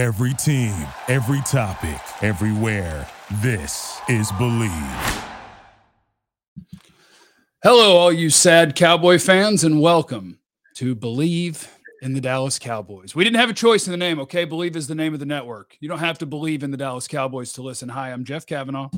Every 0.00 0.32
team, 0.32 0.74
every 1.08 1.42
topic, 1.42 2.00
everywhere. 2.22 3.06
This 3.42 4.00
is 4.08 4.32
Believe. 4.32 4.72
Hello, 7.62 7.98
all 7.98 8.10
you 8.10 8.30
sad 8.30 8.74
Cowboy 8.74 9.18
fans, 9.18 9.62
and 9.62 9.78
welcome 9.78 10.38
to 10.76 10.94
Believe 10.94 11.70
in 12.00 12.14
the 12.14 12.20
Dallas 12.22 12.58
Cowboys. 12.58 13.14
We 13.14 13.24
didn't 13.24 13.40
have 13.40 13.50
a 13.50 13.52
choice 13.52 13.86
in 13.86 13.90
the 13.90 13.98
name, 13.98 14.18
okay? 14.20 14.46
Believe 14.46 14.74
is 14.74 14.86
the 14.86 14.94
name 14.94 15.12
of 15.12 15.20
the 15.20 15.26
network. 15.26 15.76
You 15.80 15.90
don't 15.90 15.98
have 15.98 16.16
to 16.20 16.26
believe 16.26 16.62
in 16.62 16.70
the 16.70 16.78
Dallas 16.78 17.06
Cowboys 17.06 17.52
to 17.52 17.62
listen. 17.62 17.90
Hi, 17.90 18.10
I'm 18.10 18.24
Jeff 18.24 18.46
Kavanaugh. 18.46 18.88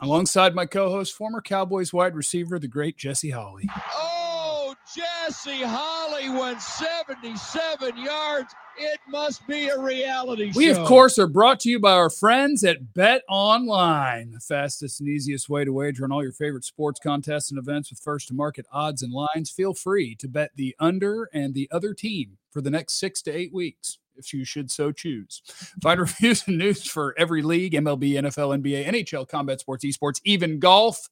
Alongside 0.00 0.56
my 0.56 0.66
co 0.66 0.90
host, 0.90 1.14
former 1.14 1.40
Cowboys 1.40 1.92
wide 1.92 2.16
receiver, 2.16 2.58
the 2.58 2.66
great 2.66 2.96
Jesse 2.96 3.30
Holley. 3.30 3.68
Oh, 3.72 4.13
Jesse 5.26 5.62
Holley 5.62 6.28
went 6.28 6.60
77 6.60 7.96
yards. 7.96 8.54
It 8.76 9.00
must 9.08 9.46
be 9.46 9.68
a 9.68 9.80
reality 9.80 10.52
show. 10.52 10.58
We, 10.58 10.74
show. 10.74 10.82
of 10.82 10.86
course, 10.86 11.18
are 11.18 11.26
brought 11.26 11.60
to 11.60 11.70
you 11.70 11.80
by 11.80 11.92
our 11.92 12.10
friends 12.10 12.62
at 12.62 12.92
Bet 12.92 13.22
Online, 13.26 14.32
the 14.32 14.40
fastest 14.40 15.00
and 15.00 15.08
easiest 15.08 15.48
way 15.48 15.64
to 15.64 15.72
wager 15.72 16.04
on 16.04 16.12
all 16.12 16.22
your 16.22 16.32
favorite 16.32 16.64
sports 16.64 17.00
contests 17.02 17.50
and 17.50 17.58
events 17.58 17.88
with 17.88 18.00
first 18.00 18.28
to 18.28 18.34
market 18.34 18.66
odds 18.70 19.02
and 19.02 19.14
lines. 19.14 19.50
Feel 19.50 19.72
free 19.72 20.14
to 20.16 20.28
bet 20.28 20.50
the 20.56 20.76
under 20.78 21.30
and 21.32 21.54
the 21.54 21.70
other 21.72 21.94
team 21.94 22.36
for 22.50 22.60
the 22.60 22.70
next 22.70 23.00
six 23.00 23.22
to 23.22 23.32
eight 23.34 23.54
weeks, 23.54 23.96
if 24.16 24.34
you 24.34 24.44
should 24.44 24.70
so 24.70 24.92
choose. 24.92 25.40
Find 25.82 26.00
reviews 26.00 26.46
and 26.46 26.58
news 26.58 26.86
for 26.86 27.14
every 27.16 27.40
league 27.40 27.72
MLB, 27.72 28.12
NFL, 28.12 28.62
NBA, 28.62 28.88
NHL, 28.88 29.26
combat 29.26 29.58
sports, 29.58 29.86
esports, 29.86 30.20
even 30.24 30.58
golf. 30.58 31.08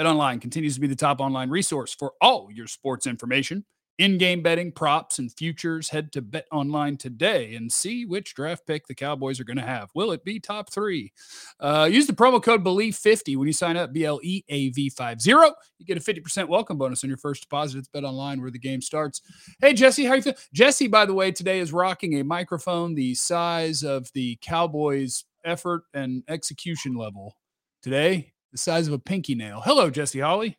Bet 0.00 0.06
Online 0.06 0.40
continues 0.40 0.76
to 0.76 0.80
be 0.80 0.86
the 0.86 0.96
top 0.96 1.20
online 1.20 1.50
resource 1.50 1.92
for 1.92 2.14
all 2.22 2.48
your 2.50 2.66
sports 2.66 3.06
information 3.06 3.66
in-game 3.98 4.40
betting, 4.42 4.72
props, 4.72 5.18
and 5.18 5.30
futures. 5.30 5.90
Head 5.90 6.10
to 6.12 6.22
Bet 6.22 6.46
Online 6.50 6.96
today 6.96 7.54
and 7.54 7.70
see 7.70 8.06
which 8.06 8.34
draft 8.34 8.66
pick 8.66 8.86
the 8.86 8.94
Cowboys 8.94 9.38
are 9.38 9.44
going 9.44 9.58
to 9.58 9.62
have. 9.62 9.90
Will 9.94 10.12
it 10.12 10.24
be 10.24 10.40
top 10.40 10.72
three? 10.72 11.12
Uh, 11.60 11.86
use 11.92 12.06
the 12.06 12.14
promo 12.14 12.42
code 12.42 12.64
Believe50 12.64 13.36
when 13.36 13.46
you 13.46 13.52
sign 13.52 13.76
up. 13.76 13.92
B 13.92 14.06
L 14.06 14.18
E 14.22 14.42
A 14.48 14.70
V 14.70 14.88
50. 14.88 15.28
You 15.28 15.84
get 15.84 15.98
a 15.98 16.00
50% 16.00 16.48
welcome 16.48 16.78
bonus 16.78 17.04
on 17.04 17.10
your 17.10 17.18
first 17.18 17.42
deposit. 17.42 17.80
It's 17.80 17.88
Bet 17.88 18.04
Online 18.04 18.40
where 18.40 18.50
the 18.50 18.58
game 18.58 18.80
starts. 18.80 19.20
Hey 19.60 19.74
Jesse, 19.74 20.06
how 20.06 20.14
you 20.14 20.22
feel? 20.22 20.34
Jesse, 20.54 20.88
by 20.88 21.04
the 21.04 21.12
way, 21.12 21.30
today 21.30 21.60
is 21.60 21.74
rocking 21.74 22.18
a 22.18 22.24
microphone 22.24 22.94
the 22.94 23.14
size 23.16 23.82
of 23.82 24.10
the 24.14 24.38
Cowboys' 24.40 25.26
effort 25.44 25.82
and 25.92 26.22
execution 26.26 26.94
level. 26.94 27.36
Today, 27.82 28.32
the 28.52 28.58
size 28.58 28.88
of 28.88 28.94
a 28.94 28.98
pinky 28.98 29.34
nail. 29.34 29.60
Hello, 29.64 29.90
Jesse 29.90 30.20
Holley. 30.20 30.58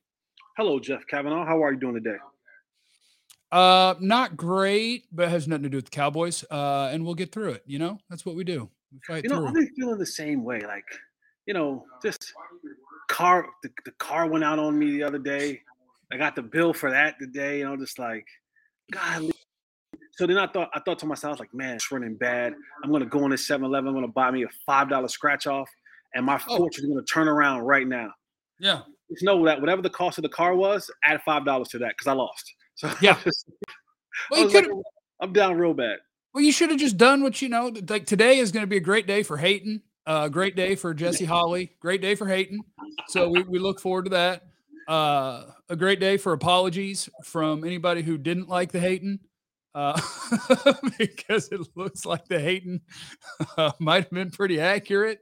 Hello, 0.58 0.80
Jeff 0.80 1.06
Kavanaugh. 1.08 1.46
How 1.46 1.64
are 1.64 1.74
you 1.74 1.80
doing 1.80 1.96
today? 1.96 2.18
Uh, 3.52 3.96
not 4.00 4.38
great, 4.38 5.06
but 5.12 5.30
has 5.30 5.48
nothing 5.48 5.64
to 5.64 5.70
do 5.70 5.78
with 5.78 5.86
the 5.86 5.92
Cowboys. 5.92 6.44
Uh, 6.50 6.90
and 6.92 7.04
we'll 7.06 7.16
get 7.16 7.32
through 7.32 7.52
it. 7.52 7.64
You 7.66 7.80
know, 7.80 8.00
that's 8.10 8.26
what 8.26 8.36
we 8.36 8.44
do. 8.44 8.70
We 8.94 9.00
fight 9.06 9.24
You 9.24 9.30
know, 9.30 9.38
through. 9.38 9.48
I've 9.48 9.54
been 9.54 9.70
feeling 9.76 9.98
the 9.98 10.06
same 10.06 10.44
way. 10.44 10.62
Like, 10.62 10.86
you 11.46 11.54
know, 11.54 11.86
just 12.02 12.34
car. 13.10 13.48
The, 13.64 13.70
the 13.86 13.92
car 13.92 14.28
went 14.28 14.44
out 14.44 14.60
on 14.60 14.78
me 14.78 14.92
the 14.92 15.04
other 15.04 15.20
day. 15.20 15.62
I 16.14 16.18
got 16.18 16.36
the 16.36 16.42
bill 16.42 16.74
for 16.74 16.92
that 16.92 17.16
today, 17.20 17.62
and 17.62 17.72
I'm 17.72 17.80
just 17.80 18.00
like, 18.00 18.26
God. 18.92 19.32
So 20.14 20.28
then 20.28 20.38
I 20.38 20.48
thought, 20.48 20.70
I 20.74 20.82
thought 20.82 21.00
to 21.00 21.06
myself, 21.06 21.40
like, 21.40 21.54
man, 21.54 21.76
it's 21.76 21.92
running 21.92 22.16
bad. 22.16 22.54
I'm 22.84 22.92
gonna 22.92 23.06
go 23.06 23.24
on 23.24 23.32
this 23.32 23.48
7-Eleven. 23.50 23.88
I'm 23.88 23.94
gonna 23.94 24.08
buy 24.10 24.30
me 24.30 24.44
a 24.44 24.50
five 24.66 24.90
dollar 24.90 25.08
scratch 25.08 25.48
off, 25.48 25.70
and 26.14 26.26
my 26.26 26.40
Oh. 26.48 26.58
fortune 26.58 26.86
is 26.86 26.90
gonna 26.90 27.04
turn 27.06 27.28
around 27.28 27.62
right 27.62 27.88
now. 27.88 28.12
yeah. 28.60 28.82
Just 29.10 29.24
know 29.24 29.44
that 29.46 29.60
whatever 29.60 29.82
the 29.82 29.90
cost 29.90 30.18
of 30.18 30.22
the 30.22 30.30
car 30.30 30.56
was, 30.56 30.90
add 31.04 31.22
five 31.24 31.44
dollars 31.46 31.68
to 31.70 31.78
that 31.80 31.90
because 31.98 32.08
I 32.08 32.14
lost. 32.14 32.54
So 32.76 32.90
Yeah. 33.02 33.18
Well, 34.30 34.40
you 34.42 34.48
like, 34.48 34.66
could. 34.66 34.74
I'm 35.20 35.34
down 35.34 35.58
real 35.58 35.74
bad. 35.74 35.98
well, 36.34 36.44
you 36.44 36.52
should 36.52 36.70
have 36.70 36.80
just 36.80 36.98
done 36.98 37.22
what 37.24 37.42
you 37.42 37.50
know. 37.50 37.72
Like 37.90 38.06
today 38.06 38.38
is 38.40 38.52
going 38.52 38.64
to 38.64 38.68
be 38.68 38.78
a 38.78 38.82
great 38.82 39.06
day 39.08 39.22
for 39.24 39.38
Hayton. 39.38 39.82
Uh, 40.08 40.28
great 40.30 40.56
day 40.56 40.76
for 40.76 40.94
Jesse 40.94 41.26
Holley. 41.26 41.74
Great 41.80 42.02
day 42.02 42.16
for 42.16 42.26
Hayton. 42.28 42.60
So 43.08 43.30
we, 43.30 43.44
we 43.44 43.60
look 43.60 43.80
forward 43.80 44.06
to 44.06 44.10
that. 44.12 44.44
Uh, 44.88 45.46
a 45.70 45.76
great 45.76 46.00
day 46.00 46.18
for 46.18 46.34
apologies 46.34 47.08
from 47.24 47.64
anybody 47.64 48.02
who 48.02 48.18
didn't 48.18 48.50
like 48.50 48.72
the 48.72 48.80
Hayton. 48.80 49.20
Uh, 49.76 50.00
because 50.98 51.50
it 51.52 51.62
looks 51.76 52.06
like 52.06 52.26
the 52.28 52.40
Hayton 52.40 52.82
uh, 53.58 53.72
might 53.80 54.04
have 54.06 54.12
been 54.12 54.32
pretty 54.32 54.60
accurate. 54.60 55.20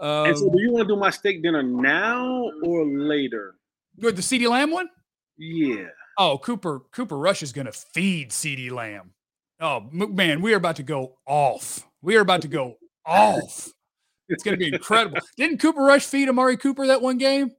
Um, 0.00 0.26
And 0.26 0.38
so, 0.38 0.50
do 0.50 0.60
you 0.60 0.70
want 0.72 0.88
to 0.88 0.94
do 0.94 0.98
my 0.98 1.10
steak 1.10 1.42
dinner 1.42 1.62
now 1.62 2.50
or 2.64 2.84
later? 2.86 3.54
with 3.98 4.16
the 4.16 4.22
CeeDee 4.22 4.48
Lamb 4.48 4.70
one? 4.70 4.88
Yeah. 5.36 5.86
Oh, 6.18 6.38
Cooper 6.38 6.80
Cooper 6.92 7.16
Rush 7.18 7.42
is 7.42 7.52
going 7.52 7.66
to 7.66 7.72
feed 7.72 8.30
CeeDee 8.30 8.70
Lamb. 8.70 9.12
Oh 9.60 9.80
man, 9.92 10.40
we 10.42 10.52
are 10.54 10.56
about 10.56 10.76
to 10.76 10.82
go 10.82 11.18
off. 11.26 11.86
We 12.00 12.16
are 12.16 12.20
about 12.20 12.42
to 12.42 12.48
go 12.48 12.76
off. 13.06 13.68
It's 14.28 14.42
going 14.42 14.58
to 14.58 14.58
be 14.58 14.72
incredible. 14.74 15.18
Didn't 15.36 15.58
Cooper 15.58 15.82
Rush 15.82 16.04
feed 16.06 16.28
Amari 16.28 16.56
Cooper 16.56 16.86
that 16.86 17.00
one 17.02 17.18
game? 17.18 17.52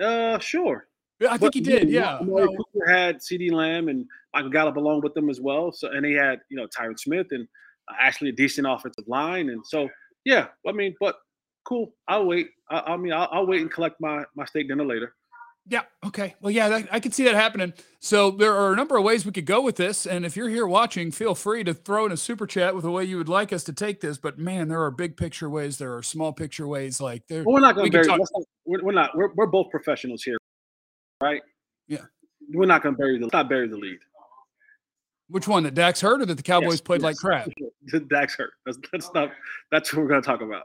Uh, 0.00 0.38
sure. 0.38 0.86
Yeah, 1.20 1.28
I 1.28 1.38
think 1.38 1.40
But, 1.40 1.54
he 1.54 1.60
did. 1.60 1.84
know, 1.88 1.90
Yeah. 1.90 2.16
Amari 2.18 2.46
No, 2.46 2.56
Cooper 2.72 2.88
had 2.90 3.16
CeeDee 3.18 3.52
Lamb 3.52 3.88
and 3.88 4.06
Michael 4.32 4.50
Gallup 4.50 4.76
along 4.76 5.00
with 5.02 5.14
them 5.14 5.28
as 5.30 5.40
well. 5.40 5.72
So, 5.72 5.88
and 5.90 6.04
he 6.04 6.12
had 6.14 6.40
you 6.50 6.56
know 6.56 6.66
Tyron 6.66 6.98
Smith 6.98 7.26
and 7.30 7.46
uh, 7.88 7.94
actually 8.00 8.30
a 8.30 8.32
decent 8.34 8.66
offensive 8.68 9.04
line. 9.06 9.50
And 9.50 9.64
so, 9.66 9.88
yeah, 10.24 10.48
I 10.66 10.72
mean, 10.72 10.94
but 11.00 11.16
cool. 11.64 11.94
I'll 12.08 12.26
wait. 12.26 12.48
I, 12.70 12.80
I 12.80 12.96
mean, 12.96 13.12
I'll, 13.12 13.28
I'll 13.30 13.46
wait 13.46 13.60
and 13.62 13.70
collect 13.70 14.00
my 14.00 14.24
my 14.34 14.44
steak 14.44 14.68
dinner 14.68 14.84
later. 14.84 15.14
yeah. 15.66 15.82
Okay. 16.04 16.34
Well, 16.42 16.50
yeah, 16.50 16.68
that, 16.68 16.88
I 16.92 17.00
can 17.00 17.10
see 17.12 17.24
that 17.24 17.34
happening. 17.34 17.72
So 18.00 18.30
there 18.30 18.54
are 18.54 18.72
a 18.74 18.76
number 18.76 18.96
of 18.98 19.04
ways 19.04 19.24
we 19.24 19.32
could 19.32 19.46
go 19.46 19.62
with 19.62 19.76
this. 19.76 20.06
And 20.06 20.26
if 20.26 20.36
you're 20.36 20.50
here 20.50 20.66
watching, 20.66 21.10
feel 21.10 21.34
free 21.34 21.64
to 21.64 21.72
throw 21.72 22.04
in 22.04 22.12
a 22.12 22.16
super 22.18 22.46
chat 22.46 22.74
with 22.74 22.84
the 22.84 22.90
way 22.90 23.04
you 23.04 23.16
would 23.16 23.30
like 23.30 23.50
us 23.52 23.64
to 23.64 23.72
take 23.72 24.00
this. 24.02 24.18
But 24.18 24.38
man, 24.38 24.68
there 24.68 24.82
are 24.82 24.90
big 24.90 25.16
picture 25.16 25.48
ways. 25.48 25.78
There 25.78 25.96
are 25.96 26.02
small 26.02 26.32
picture 26.34 26.66
ways. 26.68 27.00
Like 27.00 27.26
there. 27.28 27.44
Well, 27.44 27.54
we're 27.54 27.60
not 27.60 27.76
We 27.76 27.88
going 27.88 27.92
to 27.92 28.08
bury. 28.10 28.18
talk- 28.18 28.44
We're, 28.66 28.82
we're 28.82 28.92
not. 28.92 29.16
We're, 29.16 29.32
we're 29.34 29.46
both 29.46 29.70
professionals 29.70 30.22
here, 30.22 30.36
right? 31.22 31.40
Yeah. 31.88 32.02
We're 32.52 32.66
not 32.66 32.82
going 32.82 32.94
to 32.94 32.98
bury 32.98 33.18
the. 33.18 33.30
Not 33.32 33.48
bury 33.48 33.66
the 33.68 33.78
lead. 33.78 33.98
Which 35.34 35.48
one? 35.48 35.64
That 35.64 35.74
Dak's 35.74 36.00
hurt 36.00 36.22
or 36.22 36.26
that 36.26 36.36
the 36.36 36.44
Cowboys 36.44 36.74
Yes, 36.74 36.80
played 36.80 37.02
like 37.02 37.16
yes. 37.16 37.20
crap? 37.20 38.08
Dak's 38.08 38.36
hurt. 38.36 38.52
That's, 38.64 38.78
that's 38.92 39.12
not. 39.14 39.32
That's 39.72 39.92
what 39.92 40.02
we're 40.02 40.08
going 40.08 40.22
to 40.22 40.26
talk 40.26 40.42
about. 40.42 40.62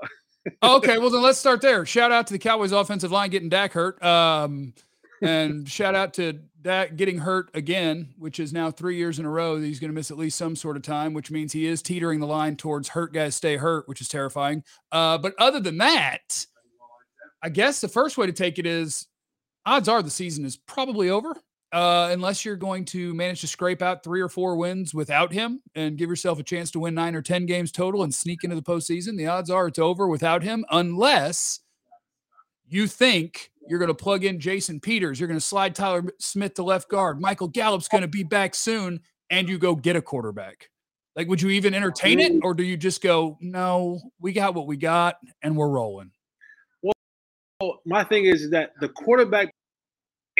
Oh, 0.62 0.78
okay, 0.78 0.98
well 1.00 1.10
then 1.10 1.24
let's 1.24 1.40
start 1.40 1.60
there. 1.62 1.88
Shout 1.88 2.12
out 2.12 2.28
to 2.28 2.34
the 2.34 2.38
Cowboys 2.38 2.72
offensive 2.72 3.12
line 3.12 3.32
getting 3.32 3.50
Dak 3.50 3.74
hurt. 3.74 4.02
Um, 4.04 4.76
and 5.24 5.68
shout 5.68 5.96
out 5.96 6.14
to 6.14 6.34
Dak 6.62 6.96
getting 6.98 7.18
hurt 7.18 7.50
again, 7.56 8.10
which 8.20 8.40
is 8.40 8.54
now 8.54 8.70
three 8.70 8.96
years 8.96 9.18
in 9.18 9.26
a 9.26 9.30
row 9.32 9.60
that 9.60 9.66
he's 9.66 9.80
going 9.80 9.90
to 9.90 9.96
miss 9.96 10.12
at 10.12 10.20
least 10.20 10.38
some 10.38 10.56
sort 10.56 10.78
of 10.78 10.84
time, 10.84 11.16
which 11.16 11.32
means 11.32 11.52
he 11.52 11.66
is 11.66 11.82
teetering 11.82 12.20
the 12.20 12.28
line 12.28 12.56
towards 12.56 12.90
hurt 12.90 13.12
guys 13.12 13.36
stay 13.36 13.58
hurt, 13.58 13.88
which 13.88 14.02
is 14.02 14.08
terrifying. 14.08 14.64
Uh, 14.92 15.18
but 15.18 15.34
other 15.40 15.60
than 15.60 15.80
that, 15.80 16.46
I 17.42 17.50
guess 17.50 17.82
the 17.82 17.88
first 17.88 18.20
way 18.20 18.28
to 18.28 18.34
take 18.34 18.60
it 18.60 18.68
is 18.68 19.08
odds 19.66 19.90
are 19.90 20.04
the 20.04 20.12
season 20.12 20.46
is 20.46 20.58
probably 20.58 21.10
over. 21.10 21.36
Uh, 21.72 22.10
unless 22.12 22.44
you're 22.44 22.56
going 22.56 22.84
to 22.84 23.14
manage 23.14 23.42
to 23.42 23.48
scrape 23.48 23.84
out 23.84 24.04
three 24.04 24.22
or 24.22 24.30
four 24.30 24.56
wins 24.56 24.94
without 24.94 25.32
him 25.32 25.62
and 25.76 25.98
give 25.98 26.10
yourself 26.10 26.40
a 26.40 26.44
chance 26.44 26.72
to 26.72 26.80
win 26.80 26.96
nine 26.96 27.14
or 27.14 27.22
10 27.22 27.46
games 27.46 27.72
total 27.72 28.02
and 28.02 28.14
sneak 28.14 28.44
into 28.44 28.56
the 28.56 28.62
postseason, 28.62 29.16
the 29.16 29.28
odds 29.28 29.52
are 29.52 29.68
it's 29.68 29.78
over 29.78 30.08
without 30.08 30.42
him, 30.42 30.66
unless 30.72 31.60
you 32.68 32.88
think 32.88 33.52
you're 33.68 33.78
going 33.78 33.88
to 33.88 33.94
plug 33.94 34.24
in 34.24 34.40
Jason 34.40 34.80
Peters, 34.80 35.20
you're 35.20 35.28
going 35.28 35.40
to 35.40 35.46
slide 35.46 35.76
Tyler 35.76 36.04
Smith 36.18 36.56
to 36.56 36.64
left 36.64 36.90
guard, 36.90 37.22
Michael 37.22 37.48
Gallup's 37.48 37.88
going 37.88 38.02
to 38.02 38.08
be 38.08 38.24
back 38.24 38.56
soon, 38.56 39.00
and 39.30 39.48
you 39.48 39.60
go 39.60 39.76
get 39.76 39.96
a 39.96 40.02
quarterback. 40.02 40.70
Like, 41.16 41.28
would 41.28 41.42
you 41.42 41.50
even 41.50 41.76
entertain 41.76 42.20
it, 42.20 42.32
or 42.44 42.56
do 42.56 42.64
you 42.64 42.78
just 42.78 43.04
go, 43.04 43.38
no, 43.42 44.00
we 44.20 44.32
got 44.32 44.56
what 44.56 44.66
we 44.66 44.78
got 44.78 45.18
and 45.44 45.56
we're 45.56 45.70
rolling? 45.70 46.12
Well, 46.82 47.82
my 47.86 48.04
thing 48.06 48.26
is 48.26 48.50
that 48.52 48.72
the 48.80 48.90
quarterback 48.90 49.54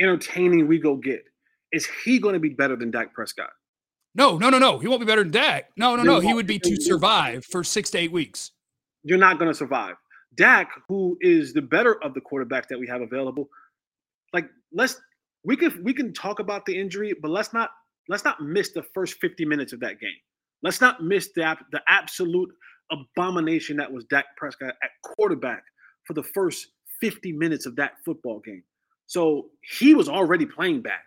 entertaining 0.00 0.66
we 0.66 0.78
go 0.78 0.96
get 0.96 1.24
is 1.72 1.88
he 2.04 2.18
going 2.18 2.34
to 2.34 2.40
be 2.40 2.50
better 2.50 2.76
than 2.76 2.90
Dak 2.90 3.14
Prescott? 3.14 3.50
No, 4.14 4.38
no, 4.38 4.50
no, 4.50 4.58
no. 4.58 4.78
He 4.78 4.88
won't 4.88 5.00
be 5.00 5.06
better 5.06 5.22
than 5.22 5.30
Dak. 5.30 5.70
No, 5.76 5.94
no, 5.94 6.02
no. 6.02 6.20
He 6.20 6.34
would 6.34 6.46
be 6.46 6.58
to 6.58 6.80
survive 6.80 7.44
for 7.44 7.62
six 7.62 7.90
to 7.90 7.98
eight 7.98 8.10
weeks. 8.10 8.50
You're 9.04 9.18
not 9.18 9.38
going 9.38 9.50
to 9.50 9.56
survive. 9.56 9.96
Dak, 10.34 10.70
who 10.88 11.16
is 11.20 11.52
the 11.52 11.62
better 11.62 12.02
of 12.02 12.14
the 12.14 12.20
quarterbacks 12.20 12.66
that 12.68 12.78
we 12.78 12.86
have 12.88 13.02
available, 13.02 13.48
like 14.32 14.48
let's 14.72 15.00
we 15.44 15.56
can 15.56 15.82
we 15.82 15.94
can 15.94 16.12
talk 16.12 16.38
about 16.38 16.66
the 16.66 16.78
injury, 16.78 17.14
but 17.20 17.30
let's 17.30 17.52
not 17.52 17.70
let's 18.08 18.24
not 18.24 18.42
miss 18.42 18.72
the 18.72 18.82
first 18.94 19.20
50 19.20 19.44
minutes 19.44 19.72
of 19.72 19.80
that 19.80 20.00
game. 20.00 20.10
Let's 20.62 20.80
not 20.80 21.02
miss 21.02 21.30
the 21.34 21.56
the 21.72 21.80
absolute 21.88 22.50
abomination 22.90 23.76
that 23.76 23.90
was 23.90 24.04
Dak 24.04 24.26
Prescott 24.36 24.74
at 24.82 24.90
quarterback 25.02 25.62
for 26.04 26.14
the 26.14 26.22
first 26.22 26.68
50 27.00 27.32
minutes 27.32 27.66
of 27.66 27.76
that 27.76 27.92
football 28.04 28.40
game. 28.40 28.62
So 29.10 29.46
he 29.62 29.92
was 29.92 30.08
already 30.08 30.46
playing 30.46 30.82
bad. 30.82 31.00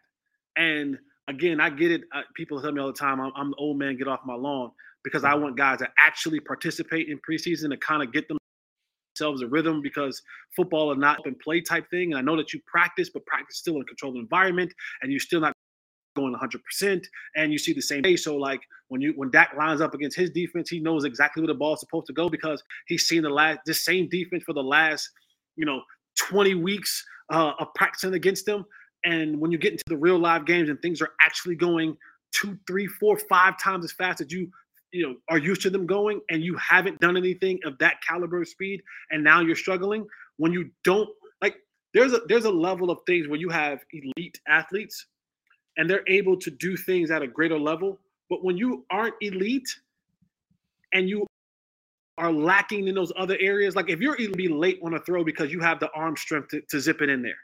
And 0.57 0.97
again, 1.29 1.61
I 1.61 1.69
get 1.69 1.89
it. 1.89 2.01
Uh, 2.13 2.23
people 2.35 2.61
tell 2.61 2.73
me 2.73 2.81
all 2.81 2.88
the 2.88 2.91
time, 2.91 3.21
I'm, 3.21 3.31
I'm 3.33 3.51
the 3.51 3.55
old 3.55 3.79
man, 3.79 3.95
get 3.95 4.09
off 4.09 4.19
my 4.25 4.33
lawn, 4.33 4.71
because 5.05 5.23
I 5.23 5.33
want 5.35 5.55
guys 5.55 5.79
to 5.79 5.88
actually 5.97 6.41
participate 6.41 7.07
in 7.07 7.17
preseason 7.19 7.69
to 7.69 7.77
kind 7.77 8.03
of 8.03 8.11
get 8.11 8.27
themselves 8.27 9.41
a 9.41 9.47
rhythm 9.47 9.81
because 9.81 10.21
football 10.53 10.91
is 10.91 10.97
not 10.97 11.25
and 11.25 11.39
play 11.39 11.61
type 11.61 11.89
thing. 11.89 12.11
And 12.11 12.19
I 12.19 12.21
know 12.21 12.35
that 12.35 12.51
you 12.51 12.59
practice, 12.67 13.09
but 13.09 13.25
practice 13.25 13.57
still 13.59 13.77
in 13.77 13.83
a 13.83 13.85
controlled 13.85 14.17
environment, 14.17 14.73
and 15.01 15.09
you're 15.09 15.21
still 15.21 15.39
not 15.39 15.53
going 16.17 16.35
100%, 16.35 17.05
and 17.38 17.53
you 17.53 17.57
see 17.57 17.71
the 17.71 17.81
same 17.81 18.01
day. 18.01 18.17
So 18.17 18.35
like 18.35 18.59
when 18.89 19.00
you 19.00 19.13
when 19.15 19.31
Dak 19.31 19.53
lines 19.57 19.79
up 19.79 19.94
against 19.94 20.17
his 20.17 20.29
defense, 20.29 20.69
he 20.69 20.81
knows 20.81 21.05
exactly 21.05 21.39
where 21.39 21.47
the 21.47 21.57
ball's 21.57 21.79
supposed 21.79 22.07
to 22.07 22.13
go 22.13 22.27
because 22.27 22.61
he's 22.85 23.07
seen 23.07 23.23
the 23.23 23.29
last 23.29 23.59
the 23.65 23.73
same 23.73 24.09
defense 24.09 24.44
for 24.44 24.51
the 24.51 24.61
last 24.61 25.09
you 25.55 25.65
know 25.65 25.81
20 26.29 26.55
weeks 26.55 27.05
uh, 27.31 27.53
of 27.59 27.73
practicing 27.75 28.13
against 28.13 28.45
them. 28.45 28.65
And 29.05 29.39
when 29.39 29.51
you 29.51 29.57
get 29.57 29.73
into 29.73 29.83
the 29.87 29.97
real 29.97 30.17
live 30.17 30.45
games 30.45 30.69
and 30.69 30.81
things 30.81 31.01
are 31.01 31.11
actually 31.21 31.55
going 31.55 31.97
two, 32.31 32.57
three, 32.67 32.87
four, 32.87 33.17
five 33.17 33.59
times 33.59 33.85
as 33.85 33.91
fast 33.91 34.21
as 34.21 34.31
you 34.31 34.49
you 34.91 35.07
know 35.07 35.15
are 35.29 35.37
used 35.37 35.61
to 35.63 35.69
them 35.69 35.85
going, 35.85 36.21
and 36.29 36.43
you 36.43 36.55
haven't 36.55 36.99
done 36.99 37.17
anything 37.17 37.59
of 37.65 37.77
that 37.79 37.95
caliber 38.07 38.41
of 38.41 38.47
speed, 38.47 38.81
and 39.11 39.23
now 39.23 39.41
you're 39.41 39.55
struggling. 39.55 40.05
When 40.37 40.53
you 40.53 40.69
don't 40.83 41.09
like, 41.41 41.55
there's 41.93 42.13
a 42.13 42.21
there's 42.27 42.45
a 42.45 42.51
level 42.51 42.91
of 42.91 42.99
things 43.05 43.27
where 43.27 43.39
you 43.39 43.49
have 43.49 43.79
elite 43.91 44.39
athletes, 44.47 45.07
and 45.77 45.89
they're 45.89 46.07
able 46.07 46.37
to 46.37 46.51
do 46.51 46.77
things 46.77 47.11
at 47.11 47.21
a 47.21 47.27
greater 47.27 47.57
level. 47.57 47.99
But 48.29 48.43
when 48.43 48.55
you 48.55 48.85
aren't 48.89 49.15
elite, 49.21 49.67
and 50.93 51.09
you 51.09 51.25
are 52.18 52.31
lacking 52.31 52.88
in 52.88 52.95
those 52.95 53.12
other 53.18 53.38
areas, 53.39 53.75
like 53.75 53.89
if 53.89 54.00
you're 54.00 54.19
either 54.19 54.36
be 54.36 54.48
late 54.48 54.80
on 54.83 54.94
a 54.94 55.00
throw 55.00 55.24
because 55.24 55.51
you 55.51 55.60
have 55.60 55.80
the 55.80 55.89
arm 55.92 56.15
strength 56.15 56.50
to, 56.50 56.62
to 56.69 56.80
zip 56.80 57.01
it 57.01 57.10
in 57.10 57.21
there, 57.21 57.38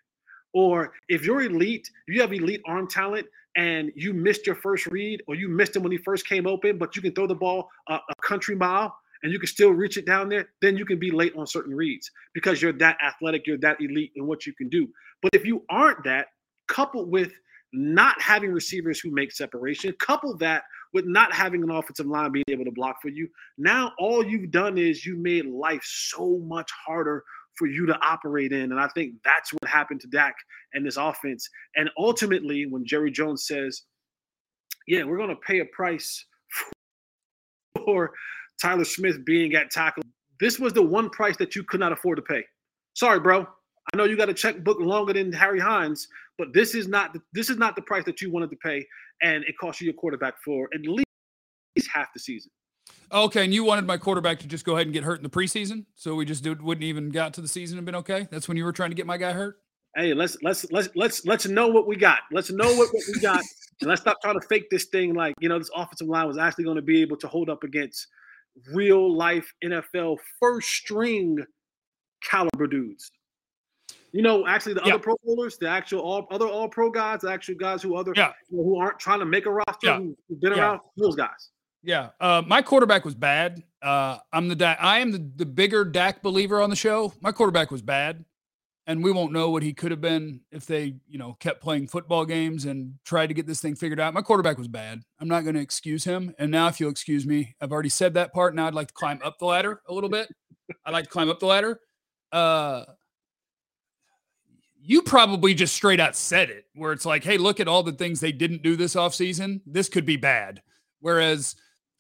or 0.54 0.94
if 1.08 1.24
you're 1.24 1.42
elite, 1.42 1.90
you 2.08 2.22
have 2.22 2.34
elite 2.34 2.62
arm 2.66 2.88
talent 2.88 3.26
and 3.56 3.92
you 3.96 4.14
missed 4.14 4.46
your 4.46 4.56
first 4.56 4.86
read 4.88 5.22
or 5.28 5.36
you 5.36 5.50
missed 5.50 5.76
him 5.76 5.84
when 5.84 5.92
he 5.92 5.98
first 5.98 6.28
came 6.28 6.48
open, 6.48 6.78
but 6.78 6.96
you 6.96 7.02
can 7.02 7.14
throw 7.14 7.28
the 7.28 7.36
ball 7.36 7.70
a, 7.88 7.96
a 7.96 8.22
country 8.22 8.56
mile 8.56 8.96
and 9.24 9.32
you 9.32 9.40
can 9.40 9.48
still 9.48 9.72
reach 9.72 9.98
it 9.98 10.06
down 10.06 10.30
there, 10.30 10.50
then 10.62 10.78
you 10.78 10.86
can 10.86 10.98
be 10.98 11.12
late 11.12 11.34
on 11.36 11.46
certain 11.46 11.76
reads 11.76 12.10
because 12.34 12.62
you're 12.62 12.74
that 12.74 12.98
athletic, 13.06 13.46
you're 13.46 13.58
that 13.58 13.80
elite 13.82 14.12
in 14.16 14.26
what 14.26 14.46
you 14.46 14.54
can 14.54 14.70
do. 14.70 14.88
But 15.22 15.32
if 15.34 15.46
you 15.46 15.64
aren't 15.70 16.04
that, 16.06 16.28
coupled 16.68 17.12
with 17.12 17.34
not 17.74 18.20
having 18.22 18.52
receivers 18.52 19.00
who 19.00 19.12
make 19.12 19.32
separation, 19.32 19.94
couple 20.00 20.36
that 20.38 20.64
with 20.94 21.06
not 21.06 21.34
having 21.34 21.64
an 21.64 21.70
offensive 21.70 22.08
line 22.08 22.32
being 22.32 22.46
able 22.50 22.66
to 22.66 22.72
block 22.72 22.98
for 23.02 23.10
you, 23.10 23.28
now 23.58 23.92
all 24.00 24.26
you've 24.26 24.52
done 24.52 24.78
is 24.78 25.06
you 25.06 25.16
made 25.18 25.46
life 25.46 25.84
so 25.84 26.40
much 26.44 26.70
harder 26.86 27.24
for 27.58 27.68
you 27.68 27.86
to 27.86 28.00
operate 28.02 28.52
in. 28.52 28.72
And 28.72 28.80
I 28.80 28.88
think 28.96 29.14
that's 29.24 29.52
what 29.54 29.70
happened 29.70 30.02
to 30.02 30.08
Dak 30.08 30.34
and 30.74 30.86
this 30.86 30.98
offense. 30.98 31.48
And 31.76 31.90
ultimately, 31.98 32.66
when 32.66 32.86
Jerry 32.86 33.12
Jones 33.12 33.46
says, 33.46 33.84
Yeah, 34.88 35.04
we're 35.04 35.18
to 35.28 35.36
pay 35.36 35.60
a 35.60 35.66
price 35.66 36.26
for 37.86 38.12
Tyler 38.62 38.86
Smith 38.86 39.24
being 39.26 39.54
at 39.56 39.70
tackle, 39.70 40.04
this 40.40 40.58
was 40.58 40.74
the 40.74 40.82
one 40.82 41.10
price 41.10 41.38
that 41.38 41.56
you 41.56 41.64
could 41.64 41.82
not 41.82 41.92
afford 41.92 42.16
to 42.16 42.22
pay. 42.22 42.44
Sorry, 42.96 43.20
bro. 43.20 43.46
I 43.94 43.98
know 43.98 44.04
you 44.04 44.16
got 44.16 44.30
a 44.30 44.34
checkbook 44.34 44.80
longer 44.80 45.14
than 45.14 45.32
Harry 45.34 45.60
Hines, 45.60 46.08
but 46.38 46.54
this 46.54 46.76
is 46.76 46.88
not 46.88 47.14
the, 47.14 47.22
this 47.34 47.50
is 47.50 47.58
not 47.58 47.76
the 47.76 47.82
price 47.82 48.06
that 48.06 48.22
you 48.22 48.32
wanted 48.32 48.50
to 48.52 48.58
pay, 48.58 48.86
and 49.22 49.44
it 49.46 49.58
cost 49.60 49.82
you 49.82 49.86
your 49.86 49.94
quarterback 49.94 50.36
for 50.44 50.70
at 50.74 50.82
least 50.82 51.06
half 51.92 52.08
the 52.14 52.20
season. 52.20 52.52
Okay, 53.12 53.44
and 53.44 53.54
you 53.54 53.64
wanted 53.64 53.86
my 53.86 53.98
quarterback 53.98 54.40
to 54.40 54.48
just 54.48 54.66
go 54.66 54.76
ahead 54.76 54.86
and 54.86 54.94
get 54.94 55.04
hurt 55.04 55.18
in 55.18 55.24
the 55.24 55.30
preseason, 55.30 55.86
so 55.96 56.16
we 56.16 56.26
just 56.26 56.44
did, 56.44 56.62
wouldn't 56.62 56.84
even 56.84 57.10
got 57.10 57.34
to 57.36 57.42
the 57.42 57.48
season 57.48 57.78
and 57.78 57.86
been 57.86 57.96
okay. 57.96 58.28
That's 58.32 58.48
when 58.48 58.58
you 58.58 58.64
were 58.64 58.72
trying 58.72 58.92
to 58.92 58.96
get 58.96 59.08
my 59.08 59.18
guy 59.18 59.34
hurt. 59.34 59.60
Hey, 59.96 60.14
let's 60.14 60.38
let's 60.44 60.72
let's 60.72 60.90
let's 60.96 61.26
let's 61.26 61.48
know 61.48 61.68
what 61.68 61.88
we 61.88 61.96
got. 61.96 62.20
Let's 62.32 62.52
know 62.52 62.72
what, 62.76 62.94
what 62.94 63.04
we 63.12 63.20
got, 63.20 63.42
and 63.82 63.90
let's 63.90 64.02
stop 64.02 64.18
trying 64.22 64.40
to 64.40 64.48
fake 64.48 64.70
this 64.70 64.86
thing. 64.86 65.16
Like 65.16 65.34
you 65.40 65.50
know, 65.50 65.58
this 65.58 65.72
offensive 65.76 66.08
line 66.08 66.28
was 66.28 66.38
actually 66.38 66.66
going 66.66 66.76
to 66.76 66.84
be 66.84 67.02
able 67.02 67.18
to 67.18 67.28
hold 67.28 67.50
up 67.50 67.64
against 67.64 68.08
real 68.74 69.16
life 69.16 69.52
NFL 69.64 70.18
first 70.40 70.70
string 70.70 71.44
caliber 72.24 72.68
dudes. 72.68 73.12
You 74.12 74.22
know, 74.24 74.48
actually, 74.48 74.74
the 74.74 74.82
yeah. 74.86 74.96
other 74.96 75.04
Pro 75.04 75.16
Bowlers, 75.24 75.58
the 75.58 75.68
actual 75.68 76.02
all 76.02 76.28
other 76.32 76.48
All 76.48 76.68
Pro 76.68 76.90
guys, 76.90 77.22
the 77.22 77.32
actual 77.32 77.56
guys 77.56 77.82
who 77.82 77.96
other 77.96 78.14
yeah. 78.16 78.32
you 78.50 78.58
know, 78.58 78.64
who 78.64 78.80
aren't 78.80 79.00
trying 79.00 79.20
to 79.20 79.26
make 79.26 79.46
a 79.46 79.52
roster, 79.52 79.88
yeah. 79.88 79.98
who, 79.98 80.16
have 80.30 80.42
been 80.42 80.54
around, 80.54 80.80
those 80.98 81.16
guys. 81.16 81.52
Yeah, 81.84 82.10
uh, 82.20 82.42
my 82.46 82.62
quarterback 82.62 83.06
was 83.06 83.16
bad. 83.16 83.64
Uh, 83.82 84.18
I'm 84.34 84.48
the 84.48 84.56
Dak, 84.56 84.78
I 84.82 85.00
am 85.00 85.12
the, 85.12 85.32
the 85.36 85.46
bigger 85.46 85.86
Dak 85.86 86.22
believer 86.22 86.62
on 86.62 86.70
the 86.70 86.76
show. 86.76 87.14
My 87.22 87.32
quarterback 87.32 87.72
was 87.72 87.82
bad, 87.82 88.26
and 88.88 89.04
we 89.04 89.12
won't 89.12 89.32
know 89.32 89.52
what 89.52 89.64
he 89.64 89.74
could 89.74 89.92
have 89.92 90.02
been 90.02 90.42
if 90.52 90.66
they, 90.66 90.96
you 91.08 91.18
know, 91.18 91.38
kept 91.40 91.62
playing 91.62 91.88
football 91.88 92.26
games 92.26 92.66
and 92.66 92.96
tried 93.06 93.28
to 93.28 93.34
get 93.34 93.46
this 93.46 93.62
thing 93.62 93.76
figured 93.76 94.00
out. 94.00 94.14
My 94.14 94.22
quarterback 94.22 94.58
was 94.58 94.68
bad. 94.68 95.04
I'm 95.20 95.28
not 95.28 95.44
going 95.44 95.56
to 95.56 95.62
excuse 95.62 96.04
him. 96.04 96.34
And 96.38 96.52
now, 96.52 96.68
if 96.68 96.80
you'll 96.80 96.92
excuse 96.92 97.26
me, 97.26 97.56
I've 97.62 97.72
already 97.72 97.90
said 97.90 98.16
that 98.16 98.34
part. 98.34 98.56
Now 98.56 98.68
I'd 98.68 98.74
like 98.74 98.88
to 98.88 98.94
climb 98.94 99.22
up 99.24 99.38
the 99.40 99.46
ladder 99.46 99.82
a 99.88 99.94
little 99.94 100.10
bit. 100.10 100.28
I'd 100.86 100.92
like 100.92 101.06
to 101.06 101.10
climb 101.10 101.30
up 101.30 101.40
the 101.40 101.46
ladder. 101.46 101.80
Uh, 102.32 102.84
you 104.82 105.02
probably 105.02 105.54
just 105.54 105.76
straight 105.76 106.00
out 106.00 106.16
said 106.16 106.50
it, 106.50 106.66
where 106.74 106.94
it's 106.94 107.06
like, 107.06 107.24
hey, 107.24 107.38
look 107.38 107.60
at 107.60 107.68
all 107.68 107.84
the 107.84 107.92
things 107.92 108.20
they 108.20 108.32
didn't 108.32 108.64
do 108.64 108.76
this 108.76 108.96
offseason. 108.96 109.62
This 109.66 109.90
could 109.90 110.06
be 110.06 110.18
bad. 110.18 110.62
Whereas 111.00 111.56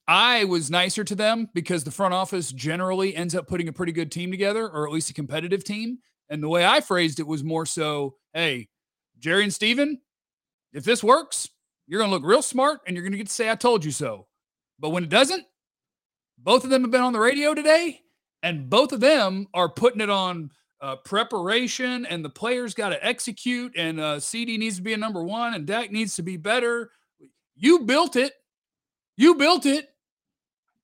I 0.07 0.45
was 0.45 0.71
nicer 0.71 1.03
to 1.03 1.15
them 1.15 1.49
because 1.53 1.83
the 1.83 1.91
front 1.91 2.13
office 2.13 2.51
generally 2.51 3.15
ends 3.15 3.35
up 3.35 3.47
putting 3.47 3.67
a 3.67 3.73
pretty 3.73 3.91
good 3.91 4.11
team 4.11 4.31
together, 4.31 4.67
or 4.67 4.87
at 4.87 4.93
least 4.93 5.09
a 5.09 5.13
competitive 5.13 5.63
team. 5.63 5.99
And 6.29 6.41
the 6.41 6.49
way 6.49 6.65
I 6.65 6.81
phrased 6.81 7.19
it 7.19 7.27
was 7.27 7.43
more 7.43 7.65
so, 7.65 8.15
hey, 8.33 8.69
Jerry 9.19 9.43
and 9.43 9.53
Steven, 9.53 9.99
if 10.73 10.83
this 10.83 11.03
works, 11.03 11.49
you're 11.87 11.99
going 11.99 12.09
to 12.09 12.15
look 12.15 12.25
real 12.25 12.41
smart 12.41 12.81
and 12.85 12.95
you're 12.95 13.03
going 13.03 13.11
to 13.11 13.17
get 13.17 13.27
to 13.27 13.33
say, 13.33 13.49
I 13.49 13.55
told 13.55 13.83
you 13.83 13.91
so. 13.91 14.27
But 14.79 14.91
when 14.91 15.03
it 15.03 15.09
doesn't, 15.09 15.45
both 16.37 16.63
of 16.63 16.69
them 16.69 16.83
have 16.83 16.91
been 16.91 17.01
on 17.01 17.13
the 17.13 17.19
radio 17.19 17.53
today, 17.53 17.99
and 18.41 18.69
both 18.69 18.93
of 18.93 19.01
them 19.01 19.47
are 19.53 19.67
putting 19.67 20.01
it 20.01 20.09
on 20.09 20.51
uh, 20.81 20.95
preparation, 20.97 22.05
and 22.05 22.23
the 22.23 22.29
players 22.29 22.73
got 22.73 22.89
to 22.89 23.05
execute, 23.05 23.75
and 23.75 23.99
uh, 23.99 24.19
CD 24.19 24.57
needs 24.57 24.77
to 24.77 24.81
be 24.81 24.93
a 24.93 24.97
number 24.97 25.23
one, 25.23 25.53
and 25.53 25.65
Dak 25.65 25.91
needs 25.91 26.15
to 26.15 26.23
be 26.23 26.37
better. 26.37 26.91
You 27.55 27.79
built 27.79 28.15
it. 28.15 28.33
You 29.17 29.35
built 29.35 29.65
it. 29.65 29.89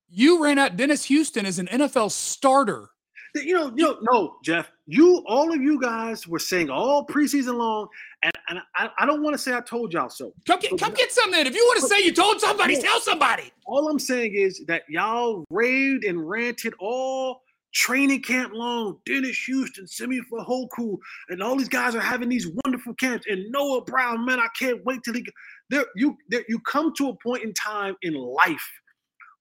You 0.09 0.43
ran 0.43 0.59
out 0.59 0.77
Dennis 0.77 1.05
Houston 1.05 1.45
as 1.45 1.59
an 1.59 1.67
NFL 1.67 2.11
starter. 2.11 2.89
You 3.33 3.53
know, 3.53 3.73
you 3.75 3.83
know, 3.83 3.97
no, 4.01 4.35
Jeff. 4.43 4.71
You, 4.87 5.23
all 5.27 5.53
of 5.53 5.61
you 5.61 5.79
guys 5.81 6.27
were 6.27 6.39
saying 6.39 6.69
all 6.69 7.05
preseason 7.05 7.57
long, 7.57 7.87
and, 8.23 8.31
and 8.49 8.59
I, 8.75 8.89
I 8.97 9.05
don't 9.05 9.23
want 9.23 9.33
to 9.33 9.37
say 9.37 9.53
I 9.53 9.61
told 9.61 9.91
y'all 9.91 10.09
so. 10.09 10.31
Come 10.45 10.59
get, 10.59 10.79
come 10.79 10.93
get 10.93 11.11
something. 11.11 11.45
If 11.45 11.53
you 11.53 11.65
want 11.65 11.81
to 11.81 11.87
say 11.87 12.01
you 12.03 12.13
told 12.13 12.39
somebody, 12.39 12.79
tell 12.81 13.01
somebody. 13.01 13.51
All 13.65 13.89
I'm 13.89 13.99
saying 13.99 14.35
is 14.35 14.63
that 14.67 14.83
y'all 14.87 15.43
raved 15.49 16.05
and 16.05 16.29
ranted 16.29 16.73
all 16.79 17.41
training 17.75 18.21
camp 18.21 18.53
long. 18.53 18.97
Dennis 19.05 19.37
Houston, 19.45 19.87
Simi 19.87 20.21
Fehoko, 20.31 20.97
and 21.29 21.43
all 21.43 21.55
these 21.55 21.69
guys 21.69 21.93
are 21.93 22.01
having 22.01 22.29
these 22.29 22.47
wonderful 22.63 22.95
camps. 22.95 23.27
And 23.29 23.51
Noah 23.51 23.83
Brown, 23.83 24.25
man, 24.25 24.39
I 24.39 24.47
can't 24.57 24.83
wait 24.85 25.01
till 25.03 25.13
he. 25.13 25.25
There, 25.69 25.85
you, 25.95 26.17
there, 26.29 26.43
you 26.47 26.59
come 26.59 26.93
to 26.97 27.09
a 27.09 27.15
point 27.21 27.43
in 27.43 27.53
time 27.53 27.95
in 28.01 28.13
life 28.13 28.71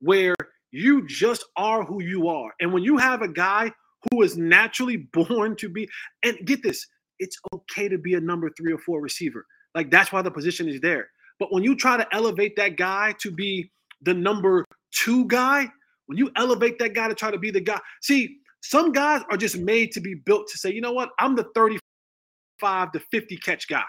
where 0.00 0.34
you 0.72 1.06
just 1.06 1.44
are 1.56 1.84
who 1.84 2.02
you 2.02 2.28
are. 2.28 2.53
And 2.60 2.72
when 2.72 2.82
you 2.82 2.98
have 2.98 3.22
a 3.22 3.29
guy 3.29 3.70
who 4.10 4.22
is 4.22 4.36
naturally 4.36 4.96
born 5.12 5.56
to 5.56 5.69
be, 5.69 5.88
and 6.24 6.36
get 6.44 6.62
this, 6.62 6.86
it's 7.20 7.38
okay 7.55 7.88
to 7.88 7.96
be 7.96 8.14
a 8.14 8.20
number 8.20 8.50
three 8.56 8.72
or 8.72 8.79
four 8.79 9.00
receiver. 9.00 9.46
Like 9.74 9.91
that's 9.91 10.12
why 10.12 10.22
the 10.22 10.31
position 10.31 10.69
is 10.69 10.81
there. 10.81 11.08
But 11.38 11.53
when 11.53 11.62
you 11.64 11.76
try 11.76 11.96
to 11.96 12.06
elevate 12.14 12.56
that 12.56 12.76
guy 12.76 13.14
to 13.20 13.31
be 13.31 13.70
the 14.03 14.14
number 14.14 14.64
two 14.93 15.26
guy, 15.26 15.69
when 16.06 16.19
you 16.19 16.31
elevate 16.37 16.79
that 16.79 16.94
guy 16.94 17.08
to 17.08 17.15
try 17.15 17.31
to 17.31 17.39
be 17.39 17.51
the 17.51 17.61
guy, 17.61 17.81
see, 18.03 18.39
some 18.61 18.93
guys 18.93 19.23
are 19.31 19.37
just 19.37 19.58
made 19.58 19.93
to 19.93 20.01
be 20.01 20.15
built 20.15 20.49
to 20.49 20.58
say, 20.58 20.73
you 20.73 20.81
know 20.81 20.93
what, 20.93 21.11
I'm 21.19 21.34
the 21.37 21.44
35 21.55 22.93
to 22.93 23.01
50 23.11 23.37
catch 23.39 23.69
guy, 23.69 23.84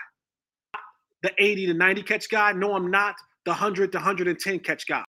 the 1.24 1.32
80 1.38 1.68
to 1.68 1.74
90 1.74 2.04
catch 2.04 2.30
guy. 2.30 2.52
No, 2.52 2.76
I'm 2.76 2.92
not 2.92 3.16
the 3.46 3.52
100 3.52 3.92
to 3.94 3.98
110 3.98 4.60
catch 4.60 4.88
guy. 4.88 5.04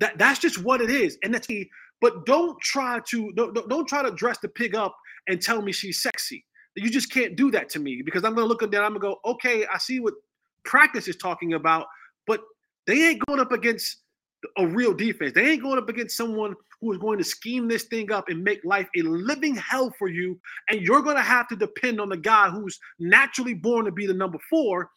That 0.00 0.18
that's 0.18 0.40
just 0.40 0.62
what 0.62 0.80
it 0.80 0.90
is, 0.90 1.18
and 1.22 1.32
that's 1.32 1.46
the. 1.46 1.68
But 2.00 2.26
don't 2.26 2.60
try 2.60 3.00
to 3.10 3.32
don't, 3.36 3.54
don't 3.68 3.88
try 3.88 4.02
to 4.02 4.10
dress 4.10 4.38
the 4.38 4.48
pig 4.48 4.74
up 4.74 4.94
and 5.28 5.40
tell 5.40 5.62
me 5.62 5.72
she's 5.72 6.02
sexy. 6.02 6.44
You 6.74 6.90
just 6.90 7.12
can't 7.12 7.36
do 7.36 7.50
that 7.52 7.68
to 7.70 7.78
me 7.78 8.02
because 8.04 8.24
I'm 8.24 8.34
gonna 8.34 8.46
look 8.46 8.62
at 8.62 8.70
that. 8.72 8.82
I'm 8.82 8.98
gonna 8.98 8.98
go, 8.98 9.20
okay, 9.24 9.64
I 9.72 9.78
see 9.78 10.00
what 10.00 10.14
practice 10.64 11.06
is 11.06 11.16
talking 11.16 11.52
about, 11.52 11.86
but 12.26 12.40
they 12.86 13.10
ain't 13.10 13.24
going 13.26 13.38
up 13.38 13.52
against 13.52 13.98
a 14.58 14.66
real 14.66 14.94
defense. 14.94 15.32
They 15.34 15.50
ain't 15.50 15.62
going 15.62 15.78
up 15.78 15.88
against 15.88 16.16
someone 16.16 16.54
who 16.80 16.92
is 16.92 16.98
going 16.98 17.18
to 17.18 17.24
scheme 17.24 17.68
this 17.68 17.84
thing 17.84 18.12
up 18.12 18.28
and 18.28 18.42
make 18.42 18.64
life 18.64 18.88
a 18.96 19.02
living 19.02 19.56
hell 19.56 19.92
for 19.98 20.08
you. 20.08 20.38
And 20.68 20.80
you're 20.80 21.02
going 21.02 21.16
to 21.16 21.22
have 21.22 21.48
to 21.48 21.56
depend 21.56 22.00
on 22.00 22.08
the 22.08 22.16
guy 22.16 22.50
who's 22.50 22.78
naturally 22.98 23.54
born 23.54 23.84
to 23.84 23.92
be 23.92 24.06
the 24.06 24.14
number 24.14 24.38
four 24.50 24.90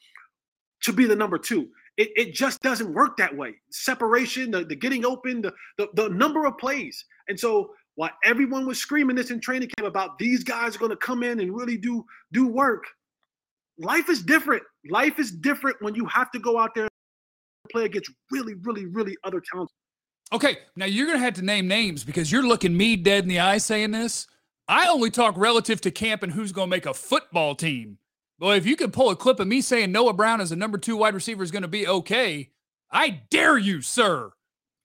to 0.84 0.94
be 0.94 1.06
the 1.06 1.16
number 1.16 1.38
two. 1.38 1.70
It, 1.98 2.10
it 2.16 2.34
just 2.34 2.62
doesn't 2.62 2.94
work 2.94 3.18
that 3.18 3.36
way. 3.36 3.56
Separation, 3.72 4.52
the, 4.52 4.64
the 4.64 4.76
getting 4.76 5.06
open, 5.06 5.42
the, 5.42 5.54
the, 5.78 5.88
the 5.96 6.10
number 6.10 6.46
of 6.46 6.58
plays. 6.58 7.04
And 7.28 7.40
so 7.40 7.72
while 7.96 8.12
everyone 8.24 8.68
was 8.68 8.78
screaming 8.78 9.16
this 9.16 9.32
in 9.32 9.42
training 9.42 9.70
camp 9.76 9.88
about 9.88 10.20
these 10.20 10.44
guys 10.44 10.76
are 10.76 10.80
going 10.80 10.92
to 10.92 10.98
come 10.98 11.24
in 11.24 11.40
and 11.40 11.56
really 11.56 11.78
do 11.78 12.06
do 12.32 12.48
work, 12.48 12.84
life 13.80 14.10
is 14.10 14.22
different. 14.22 14.62
Life 14.90 15.20
is 15.20 15.32
different 15.32 15.78
when 15.82 15.96
you 15.96 16.06
have 16.06 16.32
to 16.32 16.40
go 16.40 16.60
out 16.60 16.76
there 16.76 16.88
play 17.72 17.86
against 17.86 18.12
really, 18.32 18.54
really, 18.56 18.86
really 18.86 19.18
other 19.24 19.42
talents. 19.52 19.74
Okay, 20.34 20.58
now 20.76 20.86
you're 20.86 21.06
going 21.06 21.18
to 21.18 21.24
have 21.24 21.36
to 21.36 21.42
name 21.42 21.68
names 21.68 22.04
because 22.04 22.32
you're 22.32 22.46
looking 22.46 22.76
me 22.76 22.96
dead 22.96 23.24
in 23.24 23.30
the 23.30 23.40
eye 23.40 23.60
saying 23.60 23.92
this. 23.92 24.28
I 24.68 24.88
only 24.90 25.10
talk 25.10 25.36
relative 25.38 25.80
to 25.82 25.92
camp 25.92 26.24
and 26.24 26.32
who's 26.32 26.52
going 26.52 26.70
to 26.70 26.76
make 26.76 26.86
a 26.86 26.94
football 26.94 27.56
team. 27.56 27.98
Boy, 28.38 28.56
if 28.56 28.66
you 28.66 28.76
could 28.76 28.92
pull 28.92 29.10
a 29.10 29.16
clip 29.16 29.40
of 29.40 29.48
me 29.48 29.62
saying 29.62 29.92
Noah 29.92 30.14
Brown 30.14 30.42
as 30.42 30.52
a 30.52 30.56
number 30.56 30.78
two 30.78 30.98
wide 30.98 31.14
receiver 31.14 31.44
is 31.44 31.52
going 31.52 31.62
to 31.62 31.68
be 31.70 31.88
okay, 31.88 32.50
I 32.92 33.22
dare 33.30 33.58
you, 33.58 33.82
sir. 33.82 34.32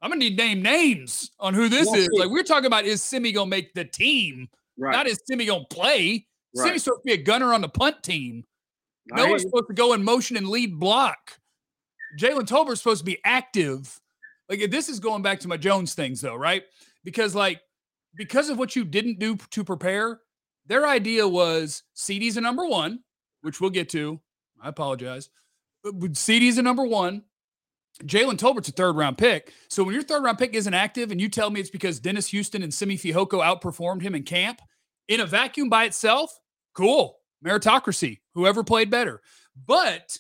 I'm 0.03 0.11
gonna 0.11 0.19
need 0.19 0.37
name 0.37 0.63
names 0.63 1.31
on 1.39 1.55
who 1.55 1.69
this 1.69 1.93
is. 1.95 2.09
Like 2.13 2.29
we're 2.29 2.43
talking 2.43 2.67
about, 2.67 2.85
is 2.85 3.03
Simi 3.03 3.31
gonna 3.31 3.49
make 3.49 3.73
the 3.73 3.85
team? 3.85 4.49
Right. 4.77 4.91
Not 4.91 5.07
is 5.07 5.21
Simi 5.27 5.47
gonna 5.47 5.65
play? 5.71 6.27
Right. 6.57 6.67
Simi's 6.67 6.83
supposed 6.83 7.03
to 7.03 7.07
be 7.07 7.13
a 7.13 7.23
gunner 7.23 7.55
on 7.55 7.61
the 7.61 7.69
punt 7.69 8.03
team. 8.03 8.45
Noah's 9.07 9.43
supposed 9.43 9.69
to 9.69 9.75
go 9.75 9.93
in 9.93 10.03
motion 10.03 10.37
and 10.37 10.49
lead 10.49 10.79
block. 10.79 11.39
Jalen 12.19 12.47
Tolbert's 12.47 12.81
supposed 12.81 13.01
to 13.01 13.05
be 13.05 13.19
active. 13.25 14.01
Like 14.49 14.71
this 14.71 14.89
is 14.89 15.01
going 15.01 15.23
back 15.23 15.41
to 15.41 15.49
my 15.49 15.57
Jones 15.57 15.95
things 15.95 16.21
though, 16.21 16.37
right? 16.37 16.65
Because 17.05 17.35
like 17.35 17.61
because 18.15 18.49
of 18.49 18.59
what 18.59 18.77
you 18.77 18.85
didn't 18.85 19.19
do 19.19 19.37
to 19.37 19.65
prepare, 19.65 20.21
their 20.67 20.87
idea 20.87 21.27
was 21.27 21.83
CeeDee's 21.97 22.37
a 22.37 22.41
number 22.41 22.67
one, 22.67 23.01
which 23.41 23.61
we'll 23.61 23.71
get 23.71 23.89
to. 23.91 24.21
I 24.61 24.69
apologize. 24.69 25.31
CeeDee's 25.85 26.59
a 26.59 26.63
number 26.63 26.85
one. 26.85 27.23
Jalen 28.05 28.39
Tolbert's 28.39 28.69
a 28.69 28.73
third 28.73 28.97
round 28.97 29.19
pick. 29.19 29.53
So 29.69 29.85
when 29.85 29.95
your 29.95 30.03
third 30.03 30.23
round 30.23 30.39
pick 30.39 30.55
isn't 30.55 30.75
active 30.75 31.11
and 31.11 31.21
you 31.21 31.29
tell 31.29 31.51
me 31.51 31.61
it's 31.61 31.71
because 31.71 32.01
Dennis 32.01 32.29
Houston 32.29 32.63
and 32.63 32.73
Simi 32.73 32.97
Fehoko 32.97 33.43
outperformed 33.43 34.03
him 34.03 34.15
in 34.15 34.23
camp 34.23 34.61
in 35.09 35.21
a 35.21 35.27
vacuum 35.27 35.69
by 35.69 35.85
itself, 35.85 36.39
cool. 36.75 37.19
Meritocracy, 37.45 38.21
whoever 38.35 38.63
played 38.63 38.91
better. 38.91 39.21
But 39.67 40.17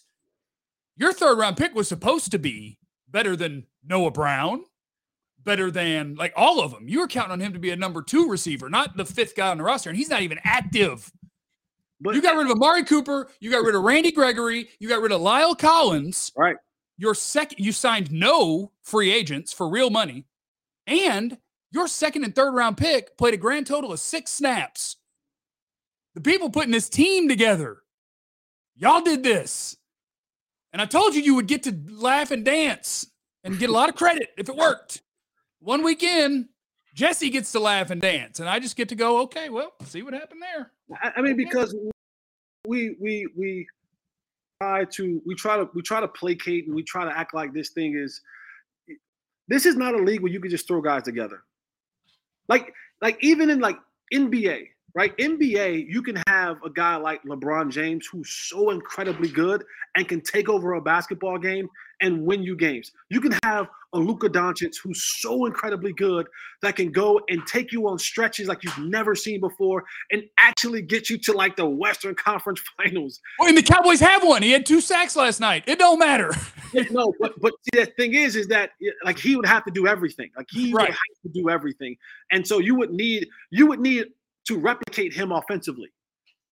your 0.97 1.13
third 1.13 1.39
round 1.39 1.57
pick 1.57 1.75
was 1.75 1.89
supposed 1.89 2.31
to 2.33 2.39
be 2.39 2.79
better 3.09 3.37
than 3.37 3.67
Noah 3.85 4.11
Brown, 4.11 4.65
better 5.45 5.71
than 5.71 6.15
like 6.15 6.33
all 6.37 6.61
of 6.61 6.71
them. 6.73 6.89
You 6.89 7.01
were 7.01 7.09
counting 7.09 7.33
on 7.33 7.41
him 7.41 7.53
to 7.53 7.59
be 7.59 7.71
a 7.71 7.77
number 7.77 8.03
two 8.03 8.29
receiver, 8.29 8.69
not 8.69 8.97
the 8.97 9.05
fifth 9.05 9.37
guy 9.37 9.51
on 9.51 9.59
the 9.59 9.65
roster, 9.65 9.91
and 9.91 9.97
he's 9.97 10.11
not 10.11 10.23
even 10.23 10.39
active. 10.45 11.11
But 12.01 12.15
you 12.15 12.23
got 12.23 12.37
rid 12.37 12.47
of 12.47 12.53
Amari 12.53 12.85
Cooper, 12.85 13.29
you 13.41 13.51
got 13.51 13.65
rid 13.65 13.75
of 13.75 13.83
Randy 13.83 14.11
Gregory, 14.11 14.69
you 14.81 14.89
got 14.89 15.01
rid 15.01 15.13
of 15.13 15.21
La'el 15.21 15.57
Collins. 15.57 16.33
Right. 16.37 16.57
Your 16.99 17.15
second, 17.15 17.65
you 17.65 17.73
signed 17.73 18.11
no 18.11 18.73
free 18.83 19.13
agents 19.13 19.53
for 19.53 19.69
real 19.69 19.91
money, 19.91 20.25
and 20.87 21.39
your 21.71 21.89
second 21.89 22.25
and 22.25 22.35
third 22.35 22.53
round 22.53 22.77
pick 22.77 23.17
played 23.17 23.35
a 23.35 23.39
grand 23.39 23.67
total 23.67 23.93
of 23.93 24.01
six 24.01 24.31
snaps. 24.31 24.97
The 26.15 26.21
people 26.21 26.51
putting 26.51 26.73
this 26.73 26.89
team 26.89 27.29
together, 27.29 27.79
y'all 28.77 29.01
did 29.01 29.23
this. 29.23 29.77
And 30.73 30.81
I 30.81 30.87
told 30.87 31.14
you 31.14 31.23
you 31.23 31.35
would 31.35 31.47
get 31.47 31.62
to 31.64 31.76
laugh 31.91 32.31
and 32.31 32.45
dance 32.45 33.07
and 33.45 33.59
get 33.59 33.69
a 33.69 33.73
lot 33.73 33.88
of 33.88 33.95
credit 33.95 34.31
if 34.38 34.49
it 34.49 34.57
worked. 34.57 35.02
One 35.61 35.83
weekend, 35.83 36.49
Jesse 36.95 37.31
gets 37.31 37.52
to 37.52 37.61
laugh 37.61 37.91
and 37.91 38.00
dance, 38.00 38.41
and 38.41 38.49
I 38.49 38.59
just 38.59 38.76
get 38.76 38.88
to 38.88 38.95
go, 38.95 39.23
okay, 39.23 39.49
well, 39.49 39.73
see 39.85 40.02
what 40.02 40.14
happened 40.14 40.43
there. 40.43 40.73
I, 41.02 41.12
I 41.17 41.23
mean, 41.23 41.37
because 41.37 41.75
we 42.67 42.97
we 43.00 43.26
we 43.37 43.67
try 44.61 44.85
to 44.85 45.23
we 45.26 45.35
try 45.35 45.57
to 45.57 45.69
we 45.75 45.83
try 45.83 46.00
to 46.00 46.09
placate 46.09 46.67
and 46.67 46.75
we 46.75 46.83
try 46.83 47.05
to 47.05 47.17
act 47.17 47.35
like 47.35 47.52
this 47.52 47.71
thing 47.71 47.97
is 47.97 48.21
this 49.49 49.67
is 49.67 49.76
not 49.76 49.95
a 49.95 49.99
league 49.99 50.23
where 50.23 50.33
you 50.33 50.41
can 50.41 50.50
just 50.50 50.67
throw 50.67 50.81
guys 50.81 51.02
together. 51.02 51.43
Like 52.49 52.73
like 53.00 53.19
even 53.21 53.50
in 53.50 53.61
like 53.61 53.79
NBA, 54.12 54.69
right? 54.95 55.17
NBA, 55.17 55.87
you 55.89 56.03
can 56.03 56.23
have 56.27 56.63
a 56.63 56.71
guy 56.71 56.97
like 56.97 57.23
LeBron 57.25 57.71
James 57.71 58.07
who's 58.11 58.31
so 58.31 58.71
incredibly 58.71 59.29
good 59.29 59.65
and 59.97 60.09
can 60.09 60.21
take 60.21 60.49
over 60.49 60.75
a 60.75 60.81
basketball 60.81 61.39
game 61.39 61.69
and 62.01 62.25
win 62.25 62.43
you 62.43 62.57
games. 62.57 62.93
You 63.09 63.21
can 63.21 63.33
have 63.45 63.69
a 63.95 63.99
Luka 63.99 64.29
Doncic 64.29 64.75
who's 64.83 65.03
so 65.21 65.47
incredibly 65.47 65.93
good 65.93 66.27
that 66.63 66.77
can 66.77 66.91
go 66.91 67.21
and 67.29 67.47
take 67.47 67.73
you 67.73 67.87
on 67.89 67.99
stretches 67.99 68.49
like 68.49 68.65
you've 68.65 68.79
never 68.79 69.15
seen 69.15 69.41
before 69.41 69.85
and 70.11 70.23
actually 70.39 70.83
get 70.83 71.09
you 71.09 71.19
to 71.19 71.33
like 71.33 71.57
the 71.57 71.67
Western 71.67 72.15
Conference 72.23 72.61
Finals. 72.77 73.21
Well, 73.39 73.49
and 73.49 73.57
the 73.57 73.63
Cowboys 73.63 74.01
have 74.01 74.25
one. 74.25 74.43
He 74.43 74.51
had 74.51 74.67
two 74.67 74.81
sacks 74.81 75.15
last 75.15 75.41
night. 75.41 75.65
It 75.67 75.79
don't 75.79 75.99
matter. 75.99 76.33
no, 76.91 77.15
but 77.21 77.39
but 77.41 77.53
the 77.73 77.87
thing 77.87 78.15
is, 78.15 78.35
is 78.35 78.49
that 78.49 78.71
like 79.05 79.19
he 79.19 79.37
would 79.37 79.47
have 79.47 79.65
to 79.65 79.71
do 79.71 79.87
everything. 79.87 80.31
Like 80.37 80.47
he 80.51 80.73
right. 80.73 80.89
would 80.89 80.91
have 80.91 81.23
to 81.23 81.29
do 81.41 81.51
everything, 81.51 81.97
and 82.31 82.47
so 82.47 82.59
you 82.59 82.75
would 82.75 82.91
need 82.91 83.29
you 83.51 83.67
would 83.67 83.81
need 83.81 84.07
to 84.49 84.59
replicate 84.59 85.13
him 85.13 85.33
offensively, 85.33 85.89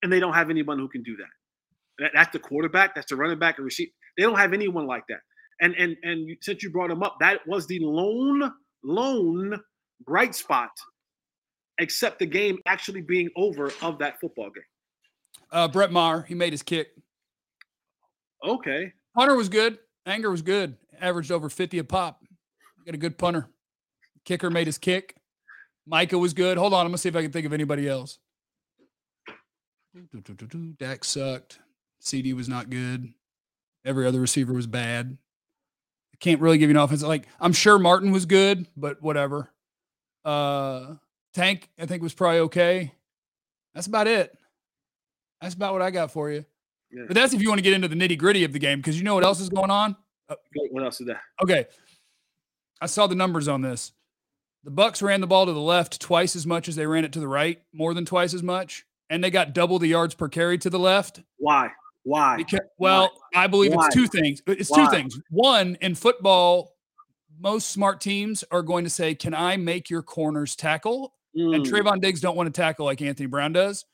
and 0.02 0.12
they 0.12 0.20
don't 0.20 0.35
have 0.35 0.50
anyone 0.50 0.78
who 0.78 0.88
can 0.88 1.02
do 1.02 1.16
that. 1.16 2.02
that 2.02 2.11
that's 2.14 2.32
the 2.32 2.38
quarterback. 2.38 2.94
That's 2.94 3.09
the 3.11 3.16
running 3.16 3.38
back 3.38 3.59
and 3.59 3.64
receiver. 3.64 3.92
They 4.16 4.23
don't 4.23 4.38
have 4.38 4.52
anyone 4.52 4.87
like 4.87 5.04
that. 5.09 5.20
And 5.61 5.75
and 5.76 5.97
and 6.02 6.37
since 6.40 6.62
you 6.62 6.70
brought 6.70 6.90
him 6.90 7.02
up, 7.02 7.16
that 7.20 7.40
was 7.47 7.66
the 7.66 7.78
lone 7.80 8.52
lone 8.82 9.61
bright 10.06 10.35
spot, 10.35 10.70
except 11.78 12.18
the 12.18 12.26
game 12.26 12.59
actually 12.66 13.02
being 13.02 13.28
over 13.37 13.73
of 13.82 13.99
that 13.99 14.20
football 14.20 14.50
game. 14.50 14.64
Uh, 15.52 15.68
Brett 15.68 15.92
Maher, 15.92 16.23
he 16.23 16.35
made 16.35 16.52
his 16.52 16.62
kick. 16.62 16.88
Okay. 18.47 18.92
Punter 19.14 19.37
was 19.37 19.49
good. 19.49 19.78
Anger 20.06 20.30
was 20.30 20.42
good. 20.42 20.76
Averaged 21.00 21.32
over 21.32 21.49
50 21.49 21.78
a 21.78 21.85
pop. 21.85 22.23
Got 22.87 22.94
a 22.94 22.99
good 22.99 23.18
punter. 23.18 23.49
Kicker 24.25 24.50
made 24.50 24.66
his 24.66 24.78
kick. 24.78 25.16
Micah 25.90 26.18
was 26.18 26.35
good. 26.35 26.56
Hold 26.56 26.73
on, 26.73 26.87
I'm 26.87 26.92
gonna 26.92 26.99
see 26.99 27.09
if 27.09 27.16
I 27.16 27.23
can 27.23 27.32
think 27.32 27.47
of 27.47 27.52
anybody 27.52 27.88
else. 27.88 28.18
Dak 30.78 31.04
sucked. 31.04 31.59
CD 31.99 32.32
was 32.32 32.49
not 32.49 32.70
good. 32.70 33.12
Every 33.85 34.06
other 34.06 34.20
receiver 34.20 34.52
was 34.52 34.68
bad. 34.68 35.18
I 36.14 36.16
can't 36.20 36.40
really 36.40 36.59
give 36.59 36.70
you 36.70 36.76
an 36.76 36.82
offense. 36.82 37.02
Like 37.02 37.26
I'm 37.40 37.52
sure 37.52 37.76
Martin 37.76 38.12
was 38.12 38.25
good, 38.25 38.68
but 38.76 39.02
whatever. 39.02 39.50
Uh 40.25 40.94
Tank, 41.35 41.68
I 41.78 41.87
think 41.87 42.02
was 42.02 42.14
probably 42.14 42.40
okay. 42.40 42.92
That's 43.75 43.88
about 43.88 44.06
it. 44.06 44.37
That's 45.40 45.54
about 45.54 45.73
what 45.73 45.82
I 45.82 45.90
got 45.90 46.12
for 46.12 46.30
you. 46.30 46.44
Yeah. 46.92 47.04
But 47.09 47.16
that's 47.16 47.35
if 47.35 47.42
you 47.42 47.49
want 47.49 47.59
to 47.59 47.62
get 47.62 47.73
into 47.73 47.88
the 47.88 47.97
nitty 47.97 48.16
gritty 48.16 48.44
of 48.44 48.52
the 48.52 48.59
game 48.61 48.78
because 48.78 48.97
you 48.97 49.02
know 49.04 49.14
what 49.14 49.25
else 49.25 49.40
is 49.40 49.49
going 49.49 49.70
on. 49.70 49.97
What 50.70 50.85
else 50.85 51.00
is 51.00 51.09
that? 51.09 51.20
Okay, 51.42 51.66
I 52.80 52.87
saw 52.87 53.09
the 53.09 53.16
numbers 53.16 53.49
on 53.49 53.61
this. 53.61 53.90
The 54.62 54.70
Bucks 54.70 55.00
ran 55.00 55.20
the 55.20 55.26
ball 55.26 55.46
to 55.46 55.52
the 55.52 55.60
left 55.60 56.00
twice 56.00 56.36
as 56.36 56.46
much 56.46 56.68
as 56.68 56.76
they 56.76 56.86
ran 56.86 57.04
it 57.04 57.12
to 57.12 57.20
the 57.20 57.28
right, 57.28 57.62
more 57.72 57.94
than 57.94 58.04
twice 58.04 58.34
as 58.34 58.42
much, 58.42 58.84
and 59.08 59.24
they 59.24 59.30
got 59.30 59.54
double 59.54 59.78
the 59.78 59.88
yards 59.88 60.14
per 60.14 60.28
carry 60.28 60.58
to 60.58 60.68
the 60.68 60.78
left. 60.78 61.22
Why? 61.38 61.70
Why? 62.02 62.36
Because, 62.36 62.60
well, 62.78 63.10
Why? 63.32 63.44
I 63.44 63.46
believe 63.46 63.72
Why? 63.72 63.86
it's 63.86 63.94
two 63.94 64.06
things. 64.06 64.42
It's 64.46 64.70
Why? 64.70 64.84
two 64.84 64.90
things. 64.90 65.18
One, 65.30 65.78
in 65.80 65.94
football, 65.94 66.74
most 67.38 67.70
smart 67.70 68.00
teams 68.00 68.44
are 68.50 68.62
going 68.62 68.84
to 68.84 68.90
say, 68.90 69.14
"Can 69.14 69.34
I 69.34 69.56
make 69.56 69.88
your 69.88 70.02
corners 70.02 70.56
tackle?" 70.56 71.14
Mm. 71.36 71.56
And 71.56 71.66
Trevon 71.66 72.00
Diggs 72.00 72.20
don't 72.20 72.36
want 72.36 72.52
to 72.52 72.60
tackle 72.60 72.86
like 72.86 73.00
Anthony 73.00 73.26
Brown 73.26 73.52
does. 73.52 73.86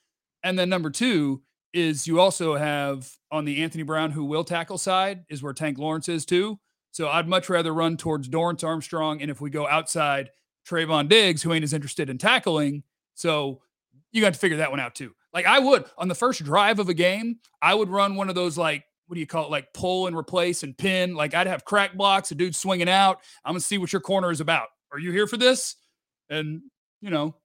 And 0.42 0.58
then 0.58 0.68
number 0.68 0.90
two 0.90 1.42
is 1.72 2.06
you 2.06 2.20
also 2.20 2.56
have 2.56 3.10
on 3.30 3.44
the 3.44 3.62
Anthony 3.62 3.82
Brown 3.82 4.10
who 4.10 4.24
will 4.24 4.44
tackle 4.44 4.78
side 4.78 5.24
is 5.28 5.42
where 5.42 5.52
Tank 5.52 5.78
Lawrence 5.78 6.08
is 6.08 6.24
too. 6.24 6.58
So 6.92 7.08
I'd 7.08 7.28
much 7.28 7.50
rather 7.50 7.74
run 7.74 7.98
towards 7.98 8.28
Dorance 8.28 8.64
Armstrong, 8.64 9.20
and 9.20 9.30
if 9.30 9.40
we 9.40 9.50
go 9.50 9.68
outside, 9.68 10.30
Trevon 10.68 11.08
Diggs, 11.08 11.42
who 11.42 11.52
ain't 11.52 11.64
as 11.64 11.72
interested 11.72 12.10
in 12.10 12.18
tackling. 12.18 12.82
So 13.14 13.62
you 14.12 14.20
got 14.20 14.34
to 14.34 14.38
figure 14.38 14.58
that 14.58 14.70
one 14.70 14.80
out 14.80 14.94
too. 14.94 15.14
Like 15.32 15.46
I 15.46 15.58
would 15.58 15.84
on 15.98 16.08
the 16.08 16.14
first 16.14 16.42
drive 16.44 16.78
of 16.78 16.88
a 16.88 16.94
game, 16.94 17.38
I 17.62 17.74
would 17.74 17.88
run 17.88 18.16
one 18.16 18.28
of 18.28 18.34
those 18.34 18.56
like 18.56 18.84
what 19.06 19.14
do 19.14 19.20
you 19.20 19.26
call 19.26 19.44
it? 19.44 19.50
Like 19.50 19.72
pull 19.72 20.08
and 20.08 20.16
replace 20.16 20.62
and 20.62 20.76
pin. 20.76 21.14
Like 21.14 21.34
I'd 21.34 21.46
have 21.46 21.64
crack 21.64 21.94
blocks, 21.94 22.30
a 22.32 22.34
dude 22.34 22.56
swinging 22.56 22.88
out. 22.88 23.20
I'm 23.44 23.52
gonna 23.52 23.60
see 23.60 23.78
what 23.78 23.92
your 23.92 24.00
corner 24.00 24.30
is 24.30 24.40
about. 24.40 24.68
Are 24.92 24.98
you 24.98 25.12
here 25.12 25.26
for 25.26 25.36
this? 25.36 25.76
And 26.28 26.62
you 27.00 27.10
know, 27.10 27.36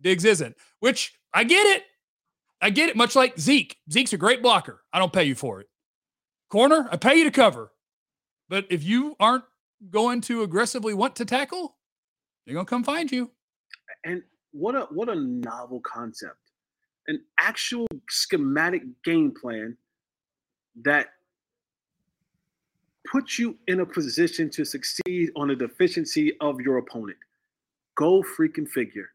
Diggs 0.00 0.24
isn't. 0.24 0.56
Which 0.80 1.12
I 1.34 1.44
get 1.44 1.66
it. 1.66 1.84
I 2.62 2.70
get 2.70 2.88
it. 2.88 2.96
Much 2.96 3.14
like 3.14 3.38
Zeke. 3.38 3.76
Zeke's 3.90 4.14
a 4.14 4.18
great 4.18 4.42
blocker. 4.42 4.82
I 4.92 4.98
don't 4.98 5.12
pay 5.12 5.24
you 5.24 5.34
for 5.34 5.60
it. 5.60 5.66
Corner, 6.48 6.88
I 6.90 6.96
pay 6.96 7.16
you 7.16 7.24
to 7.24 7.30
cover. 7.30 7.72
But 8.48 8.66
if 8.70 8.84
you 8.84 9.16
aren't 9.18 9.44
going 9.90 10.20
to 10.22 10.42
aggressively 10.42 10.94
want 10.94 11.16
to 11.16 11.24
tackle, 11.24 11.76
they're 12.46 12.54
gonna 12.54 12.66
come 12.66 12.84
find 12.84 13.10
you. 13.10 13.30
And 14.04 14.22
what 14.52 14.74
a 14.74 14.82
what 14.90 15.08
a 15.08 15.14
novel 15.14 15.80
concept. 15.80 16.38
An 17.08 17.22
actual 17.38 17.86
schematic 18.08 18.82
game 19.04 19.32
plan 19.40 19.76
that 20.82 21.08
puts 23.10 23.38
you 23.38 23.56
in 23.68 23.80
a 23.80 23.86
position 23.86 24.50
to 24.50 24.64
succeed 24.64 25.30
on 25.36 25.48
the 25.48 25.56
deficiency 25.56 26.36
of 26.40 26.60
your 26.60 26.78
opponent. 26.78 27.18
Go 27.96 28.22
freaking 28.22 28.68
figure. 28.68 29.10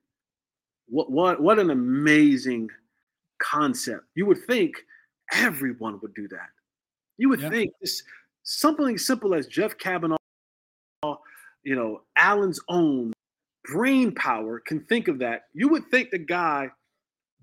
What 0.88 1.12
what 1.12 1.42
what 1.42 1.60
an 1.60 1.70
amazing 1.70 2.70
concept. 3.42 4.06
You 4.16 4.26
would 4.26 4.46
think 4.46 4.76
everyone 5.34 6.00
would 6.02 6.14
do 6.14 6.28
that. 6.30 6.50
You 7.18 7.30
would 7.30 7.42
yeah. 7.42 7.50
think 7.50 7.72
this 7.82 8.04
something 8.44 8.98
simple 8.98 9.34
as 9.34 9.48
Jeff 9.48 9.78
Kavanaugh, 9.78 10.18
you 11.64 11.76
know, 11.76 12.02
Allen's 12.18 12.60
own 12.68 13.14
brain 13.66 14.14
power 14.14 14.60
can 14.60 14.82
think 14.86 15.08
of 15.08 15.20
that, 15.20 15.44
you 15.54 15.70
would 15.70 15.90
think 15.92 16.12
the 16.12 16.18
guy 16.18 16.70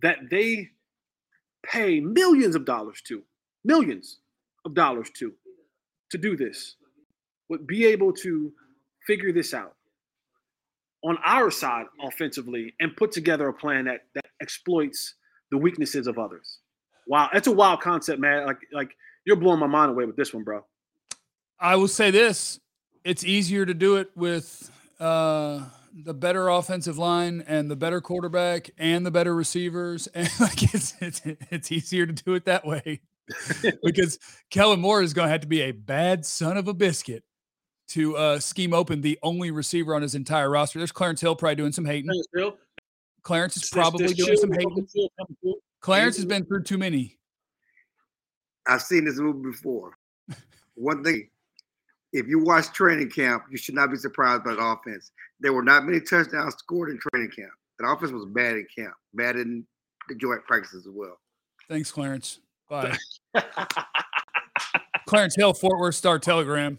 that 0.02 0.18
they 0.30 0.68
pay 1.64 2.00
millions 2.00 2.54
of 2.54 2.64
dollars 2.64 3.00
to, 3.02 3.22
millions 3.64 4.18
of 4.64 4.74
dollars 4.74 5.10
to, 5.16 5.32
to 6.10 6.18
do 6.18 6.36
this, 6.36 6.76
would 7.48 7.66
be 7.66 7.86
able 7.86 8.12
to 8.12 8.52
figure 9.06 9.32
this 9.32 9.54
out 9.54 9.74
on 11.04 11.16
our 11.24 11.50
side 11.50 11.86
offensively 12.02 12.74
and 12.80 12.96
put 12.96 13.12
together 13.12 13.48
a 13.48 13.52
plan 13.52 13.84
that 13.84 14.00
that 14.14 14.24
exploits 14.40 15.14
the 15.50 15.56
weaknesses 15.56 16.06
of 16.06 16.18
others. 16.18 16.58
wow. 17.06 17.28
that's 17.32 17.46
a 17.46 17.52
wild 17.52 17.80
concept, 17.80 18.20
man. 18.20 18.46
Like 18.46 18.58
like 18.72 18.90
you're 19.24 19.36
blowing 19.36 19.60
my 19.60 19.66
mind 19.66 19.90
away 19.90 20.04
with 20.04 20.16
this 20.16 20.34
one, 20.34 20.44
bro. 20.44 20.64
I 21.58 21.76
will 21.76 21.88
say 21.88 22.10
this: 22.10 22.60
it's 23.04 23.24
easier 23.24 23.64
to 23.64 23.74
do 23.74 23.96
it 23.96 24.10
with 24.14 24.70
uh, 25.00 25.64
the 25.94 26.14
better 26.14 26.48
offensive 26.48 26.98
line 26.98 27.44
and 27.46 27.70
the 27.70 27.76
better 27.76 28.00
quarterback 28.00 28.70
and 28.78 29.04
the 29.04 29.10
better 29.10 29.34
receivers, 29.34 30.06
and 30.14 30.30
like 30.40 30.74
it's 30.74 30.94
it's, 31.00 31.22
it's 31.24 31.72
easier 31.72 32.06
to 32.06 32.12
do 32.12 32.34
it 32.34 32.44
that 32.46 32.66
way 32.66 33.00
because 33.82 34.18
Kellen 34.50 34.80
Moore 34.80 35.02
is 35.02 35.12
going 35.12 35.26
to 35.26 35.32
have 35.32 35.42
to 35.42 35.46
be 35.46 35.62
a 35.62 35.72
bad 35.72 36.24
son 36.24 36.56
of 36.56 36.68
a 36.68 36.74
biscuit 36.74 37.24
to 37.88 38.16
uh, 38.16 38.38
scheme 38.38 38.74
open 38.74 39.00
the 39.00 39.18
only 39.22 39.50
receiver 39.50 39.94
on 39.94 40.02
his 40.02 40.14
entire 40.14 40.50
roster. 40.50 40.78
There's 40.78 40.92
Clarence 40.92 41.20
Hill 41.20 41.36
probably 41.36 41.56
doing 41.56 41.72
some 41.72 41.84
hating. 41.84 42.10
Clarence 43.22 43.56
is 43.56 43.70
probably 43.70 44.12
doing 44.14 44.36
some 44.36 44.52
hating. 44.52 44.86
Clarence 45.80 46.16
has 46.16 46.24
been 46.24 46.44
through 46.44 46.64
too 46.64 46.78
many. 46.78 47.18
I've 48.66 48.82
seen 48.82 49.04
this 49.04 49.18
movie 49.18 49.50
before. 49.50 49.92
One 50.74 51.02
thing, 51.02 51.30
if 52.12 52.26
you 52.26 52.42
watch 52.42 52.72
training 52.72 53.10
camp, 53.10 53.44
you 53.50 53.56
should 53.56 53.74
not 53.74 53.90
be 53.90 53.96
surprised 53.96 54.44
by 54.44 54.54
the 54.54 54.64
offense. 54.64 55.10
There 55.40 55.52
were 55.52 55.62
not 55.62 55.84
many 55.84 56.00
touchdowns 56.00 56.54
scored 56.56 56.90
in 56.90 56.98
training 57.12 57.30
camp. 57.30 57.52
The 57.78 57.86
offense 57.86 58.12
was 58.12 58.24
bad 58.26 58.56
in 58.56 58.66
camp, 58.76 58.94
bad 59.14 59.36
in 59.36 59.64
the 60.08 60.14
joint 60.14 60.44
practices 60.46 60.86
as 60.86 60.92
well. 60.92 61.18
Thanks, 61.68 61.92
Clarence. 61.92 62.40
Bye. 62.68 62.96
Clarence 65.06 65.36
Hill, 65.36 65.54
Fort 65.54 65.78
Worth 65.78 65.94
Star 65.94 66.18
Telegram. 66.18 66.78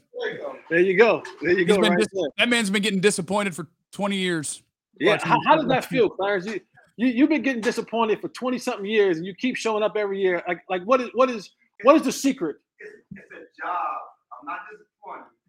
There 0.69 0.79
you 0.79 0.98
go. 0.98 1.24
There 1.41 1.57
you 1.57 1.65
go. 1.65 1.77
Right 1.77 1.98
dis- 1.98 2.07
that 2.38 2.50
man's 2.50 2.69
been 2.69 2.81
getting 2.81 3.00
disappointed 3.00 3.55
for 3.55 3.67
20 3.91 4.17
years. 4.17 4.62
Yeah. 5.00 5.17
How, 5.21 5.39
how 5.45 5.55
does 5.55 5.67
that 5.67 5.86
feel, 5.86 6.09
Clarence? 6.09 6.45
You, 6.45 6.59
you 6.98 7.07
you've 7.07 7.29
been 7.29 7.41
getting 7.41 7.62
disappointed 7.62 8.19
for 8.19 8.27
20 8.29 8.57
something 8.59 8.86
years 8.86 9.17
and 9.17 9.25
you 9.25 9.33
keep 9.33 9.55
showing 9.55 9.81
up 9.81 9.95
every 9.95 10.21
year. 10.21 10.43
Like 10.48 10.62
like 10.69 10.83
what 10.83 11.01
is 11.01 11.09
what 11.13 11.29
is 11.29 11.51
what 11.83 11.95
is 11.95 12.01
the 12.03 12.12
secret? 12.12 12.57
It's, 12.79 12.91
it's 13.12 13.31
a 13.31 13.62
job. 13.62 13.77
I'm 14.39 14.45
not 14.45 14.59
disappointed. 14.69 14.88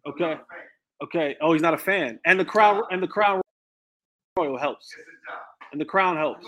Okay. 0.07 0.35
Okay. 1.03 1.35
Oh, 1.41 1.53
he's 1.53 1.61
not 1.61 1.73
a 1.73 1.77
fan. 1.77 2.19
And 2.25 2.39
the 2.39 2.45
crown 2.45 2.83
and 2.91 3.01
the 3.01 3.07
crown 3.07 3.41
royal 4.37 4.57
helps. 4.57 4.87
And 5.71 5.79
the 5.79 5.85
crown 5.85 6.17
helps. 6.17 6.45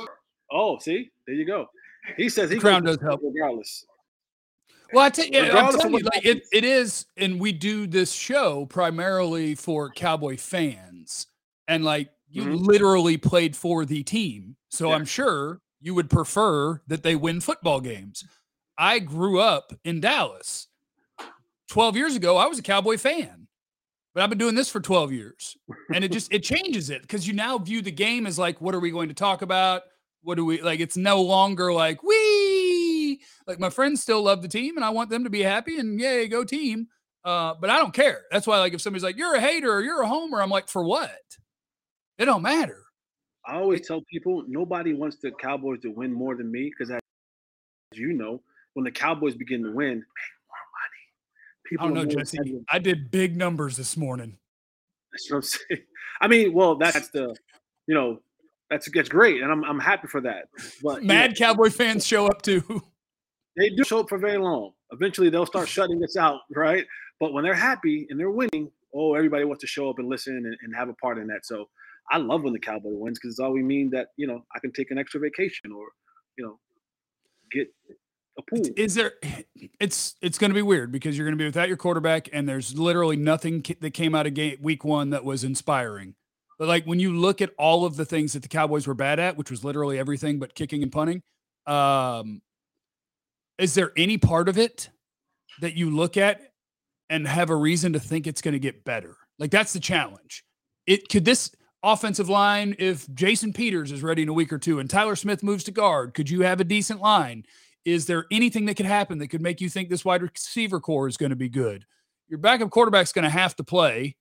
Oh, 0.52 0.78
see? 0.80 1.12
There 1.26 1.36
you 1.36 1.46
go. 1.46 1.68
He 2.18 2.30
says 2.30 2.50
he 2.50 2.56
the 2.56 2.62
crown 2.62 2.84
does 2.84 3.00
help 3.02 3.22
regardless. 3.24 3.86
Well, 4.92 5.06
I 5.06 5.10
tell 5.10 5.26
you, 5.26 5.42
I'm 5.42 5.74
telling 5.74 5.94
you, 5.94 6.04
like 6.04 6.26
it, 6.26 6.44
it 6.52 6.64
is, 6.64 7.08
and 7.18 7.40
we 7.40 7.52
do 7.52 7.88
this 7.88 8.12
show 8.12 8.68
primarily 8.68 9.56
for 9.56 9.90
Cowboy 9.90 10.38
fans, 10.38 11.26
and 11.68 11.84
like 11.84 12.10
you 12.30 12.44
mm-hmm. 12.44 12.56
literally 12.64 13.18
played 13.18 13.56
for 13.56 13.86
the 13.86 14.04
team, 14.04 14.56
so 14.70 14.90
yeah. 14.90 14.96
I'm 14.96 15.06
sure 15.06 15.62
you 15.82 15.96
would 15.96 16.12
prefer 16.12 16.82
that 16.88 17.02
they 17.02 17.16
win 17.16 17.42
football 17.42 17.82
games. 17.82 18.24
I 18.78 19.00
grew 19.00 19.40
up 19.40 19.74
in 19.84 20.00
Dallas. 20.00 20.68
12 21.70 21.96
years 21.96 22.16
ago, 22.16 22.38
I 22.38 22.48
was 22.48 22.60
a 22.60 22.64
Cowboy 22.64 22.98
fan, 22.98 23.48
but 24.14 24.24
I've 24.24 24.30
been 24.30 24.38
doing 24.38 24.56
this 24.56 24.70
for 24.70 24.80
12 24.80 25.12
years, 25.12 25.58
and 25.94 26.04
it 26.04 26.12
just 26.12 26.34
it 26.34 26.44
changes 26.44 26.90
it 26.90 27.02
because 27.02 27.28
you 27.28 27.34
now 27.34 27.58
view 27.58 27.82
the 27.82 27.92
game 27.92 28.28
as 28.28 28.38
like, 28.38 28.62
what 28.62 28.76
are 28.76 28.80
we 28.80 28.92
going 28.92 29.10
to 29.10 29.16
talk 29.16 29.42
about? 29.42 29.84
What 30.22 30.36
do 30.36 30.46
we 30.46 30.62
like? 30.62 30.80
It's 30.80 30.98
no 30.98 31.22
longer 31.22 31.74
like 31.74 32.04
we 32.04 33.22
like 33.48 33.60
my 33.60 33.70
friends 33.70 34.02
still 34.02 34.24
love 34.24 34.42
the 34.42 34.48
team 34.48 34.78
and 34.78 34.86
I 34.86 34.90
want 34.90 35.10
them 35.10 35.24
to 35.24 35.30
be 35.30 35.42
happy 35.42 35.78
and 35.78 36.00
yay, 36.00 36.28
go 36.28 36.44
team. 36.44 36.88
Uh, 37.26 37.54
but 37.60 37.70
I 37.70 37.78
don't 37.78 37.94
care. 37.94 38.22
That's 38.32 38.46
why, 38.46 38.60
like, 38.60 38.74
if 38.74 38.82
somebody's 38.82 39.04
like, 39.04 39.18
you're 39.18 39.36
a 39.36 39.40
hater 39.40 39.72
or 39.72 39.82
you're 39.82 40.02
a 40.02 40.08
homer, 40.08 40.42
I'm 40.42 40.50
like, 40.50 40.68
for 40.68 40.84
what? 40.84 41.12
It 42.18 42.26
don't 42.26 42.42
matter. 42.42 42.84
I 43.46 43.56
always 43.56 43.88
tell 43.88 44.02
people 44.12 44.44
nobody 44.48 44.94
wants 44.94 45.18
the 45.22 45.32
Cowboys 45.32 45.80
to 45.82 45.90
win 45.90 46.12
more 46.14 46.36
than 46.36 46.52
me 46.52 46.70
because, 46.70 46.92
as 46.92 47.00
you 47.94 48.14
know, 48.14 48.42
when 48.74 48.84
the 48.84 48.92
Cowboys 48.92 49.36
begin 49.36 49.64
to 49.64 49.72
win. 49.72 50.04
People 51.66 51.86
I 51.86 51.90
don't 51.90 51.96
know, 51.96 52.06
Jesse. 52.06 52.38
I 52.70 52.80
did 52.80 53.12
big 53.12 53.38
numbers 53.38 53.78
this 53.78 53.96
morning. 53.96 54.38
That's 55.12 55.30
what 55.30 55.38
I'm 55.38 55.44
saying. 55.44 55.84
I 56.22 56.28
mean, 56.28 56.54
well, 56.54 56.76
that's 56.76 57.10
the, 57.10 57.36
you 57.88 57.96
know, 57.96 58.20
that's 58.70 58.90
that's 58.94 59.10
great, 59.10 59.42
and 59.42 59.52
I'm 59.52 59.64
I'm 59.64 59.80
happy 59.80 60.08
for 60.08 60.22
that. 60.22 60.48
But 60.82 61.04
mad 61.04 61.32
know, 61.32 61.36
Cowboy 61.36 61.70
fans 61.70 62.06
show 62.06 62.28
up 62.28 62.42
too. 62.42 62.64
They 63.56 63.70
do 63.70 63.84
show 63.84 64.00
up 64.00 64.10
for 64.10 64.18
very 64.18 64.40
long. 64.40 64.72
Eventually, 64.92 65.30
they'll 65.30 65.46
start 65.46 65.70
shutting 65.70 66.04
us 66.04 66.18
out, 66.18 66.40
right? 66.56 66.88
But 67.20 67.34
when 67.34 67.44
they're 67.44 67.54
happy 67.54 68.08
and 68.10 68.20
they're 68.20 68.32
winning, 68.32 68.72
oh, 68.96 69.14
everybody 69.14 69.46
wants 69.46 69.62
to 69.62 69.68
show 69.68 69.92
up 69.92 70.00
and 70.00 70.10
listen 70.10 70.36
and, 70.36 70.58
and 70.64 70.76
have 70.76 70.90
a 70.90 70.94
part 70.96 71.20
in 71.20 71.28
that. 71.28 71.46
So 71.46 71.70
I 72.10 72.18
love 72.18 72.44
when 72.44 72.54
the 72.54 72.60
Cowboy 72.60 72.90
wins 72.90 73.20
because 73.20 73.34
it's 73.34 73.40
all 73.40 73.52
we 73.52 73.64
mean 73.64 73.90
that 73.92 74.08
you 74.18 74.28
know 74.28 74.44
I 74.56 74.60
can 74.60 74.72
take 74.72 74.92
an 74.92 74.98
extra 74.98 75.20
vacation 75.20 75.72
or 75.72 75.88
you 76.38 76.46
know 76.46 76.60
get 77.52 77.68
a 78.38 78.42
pool. 78.42 78.64
Is 78.76 78.96
there? 78.96 79.14
It's 79.80 80.16
it's 80.22 80.38
going 80.38 80.52
to 80.52 80.56
be 80.56 80.62
weird 80.62 80.92
because 80.92 81.18
you're 81.18 81.26
going 81.26 81.38
to 81.38 81.42
be 81.42 81.46
without 81.46 81.68
your 81.68 81.78
quarterback, 81.78 82.30
and 82.34 82.48
there's 82.48 82.78
literally 82.78 83.16
nothing 83.16 83.64
that 83.82 83.92
came 83.92 84.16
out 84.16 84.28
of 84.28 84.34
game 84.34 84.58
week 84.62 84.84
one 84.84 85.12
that 85.12 85.24
was 85.24 85.44
inspiring. 85.44 86.16
But 86.60 86.68
like 86.68 86.86
when 86.86 87.00
you 87.00 87.14
look 87.14 87.42
at 87.42 87.52
all 87.58 87.86
of 87.86 87.96
the 87.96 88.06
things 88.06 88.34
that 88.34 88.42
the 88.42 88.48
Cowboys 88.48 88.88
were 88.88 88.94
bad 88.94 89.20
at, 89.20 89.38
which 89.38 89.52
was 89.52 89.64
literally 89.64 90.00
everything 90.00 90.40
but 90.40 90.56
kicking 90.56 90.84
and 90.84 90.92
punting, 90.92 91.22
um, 91.66 92.42
is 93.58 93.74
there 93.74 93.92
any 93.98 94.18
part 94.18 94.50
of 94.50 94.58
it 94.58 94.90
that 95.62 95.76
you 95.76 95.90
look 95.90 96.18
at 96.18 96.54
and 97.10 97.28
have 97.28 97.50
a 97.50 97.56
reason 97.56 97.94
to 97.94 98.00
think 98.00 98.28
it's 98.28 98.42
going 98.42 98.54
to 98.54 98.60
get 98.60 98.84
better? 98.86 99.18
Like 99.40 99.52
that's 99.52 99.74
the 99.74 99.80
challenge. 99.80 100.44
It 100.86 101.10
could 101.10 101.26
this 101.26 101.52
offensive 101.82 102.30
line, 102.30 102.76
if 102.80 103.12
Jason 103.14 103.52
Peters 103.54 103.92
is 103.92 104.04
ready 104.04 104.22
in 104.22 104.30
a 104.30 104.34
week 104.34 104.54
or 104.54 104.58
two 104.58 104.80
and 104.80 104.90
Tyler 104.90 105.16
Smith 105.16 105.44
moves 105.44 105.64
to 105.66 105.72
guard, 105.72 106.14
could 106.14 106.30
you 106.30 106.42
have 106.42 106.62
a 106.62 106.64
decent 106.64 107.02
line? 107.02 107.46
Is 107.86 108.06
there 108.06 108.26
anything 108.32 108.66
that 108.66 108.76
could 108.76 108.86
happen 108.86 109.18
that 109.20 109.28
could 109.28 109.42
make 109.42 109.60
you 109.62 109.70
think 109.70 109.90
this 109.90 110.06
wide 110.06 110.22
receiver 110.22 110.80
core 110.80 111.08
is 111.08 111.18
going 111.18 111.32
to 111.32 111.36
be 111.36 111.50
good? 111.50 111.86
Your 112.30 112.40
backup 112.40 112.70
quarterback's 112.70 113.12
going 113.12 113.24
to 113.24 113.30
have 113.30 113.56
to 113.58 113.64
play. 113.64 114.16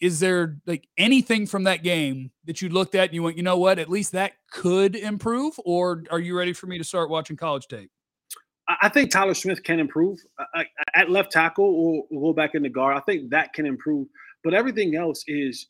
is 0.00 0.20
there 0.20 0.58
like 0.66 0.86
anything 0.96 1.46
from 1.46 1.64
that 1.64 1.82
game 1.82 2.30
that 2.44 2.62
you 2.62 2.68
looked 2.68 2.94
at 2.94 3.06
and 3.06 3.14
you 3.14 3.22
went, 3.22 3.36
you 3.36 3.42
know 3.42 3.58
what, 3.58 3.78
at 3.78 3.88
least 3.88 4.12
that 4.12 4.32
could 4.50 4.94
improve? 4.94 5.54
Or 5.64 6.04
are 6.10 6.20
you 6.20 6.36
ready 6.36 6.52
for 6.52 6.66
me 6.66 6.78
to 6.78 6.84
start 6.84 7.10
watching 7.10 7.36
college 7.36 7.66
tape? 7.66 7.90
I 8.80 8.88
think 8.88 9.10
Tyler 9.10 9.34
Smith 9.34 9.62
can 9.62 9.80
improve 9.80 10.20
at 10.94 11.10
left 11.10 11.32
tackle 11.32 11.64
or 11.64 12.04
we'll 12.10 12.32
go 12.32 12.36
back 12.36 12.54
in 12.54 12.62
the 12.62 12.68
guard. 12.68 12.96
I 12.96 13.00
think 13.00 13.30
that 13.30 13.52
can 13.52 13.66
improve, 13.66 14.06
but 14.44 14.54
everything 14.54 14.94
else 14.94 15.24
is, 15.26 15.66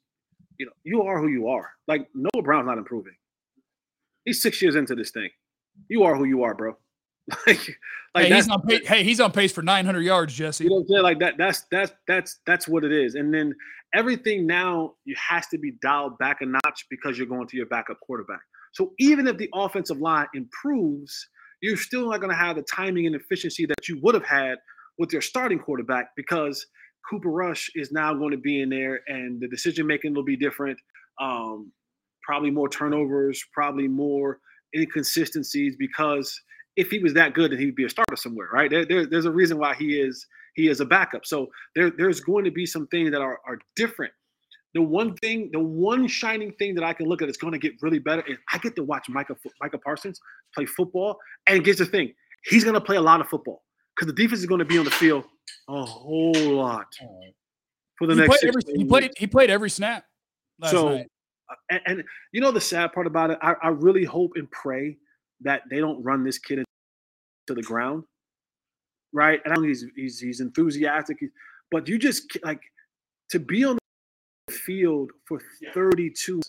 you 0.58 0.66
know, 0.66 0.72
you 0.84 1.02
are 1.02 1.18
who 1.18 1.28
you 1.28 1.48
are. 1.48 1.70
Like 1.88 2.08
Noah 2.14 2.42
Brown's 2.42 2.66
not 2.66 2.78
improving. 2.78 3.14
He's 4.24 4.42
six 4.42 4.60
years 4.60 4.76
into 4.76 4.94
this 4.94 5.10
thing. 5.10 5.30
You 5.88 6.04
are 6.04 6.14
who 6.14 6.24
you 6.24 6.42
are, 6.42 6.54
bro. 6.54 6.76
like, 7.46 7.78
like 8.14 8.26
hey, 8.26 8.34
he's 8.34 8.48
on 8.48 8.62
pace, 8.62 8.86
hey, 8.86 9.04
he's 9.04 9.20
on 9.20 9.32
pace 9.32 9.52
for 9.52 9.62
900 9.62 10.00
yards, 10.00 10.34
Jesse. 10.34 10.64
You 10.64 10.70
know 10.70 10.76
what 10.76 10.82
I'm 10.82 10.88
saying? 10.88 11.02
Like 11.02 11.18
that. 11.20 11.34
That's 11.38 11.62
that's 11.70 11.92
that's 12.06 12.40
that's 12.46 12.68
what 12.68 12.84
it 12.84 12.92
is. 12.92 13.14
And 13.14 13.32
then 13.32 13.54
everything 13.94 14.46
now 14.46 14.94
you 15.04 15.14
has 15.16 15.46
to 15.48 15.58
be 15.58 15.72
dialed 15.82 16.18
back 16.18 16.40
a 16.40 16.46
notch 16.46 16.86
because 16.90 17.16
you're 17.16 17.26
going 17.26 17.46
to 17.48 17.56
your 17.56 17.66
backup 17.66 18.00
quarterback. 18.00 18.40
So 18.72 18.92
even 18.98 19.26
if 19.28 19.36
the 19.36 19.50
offensive 19.54 19.98
line 19.98 20.26
improves 20.34 21.28
you're 21.62 21.76
still 21.76 22.10
not 22.10 22.20
going 22.20 22.30
to 22.30 22.36
have 22.36 22.56
the 22.56 22.62
timing 22.62 23.06
and 23.06 23.14
efficiency 23.14 23.64
that 23.66 23.88
you 23.88 23.98
would 24.02 24.14
have 24.14 24.24
had 24.24 24.58
with 24.98 25.12
your 25.12 25.22
starting 25.22 25.58
quarterback 25.58 26.10
because 26.16 26.66
Cooper 27.08 27.30
Rush 27.30 27.70
is 27.74 27.92
now 27.92 28.12
going 28.12 28.32
to 28.32 28.36
be 28.36 28.60
in 28.60 28.68
there 28.68 29.00
and 29.06 29.40
the 29.40 29.48
decision 29.48 29.86
making 29.86 30.12
will 30.12 30.24
be 30.24 30.36
different. 30.36 30.78
Um, 31.20 31.72
probably 32.22 32.50
more 32.50 32.68
turnovers, 32.68 33.42
probably 33.54 33.88
more 33.88 34.40
inconsistencies 34.76 35.76
because 35.78 36.38
if 36.76 36.90
he 36.90 36.98
was 36.98 37.14
that 37.14 37.34
good, 37.34 37.52
then 37.52 37.58
he'd 37.58 37.76
be 37.76 37.84
a 37.84 37.88
starter 37.88 38.16
somewhere, 38.16 38.48
right? 38.52 38.70
There, 38.70 38.84
there, 38.84 39.06
there's 39.06 39.26
a 39.26 39.30
reason 39.30 39.58
why 39.58 39.74
he 39.74 40.00
is 40.00 40.26
he 40.54 40.68
is 40.68 40.80
a 40.80 40.84
backup. 40.84 41.24
So 41.24 41.48
there, 41.74 41.90
there's 41.90 42.20
going 42.20 42.44
to 42.44 42.50
be 42.50 42.66
some 42.66 42.86
things 42.88 43.10
that 43.10 43.22
are, 43.22 43.40
are 43.46 43.58
different 43.74 44.12
the 44.74 44.82
one 44.82 45.14
thing, 45.16 45.50
the 45.52 45.60
one 45.60 46.06
shining 46.06 46.52
thing 46.52 46.74
that 46.76 46.84
I 46.84 46.92
can 46.92 47.06
look 47.06 47.20
at 47.20 47.28
is 47.28 47.36
going 47.36 47.52
to 47.52 47.58
get 47.58 47.74
really 47.82 47.98
better 47.98 48.22
is 48.26 48.38
I 48.52 48.58
get 48.58 48.74
to 48.76 48.82
watch 48.82 49.08
Micah 49.08 49.36
Micah 49.60 49.78
Parsons 49.78 50.20
play 50.54 50.66
football. 50.66 51.18
And 51.46 51.64
here's 51.64 51.78
the 51.78 51.86
thing, 51.86 52.12
he's 52.44 52.64
going 52.64 52.74
to 52.74 52.80
play 52.80 52.96
a 52.96 53.00
lot 53.00 53.20
of 53.20 53.28
football 53.28 53.62
because 53.94 54.06
the 54.06 54.14
defense 54.14 54.40
is 54.40 54.46
going 54.46 54.60
to 54.60 54.64
be 54.64 54.78
on 54.78 54.84
the 54.84 54.90
field 54.90 55.24
a 55.68 55.84
whole 55.84 56.32
lot 56.54 56.86
for 57.98 58.06
the 58.06 58.14
he 58.14 58.20
next. 58.20 58.40
Played 58.40 58.48
every, 58.48 58.62
he 58.74 58.84
played. 58.84 59.10
He 59.16 59.26
played 59.26 59.50
every 59.50 59.70
snap. 59.70 60.04
so, 60.66 60.90
night. 60.90 61.06
And, 61.70 61.80
and, 61.84 62.04
you 62.32 62.40
know 62.40 62.50
the 62.50 62.60
sad 62.60 62.92
part 62.94 63.06
about 63.06 63.30
it, 63.30 63.38
I, 63.42 63.54
I 63.62 63.68
really 63.68 64.04
hope 64.04 64.32
and 64.36 64.50
pray 64.50 64.96
that 65.44 65.62
they 65.70 65.78
don't 65.78 66.02
run 66.02 66.24
this 66.24 66.38
kid 66.38 66.64
to 67.46 67.54
the 67.54 67.62
ground, 67.62 68.04
right? 69.12 69.40
And 69.44 69.52
I 69.52 69.56
know 69.56 69.62
he's 69.62 69.84
he's 69.96 70.18
he's 70.20 70.40
enthusiastic, 70.40 71.18
but 71.70 71.88
you 71.88 71.98
just 71.98 72.38
like 72.44 72.60
to 73.30 73.38
be 73.38 73.64
on 73.64 73.78
the 74.46 74.52
field 74.52 75.10
for 75.26 75.40
32 75.74 76.40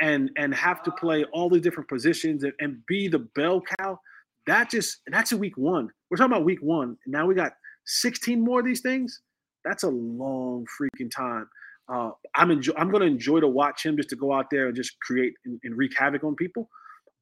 and 0.00 0.30
and 0.36 0.54
have 0.54 0.82
to 0.82 0.90
play 0.92 1.24
all 1.32 1.48
the 1.48 1.60
different 1.60 1.88
positions 1.88 2.44
and, 2.44 2.52
and 2.60 2.84
be 2.86 3.08
the 3.08 3.20
bell 3.34 3.62
cow 3.78 3.98
that 4.46 4.70
just 4.70 5.00
that's 5.06 5.32
a 5.32 5.36
week 5.36 5.56
one. 5.56 5.88
We're 6.10 6.16
talking 6.16 6.32
about 6.32 6.44
week 6.44 6.60
one. 6.60 6.96
Now 7.06 7.26
we 7.26 7.34
got 7.34 7.52
16 7.86 8.40
more 8.40 8.60
of 8.60 8.66
these 8.66 8.80
things? 8.80 9.20
That's 9.64 9.84
a 9.84 9.88
long 9.88 10.66
freaking 10.80 11.10
time. 11.10 11.48
Uh, 11.88 12.10
i'm 12.36 12.52
enjoy 12.52 12.72
i'm 12.76 12.90
going 12.90 13.00
to 13.00 13.08
enjoy 13.08 13.40
to 13.40 13.48
watch 13.48 13.84
him 13.84 13.96
just 13.96 14.08
to 14.08 14.14
go 14.14 14.32
out 14.32 14.46
there 14.52 14.68
and 14.68 14.76
just 14.76 14.98
create 15.00 15.34
and, 15.44 15.58
and 15.64 15.76
wreak 15.76 15.92
havoc 15.98 16.22
on 16.22 16.36
people 16.36 16.68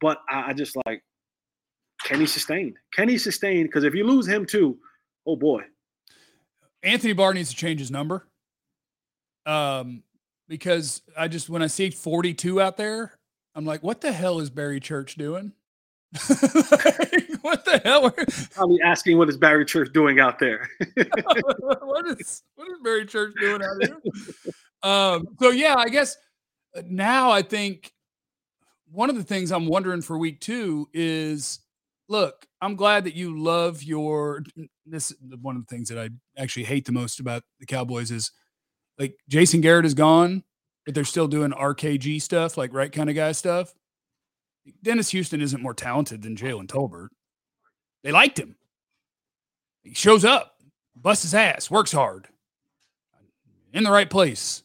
but 0.00 0.18
I, 0.28 0.50
I 0.50 0.52
just 0.52 0.76
like 0.86 1.02
can 2.04 2.20
he 2.20 2.26
sustain? 2.26 2.74
Can 2.92 3.08
he 3.08 3.18
sustain? 3.18 3.64
Because 3.64 3.84
if 3.84 3.94
you 3.94 4.04
lose 4.04 4.26
him 4.26 4.46
too, 4.46 4.78
oh 5.26 5.36
boy. 5.36 5.62
Anthony 6.82 7.12
Barr 7.12 7.34
needs 7.34 7.50
to 7.50 7.56
change 7.56 7.80
his 7.80 7.90
number. 7.90 8.26
Um, 9.46 10.02
because 10.48 11.02
I 11.16 11.28
just 11.28 11.48
when 11.48 11.62
I 11.62 11.66
see 11.66 11.90
42 11.90 12.60
out 12.60 12.76
there, 12.76 13.18
I'm 13.54 13.64
like, 13.64 13.82
what 13.82 14.00
the 14.00 14.12
hell 14.12 14.40
is 14.40 14.50
Barry 14.50 14.80
Church 14.80 15.16
doing? 15.16 15.52
what 16.12 17.64
the 17.64 17.80
hell? 17.84 18.06
Are, 18.06 18.14
Probably 18.54 18.80
asking 18.82 19.18
what 19.18 19.28
is 19.28 19.36
Barry 19.36 19.64
Church 19.64 19.92
doing 19.92 20.18
out 20.18 20.38
there. 20.38 20.68
what 21.80 22.06
is 22.06 22.42
what 22.56 22.68
is 22.68 22.78
Barry 22.82 23.06
Church 23.06 23.32
doing 23.40 23.62
out 23.62 23.76
there? 23.80 23.96
Um, 24.82 25.28
so 25.40 25.50
yeah, 25.50 25.76
I 25.76 25.88
guess 25.88 26.16
uh, 26.76 26.82
now 26.86 27.30
I 27.30 27.42
think 27.42 27.92
one 28.92 29.10
of 29.10 29.16
the 29.16 29.24
things 29.24 29.52
I'm 29.52 29.66
wondering 29.66 30.02
for 30.02 30.18
week 30.18 30.40
two 30.40 30.88
is 30.92 31.60
look, 32.08 32.46
I'm 32.60 32.74
glad 32.76 33.04
that 33.04 33.14
you 33.14 33.38
love 33.38 33.82
your 33.82 34.42
this 34.84 35.14
one 35.40 35.56
of 35.56 35.66
the 35.66 35.74
things 35.74 35.88
that 35.88 35.98
I 35.98 36.10
actually 36.40 36.64
hate 36.64 36.84
the 36.84 36.92
most 36.92 37.20
about 37.20 37.42
the 37.60 37.66
Cowboys 37.66 38.10
is 38.10 38.32
like 38.98 39.16
Jason 39.28 39.60
Garrett 39.60 39.86
is 39.86 39.94
gone, 39.94 40.42
but 40.84 40.94
they're 40.94 41.04
still 41.04 41.28
doing 41.28 41.52
RKG 41.52 42.20
stuff, 42.20 42.58
like 42.58 42.74
right 42.74 42.92
kind 42.92 43.08
of 43.08 43.16
guy 43.16 43.32
stuff. 43.32 43.72
Dennis 44.82 45.10
Houston 45.10 45.40
isn't 45.40 45.62
more 45.62 45.74
talented 45.74 46.22
than 46.22 46.36
Jalen 46.36 46.66
Tolbert. 46.66 47.08
They 48.02 48.12
liked 48.12 48.38
him. 48.38 48.56
He 49.82 49.94
shows 49.94 50.24
up, 50.24 50.56
busts 50.94 51.22
his 51.22 51.34
ass, 51.34 51.70
works 51.70 51.92
hard, 51.92 52.28
in 53.72 53.84
the 53.84 53.90
right 53.90 54.10
place. 54.10 54.62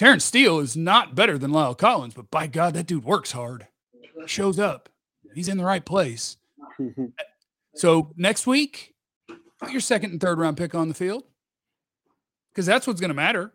Terence 0.00 0.24
Steele 0.24 0.60
is 0.60 0.78
not 0.78 1.14
better 1.14 1.36
than 1.36 1.50
La'el 1.50 1.76
Collins, 1.76 2.14
but 2.14 2.30
by 2.30 2.46
God, 2.46 2.72
that 2.72 2.86
dude 2.86 3.04
works 3.04 3.32
hard. 3.32 3.66
Shows 4.24 4.58
up. 4.58 4.88
He's 5.34 5.46
in 5.46 5.58
the 5.58 5.64
right 5.64 5.84
place. 5.84 6.38
so 7.74 8.10
next 8.16 8.46
week, 8.46 8.94
put 9.58 9.72
your 9.72 9.82
second 9.82 10.12
and 10.12 10.18
third 10.18 10.38
round 10.38 10.56
pick 10.56 10.74
on 10.74 10.88
the 10.88 10.94
field 10.94 11.24
because 12.50 12.64
that's 12.64 12.86
what's 12.86 12.98
going 12.98 13.10
to 13.10 13.14
matter. 13.14 13.52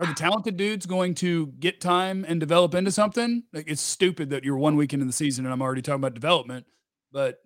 Are 0.00 0.06
the 0.06 0.14
talented 0.14 0.56
dudes 0.56 0.86
going 0.86 1.14
to 1.16 1.48
get 1.60 1.78
time 1.78 2.24
and 2.26 2.40
develop 2.40 2.74
into 2.74 2.90
something? 2.90 3.42
Like 3.52 3.68
it's 3.68 3.82
stupid 3.82 4.30
that 4.30 4.44
you're 4.44 4.56
one 4.56 4.76
week 4.76 4.94
into 4.94 5.04
the 5.04 5.12
season 5.12 5.44
and 5.44 5.52
I'm 5.52 5.60
already 5.60 5.82
talking 5.82 6.00
about 6.00 6.14
development, 6.14 6.64
but 7.12 7.42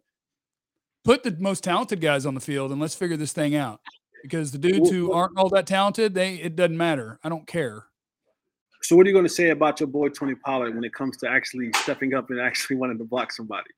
put 1.04 1.24
the 1.24 1.36
most 1.40 1.64
talented 1.64 2.00
guys 2.00 2.26
on 2.26 2.34
the 2.34 2.40
field 2.40 2.70
and 2.70 2.80
let's 2.80 2.94
figure 2.94 3.16
this 3.16 3.32
thing 3.32 3.56
out. 3.56 3.80
Because 4.22 4.50
the 4.52 4.58
dudes 4.58 4.90
who 4.90 5.12
aren't 5.12 5.38
all 5.38 5.48
that 5.50 5.66
talented, 5.66 6.14
they 6.14 6.34
it 6.34 6.56
doesn't 6.56 6.76
matter. 6.76 7.18
I 7.22 7.28
don't 7.28 7.46
care. 7.46 7.84
So 8.82 8.96
what 8.96 9.06
are 9.06 9.08
you 9.08 9.14
going 9.14 9.26
to 9.26 9.32
say 9.32 9.50
about 9.50 9.80
your 9.80 9.86
boy 9.88 10.08
Tony 10.08 10.34
Pollard 10.34 10.74
when 10.74 10.84
it 10.84 10.94
comes 10.94 11.16
to 11.18 11.28
actually 11.28 11.70
stepping 11.76 12.14
up 12.14 12.30
and 12.30 12.40
actually 12.40 12.76
wanting 12.78 12.98
to 12.98 13.04
block 13.04 13.32
somebody? 13.32 13.70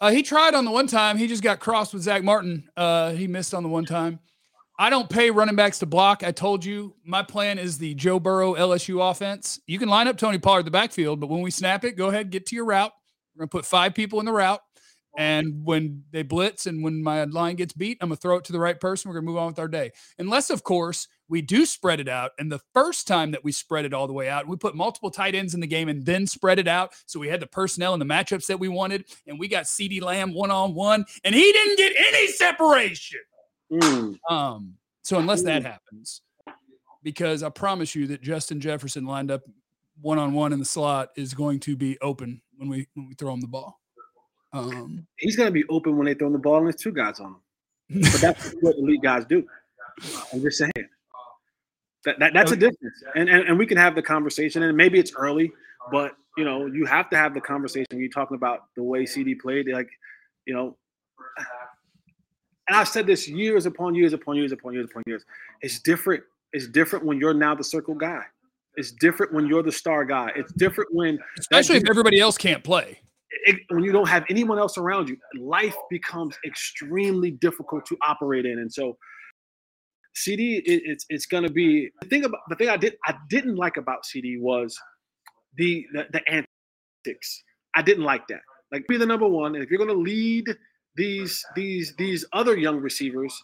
Uh, 0.00 0.10
he 0.10 0.22
tried 0.22 0.54
on 0.54 0.64
the 0.64 0.70
one 0.70 0.86
time. 0.86 1.18
He 1.18 1.26
just 1.26 1.42
got 1.42 1.58
crossed 1.58 1.92
with 1.92 2.02
Zack 2.02 2.22
Martin. 2.22 2.68
Uh, 2.76 3.12
he 3.12 3.26
missed 3.26 3.52
on 3.52 3.62
the 3.62 3.68
one 3.68 3.84
time. 3.84 4.20
I 4.80 4.90
don't 4.90 5.10
pay 5.10 5.30
running 5.32 5.56
backs 5.56 5.80
to 5.80 5.86
block. 5.86 6.22
I 6.22 6.30
told 6.30 6.64
you 6.64 6.94
my 7.04 7.24
plan 7.24 7.58
is 7.58 7.78
the 7.78 7.94
Joe 7.94 8.20
Burrow 8.20 8.54
LSU 8.54 9.10
offense. 9.10 9.58
You 9.66 9.76
can 9.76 9.88
line 9.88 10.06
up 10.06 10.16
Tony 10.16 10.38
Pollard 10.38 10.66
the 10.66 10.70
backfield, 10.70 11.18
but 11.18 11.28
when 11.28 11.42
we 11.42 11.50
snap 11.50 11.84
it, 11.84 11.96
go 11.96 12.08
ahead, 12.08 12.30
get 12.30 12.46
to 12.46 12.56
your 12.56 12.64
route. 12.64 12.92
We're 13.34 13.40
gonna 13.40 13.48
put 13.48 13.66
five 13.66 13.92
people 13.94 14.20
in 14.20 14.26
the 14.26 14.32
route. 14.32 14.60
And 15.16 15.64
when 15.64 16.04
they 16.12 16.22
blitz 16.22 16.66
and 16.66 16.84
when 16.84 17.02
my 17.02 17.24
line 17.24 17.56
gets 17.56 17.72
beat, 17.72 17.98
I'm 18.00 18.08
gonna 18.08 18.16
throw 18.16 18.36
it 18.36 18.44
to 18.44 18.52
the 18.52 18.60
right 18.60 18.78
person. 18.78 19.08
We're 19.08 19.16
gonna 19.16 19.26
move 19.26 19.38
on 19.38 19.48
with 19.48 19.58
our 19.58 19.68
day. 19.68 19.90
Unless, 20.18 20.50
of 20.50 20.62
course, 20.62 21.08
we 21.28 21.42
do 21.42 21.66
spread 21.66 22.00
it 22.00 22.08
out. 22.08 22.32
And 22.38 22.50
the 22.50 22.60
first 22.72 23.06
time 23.06 23.32
that 23.32 23.44
we 23.44 23.52
spread 23.52 23.84
it 23.84 23.92
all 23.92 24.06
the 24.06 24.12
way 24.12 24.28
out, 24.28 24.46
we 24.46 24.56
put 24.56 24.74
multiple 24.74 25.10
tight 25.10 25.34
ends 25.34 25.54
in 25.54 25.60
the 25.60 25.66
game 25.66 25.88
and 25.88 26.04
then 26.04 26.26
spread 26.26 26.58
it 26.58 26.68
out. 26.68 26.92
So 27.06 27.18
we 27.18 27.28
had 27.28 27.40
the 27.40 27.46
personnel 27.46 27.92
and 27.94 28.00
the 28.00 28.06
matchups 28.06 28.46
that 28.46 28.60
we 28.60 28.68
wanted. 28.68 29.04
And 29.26 29.38
we 29.38 29.48
got 29.48 29.64
CeeDee 29.64 30.02
Lamb 30.02 30.32
one 30.32 30.50
on 30.50 30.74
one, 30.74 31.04
and 31.24 31.34
he 31.34 31.52
didn't 31.52 31.76
get 31.78 31.92
any 31.96 32.28
separation. 32.28 33.20
Mm. 33.72 34.18
Um, 34.30 34.74
so 35.02 35.18
unless 35.18 35.42
that 35.42 35.62
happens, 35.62 36.22
because 37.02 37.42
I 37.42 37.48
promise 37.50 37.94
you 37.94 38.06
that 38.08 38.22
Justin 38.22 38.60
Jefferson 38.60 39.04
lined 39.04 39.30
up 39.30 39.42
one 40.00 40.18
on 40.18 40.32
one 40.32 40.52
in 40.52 40.58
the 40.58 40.64
slot 40.64 41.10
is 41.16 41.34
going 41.34 41.60
to 41.60 41.76
be 41.76 41.98
open 42.00 42.40
when 42.56 42.68
we 42.68 42.86
when 42.94 43.08
we 43.08 43.14
throw 43.14 43.32
him 43.32 43.40
the 43.40 43.48
ball. 43.48 43.80
Um, 44.52 45.06
He's 45.18 45.36
going 45.36 45.48
to 45.48 45.52
be 45.52 45.64
open 45.68 45.96
when 45.96 46.06
they 46.06 46.14
throw 46.14 46.30
the 46.30 46.38
ball 46.38 46.58
and 46.58 46.66
there's 46.66 46.76
two 46.76 46.92
guys 46.92 47.20
on 47.20 47.36
him. 47.90 48.02
But 48.02 48.20
that's 48.20 48.52
what 48.60 48.76
elite 48.76 49.02
guys 49.02 49.24
do. 49.24 49.46
I'm 50.32 50.40
just 50.40 50.58
saying. 50.58 50.72
That, 52.04 52.18
that 52.20 52.32
that's 52.32 52.52
a 52.52 52.56
difference, 52.56 53.02
and, 53.16 53.28
and 53.28 53.48
and 53.48 53.58
we 53.58 53.66
can 53.66 53.76
have 53.76 53.94
the 53.96 54.02
conversation, 54.02 54.62
and 54.62 54.76
maybe 54.76 55.00
it's 55.00 55.12
early, 55.16 55.50
but 55.90 56.12
you 56.36 56.44
know 56.44 56.66
you 56.66 56.86
have 56.86 57.10
to 57.10 57.16
have 57.16 57.34
the 57.34 57.40
conversation. 57.40 57.86
When 57.90 58.00
you're 58.00 58.08
talking 58.08 58.36
about 58.36 58.66
the 58.76 58.84
way 58.84 59.04
CD 59.04 59.34
played, 59.34 59.68
like 59.68 59.90
you 60.46 60.54
know, 60.54 60.76
and 62.68 62.76
I've 62.76 62.88
said 62.88 63.06
this 63.06 63.28
years 63.28 63.66
upon 63.66 63.94
years 63.94 64.12
upon 64.12 64.36
years 64.36 64.52
upon 64.52 64.74
years 64.74 64.88
upon 64.90 65.02
years. 65.06 65.24
It's 65.60 65.80
different. 65.80 66.22
It's 66.52 66.68
different 66.68 67.04
when 67.04 67.18
you're 67.18 67.34
now 67.34 67.54
the 67.54 67.64
circle 67.64 67.94
guy. 67.94 68.22
It's 68.76 68.92
different 68.92 69.34
when 69.34 69.46
you're 69.46 69.64
the 69.64 69.72
star 69.72 70.04
guy. 70.04 70.30
It's 70.36 70.52
different 70.52 70.94
when, 70.94 71.18
especially 71.38 71.78
if 71.78 71.90
everybody 71.90 72.20
else 72.20 72.38
can't 72.38 72.62
play. 72.62 73.00
It, 73.46 73.60
when 73.70 73.84
you 73.84 73.92
don't 73.92 74.08
have 74.08 74.24
anyone 74.30 74.58
else 74.58 74.78
around 74.78 75.08
you. 75.08 75.16
Life 75.40 75.76
becomes 75.90 76.36
extremely 76.46 77.30
difficult 77.30 77.86
to 77.86 77.96
operate 78.02 78.46
in, 78.46 78.58
and 78.58 78.72
so 78.72 78.96
CD, 80.14 80.56
it, 80.58 80.82
it's 80.84 81.06
it's 81.08 81.26
going 81.26 81.44
to 81.44 81.50
be 81.52 81.90
the 82.02 82.08
thing 82.08 82.24
about 82.24 82.40
the 82.48 82.56
thing 82.56 82.68
I 82.68 82.76
did 82.76 82.96
I 83.06 83.14
didn't 83.28 83.56
like 83.56 83.76
about 83.76 84.04
CD 84.06 84.38
was 84.38 84.78
the 85.56 85.86
the, 85.92 86.06
the 86.12 86.44
antics. 87.06 87.42
I 87.76 87.82
didn't 87.82 88.04
like 88.04 88.26
that. 88.28 88.40
Like 88.72 88.86
be 88.88 88.96
the 88.96 89.06
number 89.06 89.28
one, 89.28 89.54
and 89.54 89.64
if 89.64 89.70
you're 89.70 89.78
going 89.78 89.96
to 89.96 90.02
lead 90.02 90.46
these 90.96 91.44
these 91.54 91.94
these 91.96 92.24
other 92.32 92.56
young 92.56 92.78
receivers, 92.78 93.34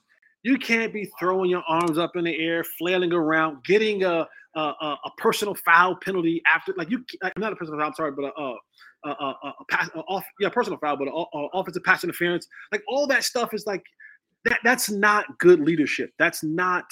you 0.45 0.59
can't 0.59 0.93
be 0.93 1.11
throwing 1.19 1.51
your 1.51 1.65
arms 1.67 1.99
up 1.99 2.15
in 2.15 2.25
the 2.25 2.39
air, 2.39 2.63
flailing 2.79 3.13
around, 3.13 3.65
getting 3.65 4.05
a 4.05 4.29
a, 4.57 4.61
a, 4.61 4.99
a 5.05 5.11
personal 5.19 5.57
foul 5.57 5.97
penalty 5.97 6.41
after 6.49 6.73
like 6.77 6.89
you 6.91 7.05
like, 7.23 7.37
not 7.37 7.53
a 7.53 7.57
personal 7.57 7.81
foul. 7.81 7.89
I'm 7.89 7.95
sorry, 7.95 8.13
but 8.13 8.25
a 8.25 8.41
a, 8.41 9.09
a, 9.09 9.11
a, 9.11 9.55
a 9.61 9.65
pass 9.71 9.91
off 10.07 10.25
yeah 10.39 10.51
personal 10.51 10.79
foul, 10.79 10.97
but 10.97 11.09
offensive 11.55 11.83
pass 11.83 12.05
interference. 12.05 12.47
Like 12.71 12.83
all 12.87 13.07
that 13.09 13.25
stuff 13.25 13.53
is 13.53 13.67
like 13.67 13.83
that. 14.45 14.61
That's 14.63 14.91
not 14.91 15.27
good 15.39 15.61
leadership. 15.61 16.11
That's 16.19 16.45
not 16.45 16.85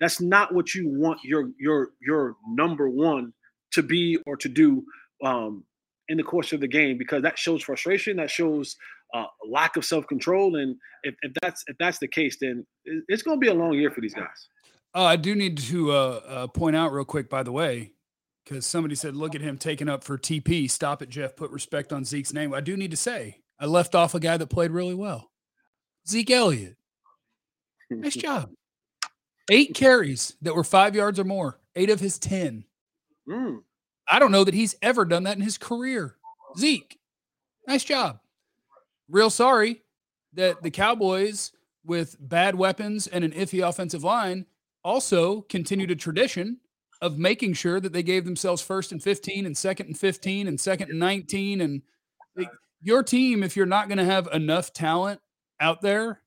that's 0.00 0.20
not 0.20 0.54
what 0.54 0.74
you 0.74 0.88
want 0.88 1.20
your 1.22 1.50
your 1.60 1.90
your 2.00 2.36
number 2.48 2.88
one 2.88 3.32
to 3.72 3.82
be 3.82 4.18
or 4.26 4.36
to 4.38 4.48
do 4.48 4.82
um, 5.22 5.62
in 6.08 6.16
the 6.16 6.22
course 6.22 6.52
of 6.52 6.60
the 6.60 6.68
game 6.68 6.96
because 6.98 7.22
that 7.22 7.38
shows 7.38 7.62
frustration. 7.62 8.16
That 8.16 8.30
shows 8.30 8.76
uh, 9.14 9.26
lack 9.48 9.76
of 9.76 9.84
self 9.84 10.06
control. 10.06 10.56
And 10.56 10.76
if, 11.04 11.14
if 11.22 11.32
that's 11.40 11.64
if 11.68 11.76
that's 11.78 11.98
the 11.98 12.08
case, 12.08 12.36
then 12.40 12.66
it's 12.84 13.22
going 13.22 13.36
to 13.36 13.40
be 13.40 13.48
a 13.48 13.54
long 13.54 13.72
year 13.72 13.90
for 13.90 14.00
these 14.00 14.14
guys. 14.14 14.48
Oh, 14.94 15.04
I 15.04 15.16
do 15.16 15.34
need 15.34 15.58
to 15.58 15.92
uh, 15.92 16.20
uh, 16.26 16.46
point 16.48 16.76
out 16.76 16.92
real 16.92 17.04
quick, 17.04 17.30
by 17.30 17.42
the 17.42 17.52
way, 17.52 17.92
because 18.44 18.66
somebody 18.66 18.94
said, 18.94 19.16
"Look 19.16 19.34
at 19.34 19.40
him 19.40 19.56
taking 19.56 19.88
up 19.88 20.04
for 20.04 20.18
TP." 20.18 20.70
Stop 20.70 21.00
it, 21.00 21.08
Jeff. 21.08 21.36
Put 21.36 21.50
respect 21.50 21.92
on 21.92 22.04
Zeke's 22.04 22.32
name. 22.32 22.52
I 22.52 22.60
do 22.60 22.76
need 22.76 22.90
to 22.90 22.96
say, 22.96 23.38
I 23.58 23.66
left 23.66 23.94
off 23.94 24.14
a 24.14 24.20
guy 24.20 24.36
that 24.36 24.48
played 24.48 24.72
really 24.72 24.94
well, 24.94 25.30
Zeke 26.08 26.30
Elliott. 26.30 26.76
Nice 27.90 28.16
job. 28.16 28.50
Eight 29.50 29.74
carries 29.74 30.36
that 30.42 30.54
were 30.54 30.64
five 30.64 30.94
yards 30.96 31.18
or 31.20 31.24
more. 31.24 31.60
Eight 31.76 31.90
of 31.90 32.00
his 32.00 32.18
ten. 32.18 32.64
Mm. 33.28 33.58
I 34.08 34.18
don't 34.18 34.32
know 34.32 34.44
that 34.44 34.54
he's 34.54 34.76
ever 34.82 35.04
done 35.04 35.24
that 35.24 35.36
in 35.36 35.42
his 35.42 35.58
career. 35.58 36.16
Zeke, 36.58 36.98
nice 37.66 37.84
job. 37.84 38.20
Real 39.08 39.30
sorry 39.30 39.82
that 40.32 40.62
the 40.62 40.70
Cowboys, 40.70 41.52
with 41.84 42.16
bad 42.18 42.54
weapons 42.54 43.06
and 43.06 43.24
an 43.24 43.32
iffy 43.32 43.66
offensive 43.66 44.04
line, 44.04 44.46
also 44.82 45.42
continued 45.42 45.90
a 45.90 45.96
tradition 45.96 46.58
of 47.02 47.18
making 47.18 47.52
sure 47.52 47.80
that 47.80 47.92
they 47.92 48.02
gave 48.02 48.24
themselves 48.24 48.62
first 48.62 48.92
and 48.92 49.02
15 49.02 49.46
and 49.46 49.56
second 49.56 49.86
and 49.86 49.98
15 49.98 50.48
and 50.48 50.58
second 50.58 50.90
and 50.90 50.98
19. 50.98 51.60
And 51.60 51.82
like, 52.36 52.50
your 52.80 53.02
team, 53.02 53.42
if 53.42 53.56
you're 53.56 53.66
not 53.66 53.88
going 53.88 53.98
to 53.98 54.04
have 54.04 54.28
enough 54.32 54.72
talent 54.72 55.20
out 55.60 55.82
there, 55.82 56.20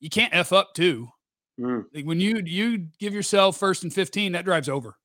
you 0.00 0.10
can't 0.10 0.34
F 0.34 0.52
up 0.52 0.74
too. 0.74 1.08
Mm. 1.60 1.84
Like 1.94 2.04
when 2.04 2.20
you 2.20 2.42
you 2.44 2.88
give 2.98 3.14
yourself 3.14 3.56
first 3.56 3.82
and 3.82 3.92
15, 3.92 4.32
that 4.32 4.44
drive's 4.44 4.68
over. 4.68 4.96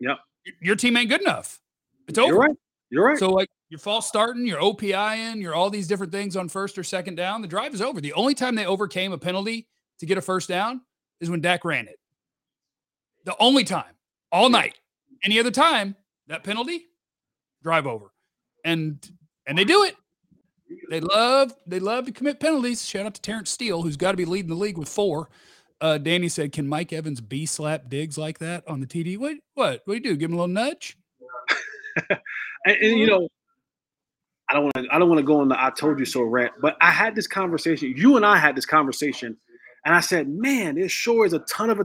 Yep. 0.00 0.18
Your 0.60 0.76
team 0.76 0.96
ain't 0.96 1.08
good 1.08 1.22
enough. 1.22 1.60
It's 2.06 2.18
over. 2.18 2.34
Right. 2.34 2.56
You're 2.90 3.04
right. 3.04 3.18
So 3.18 3.30
like 3.30 3.48
your 3.68 3.78
false 3.78 4.06
starting, 4.06 4.46
your 4.46 4.60
OPI 4.60 5.32
in, 5.32 5.40
your 5.40 5.54
all 5.54 5.70
these 5.70 5.88
different 5.88 6.12
things 6.12 6.36
on 6.36 6.48
first 6.48 6.78
or 6.78 6.84
second 6.84 7.16
down, 7.16 7.42
the 7.42 7.48
drive 7.48 7.74
is 7.74 7.82
over. 7.82 8.00
The 8.00 8.12
only 8.12 8.34
time 8.34 8.54
they 8.54 8.66
overcame 8.66 9.12
a 9.12 9.18
penalty 9.18 9.66
to 9.98 10.06
get 10.06 10.18
a 10.18 10.22
first 10.22 10.48
down 10.48 10.82
is 11.20 11.30
when 11.30 11.40
Dak 11.40 11.64
ran 11.64 11.88
it. 11.88 11.98
The 13.24 13.36
only 13.40 13.64
time, 13.64 13.94
all 14.30 14.48
night. 14.48 14.78
Any 15.24 15.40
other 15.40 15.50
time, 15.50 15.96
that 16.28 16.44
penalty, 16.44 16.86
drive 17.62 17.86
over. 17.86 18.12
And 18.64 18.98
and 19.46 19.58
they 19.58 19.64
do 19.64 19.82
it. 19.84 19.96
They 20.90 21.00
love 21.00 21.54
they 21.66 21.80
love 21.80 22.06
to 22.06 22.12
commit 22.12 22.38
penalties. 22.38 22.86
Shout 22.86 23.06
out 23.06 23.14
to 23.14 23.20
Terence 23.20 23.50
Steele, 23.50 23.82
who's 23.82 23.96
got 23.96 24.12
to 24.12 24.16
be 24.16 24.24
leading 24.24 24.48
the 24.48 24.56
league 24.56 24.78
with 24.78 24.88
four. 24.88 25.28
Uh, 25.80 25.98
Danny 25.98 26.28
said, 26.28 26.52
"Can 26.52 26.68
Mike 26.68 26.92
Evans 26.92 27.20
B 27.20 27.46
slap 27.46 27.88
Diggs 27.88 28.16
like 28.16 28.38
that 28.38 28.66
on 28.68 28.80
the 28.80 28.86
TD? 28.86 29.18
What 29.18 29.36
what 29.54 29.82
what 29.84 29.94
do 29.94 29.94
you 29.94 30.00
do? 30.00 30.16
Give 30.16 30.30
him 30.30 30.36
a 30.36 30.40
little 30.40 30.54
nudge? 30.54 30.96
and, 32.10 32.18
and, 32.66 32.98
you 32.98 33.06
mm-hmm. 33.06 33.06
know, 33.06 33.28
I 34.48 34.54
don't 34.54 34.64
want 34.64 34.74
to. 34.74 34.86
I 34.92 34.98
don't 34.98 35.08
want 35.08 35.18
to 35.18 35.26
go 35.26 35.40
on 35.40 35.48
the 35.48 35.62
"I 35.62 35.70
told 35.70 35.98
you 35.98 36.04
so" 36.04 36.22
rant, 36.22 36.52
but 36.60 36.76
I 36.80 36.90
had 36.90 37.14
this 37.14 37.26
conversation. 37.26 37.94
You 37.96 38.16
and 38.16 38.24
I 38.24 38.36
had 38.38 38.56
this 38.56 38.66
conversation, 38.66 39.36
and 39.84 39.94
I 39.94 40.00
said, 40.00 40.28
"Man, 40.28 40.76
there 40.76 40.88
sure 40.88 41.26
is 41.26 41.32
a 41.32 41.40
ton 41.40 41.70
of 41.70 41.80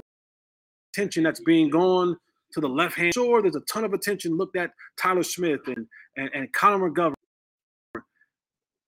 attention 0.93 1.23
that's 1.23 1.39
being 1.39 1.69
gone 1.69 2.17
to 2.53 2.61
the 2.61 2.69
left 2.69 2.95
hand. 2.95 3.13
Sure, 3.13 3.41
there's 3.41 3.55
a 3.55 3.61
ton 3.61 3.83
of 3.83 3.93
attention 3.93 4.37
looked 4.37 4.57
at 4.57 4.71
Tyler 4.97 5.23
Smith 5.23 5.61
and 5.67 5.87
and, 6.17 6.29
and 6.33 6.53
Connor 6.53 6.89
McGovern. 6.89 7.13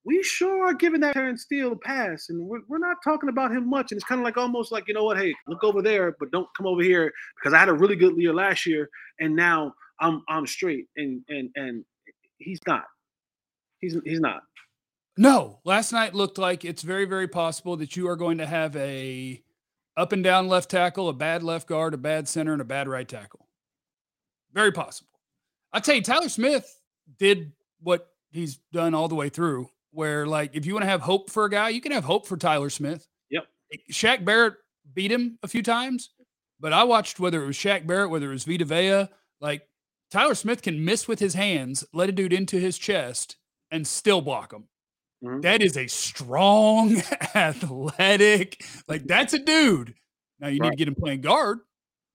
We 0.05 0.21
sure 0.21 0.67
are 0.67 0.73
giving 0.73 0.99
that 0.99 1.13
Terence 1.13 1.43
Steele 1.43 1.71
a 1.71 1.75
pass, 1.77 2.27
and 2.29 2.45
we're, 2.45 2.59
we're 2.67 2.77
not 2.77 2.97
talking 3.03 3.29
about 3.29 3.51
him 3.51 3.69
much. 3.69 3.91
And 3.91 3.97
it's 3.97 4.05
kind 4.05 4.19
of 4.19 4.25
like 4.25 4.37
almost 4.37 4.71
like 4.71 4.87
you 4.87 4.93
know 4.93 5.05
what? 5.05 5.17
Hey, 5.17 5.33
look 5.47 5.63
over 5.63 5.81
there, 5.81 6.15
but 6.19 6.29
don't 6.31 6.47
come 6.57 6.67
over 6.67 6.83
here 6.83 7.11
because 7.37 7.53
I 7.53 7.59
had 7.59 7.69
a 7.69 7.73
really 7.73 7.95
good 7.95 8.17
year 8.17 8.33
last 8.33 8.65
year, 8.65 8.89
and 9.19 9.35
now 9.35 9.73
I'm 10.03 10.21
I'm 10.27 10.45
straight, 10.45 10.87
and 10.97 11.21
and 11.29 11.49
and 11.55 11.85
he's 12.37 12.59
not. 12.67 12.83
He's 13.79 13.97
he's 14.03 14.19
not. 14.19 14.43
No, 15.17 15.59
last 15.63 15.93
night 15.93 16.13
looked 16.13 16.37
like 16.37 16.65
it's 16.65 16.81
very 16.81 17.05
very 17.05 17.27
possible 17.27 17.77
that 17.77 17.95
you 17.95 18.07
are 18.09 18.17
going 18.17 18.37
to 18.39 18.45
have 18.45 18.75
a 18.75 19.41
up 19.95 20.11
and 20.11 20.23
down 20.23 20.47
left 20.47 20.69
tackle, 20.69 21.07
a 21.07 21.13
bad 21.13 21.41
left 21.41 21.67
guard, 21.67 21.93
a 21.93 21.97
bad 21.97 22.27
center, 22.27 22.51
and 22.51 22.61
a 22.61 22.65
bad 22.65 22.87
right 22.87 23.07
tackle. 23.07 23.47
Very 24.51 24.71
possible. 24.71 25.09
I 25.71 25.79
tell 25.79 25.95
you, 25.95 26.01
Tyler 26.01 26.29
Smith 26.29 26.81
did 27.17 27.53
what 27.79 28.09
he's 28.31 28.57
done 28.71 28.93
all 28.93 29.07
the 29.07 29.15
way 29.15 29.29
through. 29.29 29.69
Where 29.91 30.25
like 30.27 30.51
if 30.53 30.65
you 30.65 30.73
want 30.73 30.83
to 30.83 30.89
have 30.89 31.01
hope 31.01 31.29
for 31.29 31.45
a 31.45 31.49
guy, 31.49 31.69
you 31.69 31.79
can 31.79 31.93
have 31.93 32.03
hope 32.03 32.27
for 32.27 32.35
Tyler 32.35 32.69
Smith. 32.69 33.07
Yep. 33.29 33.45
Shaq 33.91 34.25
Barrett 34.25 34.55
beat 34.93 35.11
him 35.11 35.39
a 35.43 35.47
few 35.47 35.63
times, 35.63 36.09
but 36.59 36.73
I 36.73 36.83
watched 36.83 37.21
whether 37.21 37.41
it 37.41 37.47
was 37.47 37.55
Shaq 37.55 37.87
Barrett, 37.87 38.09
whether 38.09 38.29
it 38.29 38.33
was 38.33 38.43
Vita 38.43 38.65
Vea, 38.65 39.07
like 39.39 39.67
Tyler 40.13 40.35
Smith 40.35 40.61
can 40.61 40.85
miss 40.85 41.07
with 41.07 41.17
his 41.17 41.33
hands, 41.33 41.83
let 41.91 42.07
a 42.07 42.11
dude 42.11 42.33
into 42.33 42.59
his 42.59 42.77
chest, 42.77 43.37
and 43.71 43.87
still 43.87 44.21
block 44.21 44.53
him. 44.53 44.67
Mhm. 45.23 45.41
That 45.41 45.63
is 45.63 45.75
a 45.75 45.87
strong, 45.87 46.97
athletic, 47.35 48.63
like 48.87 49.05
that's 49.07 49.33
a 49.33 49.39
dude. 49.39 49.95
Now 50.39 50.49
you 50.49 50.59
need 50.59 50.69
to 50.69 50.75
get 50.75 50.87
him 50.87 50.93
playing 50.93 51.21
guard 51.21 51.61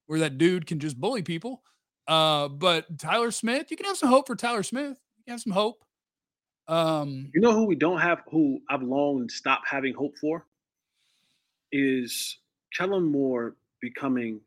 where 0.06 0.20
that 0.20 0.38
dude 0.38 0.64
can 0.66 0.78
just 0.78 1.00
bully 1.00 1.22
people. 1.22 1.64
Uh, 2.06 2.46
but 2.46 2.98
Tyler 3.00 3.32
Smith, 3.32 3.68
you 3.72 3.76
can 3.76 3.87
have 3.87 3.96
some 3.96 4.11
hope 4.11 4.28
for 4.28 4.37
Tyler 4.37 4.62
Smith. 4.62 4.96
You 5.16 5.24
can 5.24 5.32
have 5.32 5.40
some 5.40 5.52
hope. 5.52 5.84
Um, 6.68 7.32
You 7.34 7.40
know 7.40 7.52
who 7.52 7.64
we 7.64 7.74
don't 7.74 7.98
have, 7.98 8.22
who 8.30 8.61
I've 8.70 8.82
long 8.84 9.28
stopped 9.28 9.66
having 9.66 9.92
hope 9.94 10.16
for, 10.18 10.46
is 11.72 12.38
Kellen 12.72 13.04
Moore 13.06 13.56
becoming 13.80 14.40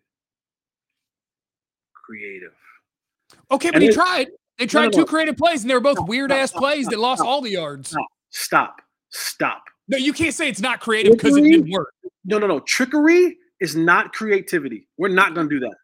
creative. 1.94 2.54
Okay, 3.52 3.70
but 3.70 3.76
And 3.76 3.84
he 3.84 3.90
it- 3.90 3.94
tried. 3.94 4.28
They 4.58 4.68
tried 4.68 4.92
no. 4.94 5.00
two 5.00 5.06
creative 5.06 5.38
plays, 5.38 5.62
and 5.62 5.70
they 5.70 5.74
were 5.74 5.80
both 5.80 6.08
weird 6.08 6.32
ass 6.32 6.52
plays 6.52 6.86
that 6.88 7.00
lost 7.00 7.22
all 7.22 7.42
the 7.42 7.50
yards. 7.50 7.90
stop. 7.90 8.06
Stop. 8.30 8.82
Stop. 9.10 9.64
No, 9.88 9.98
you 9.98 10.14
can't 10.14 10.34
say 10.34 10.48
it's 10.48 10.62
not 10.62 10.80
creative 10.80 11.14
because 11.14 11.36
it 11.36 11.42
didn't 11.42 11.72
work. 11.72 11.94
No, 12.26 12.38
no, 12.38 12.46
no. 12.48 12.60
Trickery 12.62 13.38
is 13.60 13.76
not 13.76 14.14
creativity. 14.14 14.88
We're 14.98 15.08
not 15.10 15.34
going 15.34 15.50
to 15.50 15.56
do 15.56 15.60
that. 15.62 15.76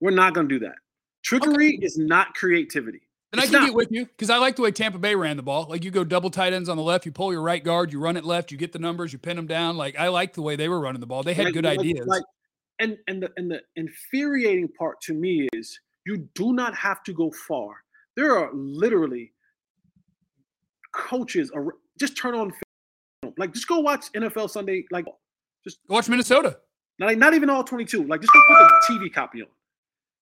We're 0.00 0.10
not 0.10 0.34
going 0.34 0.48
to 0.48 0.58
do 0.58 0.66
that. 0.66 0.74
Trickery 1.22 1.78
is 1.80 1.96
not 1.96 2.34
creativity. 2.34 3.02
And 3.32 3.40
I 3.40 3.44
can 3.44 3.52
not. 3.54 3.66
get 3.66 3.74
with 3.74 3.88
you 3.90 4.04
because 4.06 4.30
I 4.30 4.36
like 4.38 4.56
the 4.56 4.62
way 4.62 4.70
Tampa 4.70 4.98
Bay 4.98 5.14
ran 5.14 5.36
the 5.36 5.42
ball. 5.42 5.66
Like 5.68 5.82
you 5.84 5.90
go 5.90 6.04
double 6.04 6.30
tight 6.30 6.52
ends 6.52 6.68
on 6.68 6.76
the 6.76 6.82
left, 6.82 7.06
you 7.06 7.12
pull 7.12 7.32
your 7.32 7.42
right 7.42 7.62
guard, 7.64 7.92
you 7.92 7.98
run 8.00 8.16
it 8.16 8.24
left, 8.24 8.52
you 8.52 8.58
get 8.58 8.72
the 8.72 8.78
numbers, 8.78 9.12
you 9.12 9.18
pin 9.18 9.34
them 9.36 9.46
down. 9.46 9.76
Like 9.76 9.98
I 9.98 10.08
like 10.08 10.34
the 10.34 10.42
way 10.42 10.54
they 10.56 10.68
were 10.68 10.78
running 10.80 11.00
the 11.00 11.06
ball. 11.06 11.22
They 11.22 11.34
had 11.34 11.46
Like- 11.46 11.54
good 11.54 11.64
like- 11.64 11.78
ideas. 11.80 12.06
like- 12.06 12.22
and 12.80 12.98
and 13.08 13.22
the 13.22 13.32
and 13.36 13.50
the 13.50 13.62
infuriating 13.76 14.68
part 14.68 15.00
to 15.02 15.14
me 15.14 15.48
is 15.52 15.78
you 16.06 16.28
do 16.34 16.52
not 16.52 16.74
have 16.74 17.02
to 17.04 17.12
go 17.12 17.30
far. 17.30 17.74
There 18.16 18.36
are 18.38 18.50
literally 18.54 19.32
coaches. 20.94 21.50
ar- 21.54 21.74
Just 21.98 22.16
turn 22.16 22.34
on. 22.34 22.52
Like 23.38 23.52
just 23.54 23.66
go 23.68 23.80
watch 23.80 24.12
NFL 24.12 24.50
Sunday. 24.50 24.84
Like 24.90 25.06
just 25.64 25.78
watch 25.88 26.08
Minnesota. 26.08 26.58
like 27.00 27.16
not 27.18 27.34
even 27.34 27.48
all 27.50 27.64
22 27.64 28.04
like 28.04 28.20
just 28.20 28.32
go 28.32 28.40
put 28.46 28.58
the 28.58 28.94
tv 28.94 29.12
copy 29.12 29.40
on 29.42 29.48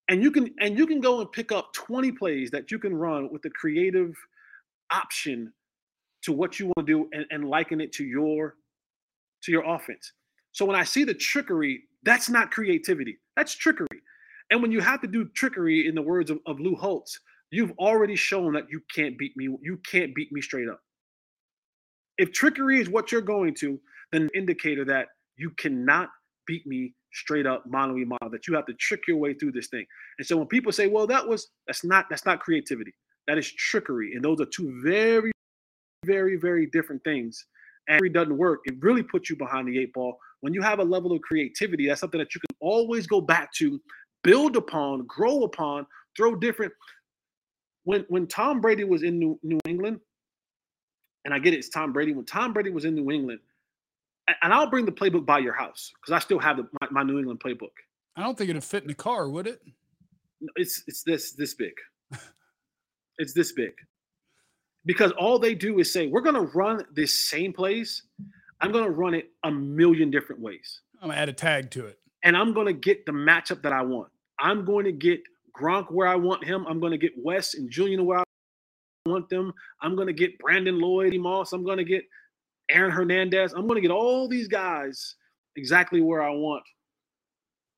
and 0.09 0.23
you 0.23 0.31
can 0.31 0.55
and 0.61 0.79
you 0.79 0.87
can 0.87 1.01
go 1.01 1.21
and 1.21 1.31
pick 1.33 1.51
up 1.53 1.73
20 1.75 2.13
plays 2.13 2.51
that 2.53 2.71
you 2.71 2.79
can 2.79 2.95
run 2.95 3.29
with 3.31 3.43
the 3.43 3.51
creative 3.51 4.15
option 4.91 5.53
to 6.23 6.33
what 6.33 6.59
you 6.61 6.67
want 6.67 6.87
to 6.87 6.93
do 6.93 7.09
and, 7.13 7.27
and 7.31 7.47
liken 7.51 7.81
it 7.81 7.93
to 7.93 8.05
your 8.05 8.55
to 9.43 9.51
your 9.53 9.69
offense 9.69 10.13
so 10.53 10.65
when 10.65 10.77
i 10.77 10.85
see 10.85 11.03
the 11.05 11.13
trickery 11.13 11.83
that's 12.05 12.31
not 12.31 12.51
creativity 12.53 13.19
that's 13.37 13.55
trickery 13.55 14.01
and 14.53 14.61
when 14.63 14.71
you 14.71 14.81
have 14.81 15.01
to 15.01 15.09
do 15.09 15.25
trickery 15.35 15.89
in 15.89 15.97
the 15.97 16.03
words 16.03 16.31
of, 16.31 16.39
of 16.47 16.61
lou 16.61 16.77
holtz 16.77 17.19
you've 17.53 17.73
already 17.79 18.17
shown 18.17 18.55
that 18.55 18.65
you 18.71 18.81
can't 18.95 19.17
beat 19.19 19.37
me 19.37 19.49
you 19.63 19.79
can't 19.89 20.15
beat 20.15 20.33
me 20.33 20.41
straight 20.41 20.69
up. 20.69 20.81
If 22.19 22.33
trickery 22.33 22.81
is 22.81 22.89
what 22.89 23.13
you're 23.13 23.21
going 23.21 23.55
to 23.57 23.79
then 24.11 24.29
indicator 24.35 24.85
that 24.87 25.09
you 25.37 25.51
cannot 25.51 26.11
beat 26.47 26.67
me 26.67 26.95
straight 27.13 27.47
up 27.47 27.65
mano 27.67 27.95
a 27.95 28.05
mano 28.05 28.31
that 28.31 28.49
you 28.49 28.55
have 28.55 28.67
to 28.67 28.75
trick 28.75 29.03
your 29.07 29.19
way 29.19 29.35
through 29.35 29.53
this 29.53 29.69
thing. 29.69 29.85
And 30.19 30.27
so 30.27 30.37
when 30.37 30.47
people 30.47 30.73
say 30.73 30.89
well 30.89 31.07
that 31.07 31.29
was 31.29 31.49
that's 31.67 31.85
not 31.85 32.07
that's 32.11 32.27
not 32.27 32.41
creativity. 32.41 32.93
That 33.29 33.39
is 33.39 33.53
trickery 33.53 34.13
and 34.15 34.25
those 34.25 34.41
are 34.41 34.47
two 34.47 34.81
very 34.83 35.31
very 36.05 36.37
very 36.37 36.67
different 36.67 37.05
things 37.05 37.47
and 37.89 38.05
it 38.05 38.13
doesn't 38.13 38.37
work 38.37 38.61
it 38.65 38.75
really 38.81 39.03
puts 39.03 39.31
you 39.31 39.37
behind 39.37 39.69
the 39.69 39.79
eight 39.79 39.93
ball. 39.93 40.17
When 40.41 40.55
you 40.55 40.63
have 40.63 40.81
a 40.81 40.85
level 40.85 41.13
of 41.13 41.21
creativity 41.21 41.87
that's 41.87 42.01
something 42.01 42.19
that 42.19 42.35
you 42.35 42.41
can 42.41 42.57
always 42.61 43.07
go 43.07 43.21
back 43.21 43.53
to 43.55 43.79
build 44.23 44.57
upon 44.57 45.07
grow 45.07 45.45
upon 45.45 45.87
throw 46.17 46.35
different 46.35 46.73
when 47.85 48.05
when 48.09 48.27
tom 48.27 48.61
brady 48.61 48.85
was 48.85 49.03
in 49.03 49.19
new, 49.19 49.39
new 49.43 49.59
england 49.67 49.99
and 51.25 51.35
i 51.35 51.39
get 51.39 51.53
it 51.53 51.59
it's 51.59 51.69
tom 51.69 51.93
brady 51.93 52.13
when 52.13 52.25
tom 52.25 52.53
brady 52.53 52.71
was 52.71 52.85
in 52.85 52.95
new 52.95 53.11
england 53.11 53.41
and 54.43 54.53
I'll 54.53 54.69
bring 54.69 54.85
the 54.85 54.93
playbook 54.93 55.27
by 55.27 55.39
your 55.39 55.53
house 55.53 55.93
because 56.01 56.13
I 56.13 56.19
still 56.19 56.39
have 56.39 56.57
the, 56.57 56.69
my, 56.81 56.89
my 56.91 57.03
New 57.03 57.19
England 57.19 57.41
playbook. 57.41 57.73
I 58.17 58.23
don't 58.23 58.37
think 58.37 58.51
it'd 58.51 58.63
fit 58.65 58.83
in 58.83 58.89
the 58.89 58.95
car, 58.95 59.29
would 59.29 59.47
it? 59.47 59.63
It's 60.57 60.83
it's 60.87 61.03
this 61.03 61.33
this 61.33 61.55
big. 61.55 61.75
It's 63.19 63.35
this 63.35 63.53
big. 63.53 63.75
Because 64.87 65.13
all 65.13 65.39
they 65.39 65.55
do 65.55 65.79
is 65.79 65.93
say, 65.93 66.07
we're 66.07 66.23
gonna 66.23 66.41
run 66.41 66.83
this 66.93 67.29
same 67.29 67.53
plays. 67.53 68.05
I'm 68.61 68.73
gonna 68.73 68.91
run 68.91 69.15
it 69.15 69.31
a 69.45 69.51
million 69.51 70.11
different 70.11 70.41
ways. 70.41 70.81
I'm 71.01 71.11
gonna 71.11 71.21
add 71.21 71.29
a 71.29 71.35
tag 71.35 71.71
to 71.73 71.87
it. 71.87 71.99
And 72.23 72.37
I'm 72.37 72.53
gonna 72.53 72.73
get 72.73 73.05
the 73.07 73.13
matchup 73.13 73.63
that 73.63 73.73
I 73.73 73.83
want. 73.83 74.11
I'm 74.39 74.65
going 74.65 74.85
to 74.85 74.93
get 74.93 75.21
Gronk 75.57 75.93
where 75.93 76.09
I 76.09 76.17
want 76.17 76.45
him. 76.45 76.67
I'm 76.67 76.81
gonna 76.81 76.99
get 76.99 77.13
Wes 77.17 77.55
and 77.55 77.71
Julian 77.71 78.05
where 78.05 78.19
I 78.19 78.25
want 79.07 79.29
them. 79.29 79.53
I'm 79.81 79.95
gonna 79.97 80.13
get 80.13 80.39
Brandon 80.39 80.79
Lloyd, 80.81 81.15
Moss. 81.15 81.53
I'm 81.53 81.65
gonna 81.65 81.85
get 81.85 82.05
Aaron 82.71 82.91
Hernandez. 82.91 83.53
I'm 83.53 83.67
going 83.67 83.77
to 83.77 83.81
get 83.81 83.91
all 83.91 84.29
these 84.29 84.49
guys 84.49 85.17
exactly 85.57 86.01
where 86.01 86.23
I 86.23 86.31
want 86.31 86.65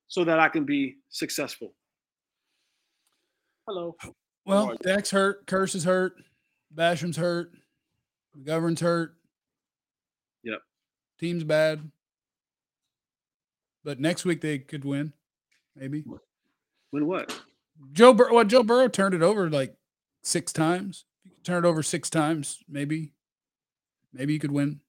so 0.07 0.23
that 0.23 0.39
I 0.39 0.47
can 0.47 0.63
be 0.63 0.97
successful. 1.09 1.73
Hello. 3.67 3.95
Well, 4.45 4.69
Right. 4.69 4.79
Dak's 4.79 5.09
hurt, 5.11 5.47
Kearse 5.47 5.75
is 5.75 5.83
hurt, 5.83 6.13
Basham's 6.71 7.17
hurt, 7.17 7.51
McGovern's 8.37 8.79
hurt. 8.79 9.15
Yep. 10.43 10.61
Team's 11.19 11.43
bad. 11.43 11.91
But 13.85 13.99
next 13.99 14.25
week 14.25 14.41
they 14.41 14.57
could 14.57 14.83
win, 14.83 15.13
maybe. 15.75 16.03
Win 16.91 17.05
what? 17.05 17.39
Joe 17.93 18.13
Bur- 18.13 18.33
well, 18.33 18.43
Joe 18.43 18.63
Burrow 18.63 18.87
turned 18.87 19.13
it 19.13 19.21
over 19.21 19.47
like 19.49 19.75
six 20.23 20.51
times. 20.51 21.05
Turn 21.43 21.63
it 21.63 21.67
over 21.67 21.83
six 21.83 22.09
times, 22.09 22.57
maybe. 22.67 23.11
Maybe 24.11 24.33
you 24.33 24.39
could 24.39 24.51
win. 24.51 24.79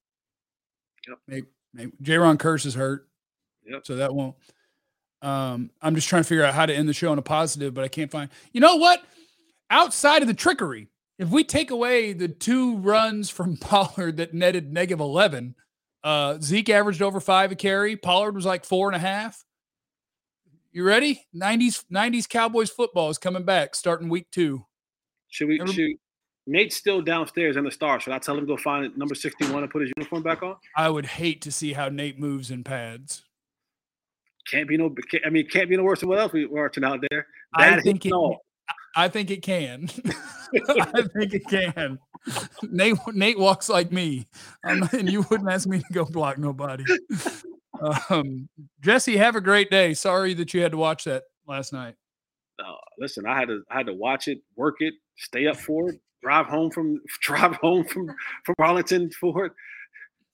Yep. 1.07 1.19
Maybe, 1.29 1.47
maybe. 1.75 1.93
Jayron 2.03 2.39
Kearse 2.39 2.65
is 2.65 2.75
hurt. 2.75 3.07
Yep. 3.67 3.87
So 3.87 3.97
that 3.97 4.15
won't. 4.15 4.35
Um, 5.21 5.71
I'm 5.83 5.95
just 5.95 6.09
trying 6.09 6.23
to 6.23 6.29
figure 6.29 6.45
out 6.45 6.55
how 6.55 6.65
to 6.65 6.75
end 6.75 6.89
the 6.89 6.95
show 6.95 7.13
on 7.13 7.19
a 7.19 7.23
positive, 7.23 7.75
but 7.75 7.85
I 7.85 7.89
can't 7.89 8.11
find. 8.11 8.31
You 8.53 8.63
know 8.63 8.77
what? 8.77 9.03
Outside 9.69 10.23
of 10.23 10.29
the 10.29 10.35
trickery, 10.35 10.89
if 11.19 11.29
we 11.29 11.45
take 11.45 11.71
away 11.71 12.15
the 12.15 12.29
two 12.29 12.79
runs 12.79 13.29
from 13.29 13.57
Pollard 13.61 14.17
that 14.17 14.33
netted 14.33 14.73
negative 14.73 15.01
11, 15.01 15.55
uh, 16.07 16.39
Zeke 16.41 16.69
averaged 16.71 17.03
over 17.03 17.19
five 17.19 17.51
a 17.51 17.57
carry. 17.57 17.97
Pollard 17.97 18.37
was 18.37 18.47
like 18.47 18.65
four 18.65 18.89
and 18.89 18.95
a 18.95 19.01
half. 19.01 19.45
You 20.71 20.85
ready? 20.85 21.27
90s 21.35 21.85
90s 21.93 22.29
Cowboys 22.29 22.71
football 22.71 23.11
is 23.11 23.19
coming 23.19 23.43
back 23.43 23.75
starting 23.75 24.09
week 24.09 24.29
two. 24.31 24.65
Should 25.31 25.49
we? 25.49 25.61
Should 25.67 25.97
Nate's 26.47 26.77
still 26.77 27.03
downstairs 27.03 27.57
in 27.57 27.65
the 27.65 27.73
star. 27.73 27.99
Should 27.99 28.13
I 28.13 28.19
tell 28.21 28.37
him 28.37 28.43
to 28.43 28.47
go 28.47 28.57
find 28.57 28.97
number 28.97 29.17
61 29.17 29.65
and 29.65 29.73
put 29.73 29.83
his 29.83 29.91
uniform 29.97 30.23
back 30.23 30.45
on? 30.45 30.55
I 30.77 30.89
would 30.89 31.07
hate 31.07 31.43
to 31.43 31.51
see 31.51 31.73
how 31.73 31.89
Nate 31.89 32.21
moves 32.21 32.53
in 32.53 32.63
pads. 32.63 33.25
Can't 34.49 34.69
be 34.69 34.77
no. 34.77 34.95
I 35.25 35.31
mean, 35.31 35.49
can't 35.49 35.69
be 35.69 35.77
no 35.77 35.83
worse 35.83 36.01
than 36.01 36.09
what 36.09 36.21
else 36.21 36.33
we 36.33 36.45
are 36.45 36.49
watching 36.49 36.85
out 36.85 37.01
there. 37.11 37.27
I 37.53 37.81
think 37.81 38.07
it, 38.07 38.13
all. 38.13 38.43
I 38.97 39.09
think 39.09 39.31
it 39.31 39.43
can. 39.43 39.89
I 40.69 41.03
think 41.17 41.35
it 41.35 41.47
can. 41.49 41.99
Nate 42.63 42.97
Nate 43.13 43.39
walks 43.39 43.69
like 43.69 43.93
me, 43.93 44.27
I'm 44.65 44.81
not- 44.81 44.93
and 44.95 45.11
you 45.11 45.25
wouldn't 45.31 45.51
ask 45.51 45.69
me 45.69 45.79
to 45.79 45.93
go 45.93 46.05
block 46.05 46.39
nobody. 46.39 46.85
Um, 48.09 48.49
Jesse, 48.81 49.17
have 49.19 49.37
a 49.37 49.41
great 49.41 49.71
day. 49.71 49.93
Sorry 49.95 50.33
that 50.35 50.55
you 50.55 50.63
had 50.63 50.73
to 50.73 50.79
watch 50.79 51.05
that 51.05 51.25
last 51.47 51.73
night. 51.73 51.95
Uh, 52.59 52.73
listen, 52.99 53.27
I 53.27 53.39
had 53.39 53.49
to. 53.49 53.63
I 53.71 53.77
had 53.77 53.87
to 53.87 53.93
watch 53.95 54.29
it, 54.29 54.39
work 54.57 54.77
it, 54.81 54.95
stay 55.19 55.47
up 55.47 55.57
for 55.59 55.91
it. 55.91 56.01
drive 56.23 56.47
home 56.47 56.71
from 56.71 57.01
drive 57.21 57.55
home 57.57 57.85
from 57.85 58.09
from 58.45 58.55
Arlington 58.59 59.11
for 59.21 59.45
it. 59.47 59.53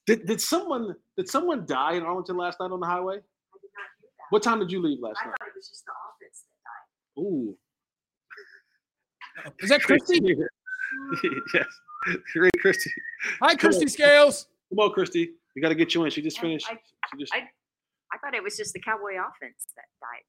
Did 0.07 0.27
did 0.27 0.41
someone 0.41 0.95
did 1.17 1.29
someone 1.29 1.67
die 1.67 1.95
in 1.95 2.05
Arlington 2.05 2.37
last 2.37 2.61
night 2.61 2.71
on 2.71 2.79
the 2.81 2.87
highway? 2.87 3.15
I 3.17 3.19
did 3.19 3.71
not 3.75 3.89
hear 4.01 4.09
that. 4.19 4.27
What 4.31 4.43
time 4.45 4.61
did 4.61 4.71
you 4.71 4.81
leave 4.81 4.99
last 5.01 5.19
I 5.21 5.27
night? 5.27 5.35
thought 5.41 5.49
it 5.49 5.55
was 5.57 5.69
just 5.69 5.85
the 5.85 5.93
offense 5.93 6.45
that 6.47 7.21
died. 7.21 7.25
Ooh, 7.27 7.59
Is 9.61 9.69
that 9.71 9.83
Christy? 9.83 10.21
yes, 11.55 11.67
great 12.35 12.53
Christy. 12.61 12.91
Hi, 13.41 13.55
Christy 13.55 13.87
Scales. 13.89 14.47
Come 14.71 14.79
on, 14.81 14.91
Christy. 14.93 15.31
We 15.55 15.63
got 15.63 15.69
to 15.71 15.75
get 15.75 15.95
you 15.95 16.05
in. 16.05 16.11
She 16.11 16.23
just 16.23 16.39
I- 16.39 16.43
finished. 16.43 16.67
I- 16.71 16.79
she 17.13 17.19
just, 17.19 17.35
I- 17.35 17.49
I 18.15 18.19
thought 18.19 18.35
it 18.35 18.43
was 18.43 18.57
just 18.59 18.75
the 18.75 18.81
Cowboy 18.81 19.13
offense 19.15 19.67
that 19.75 19.87
died. 20.03 20.25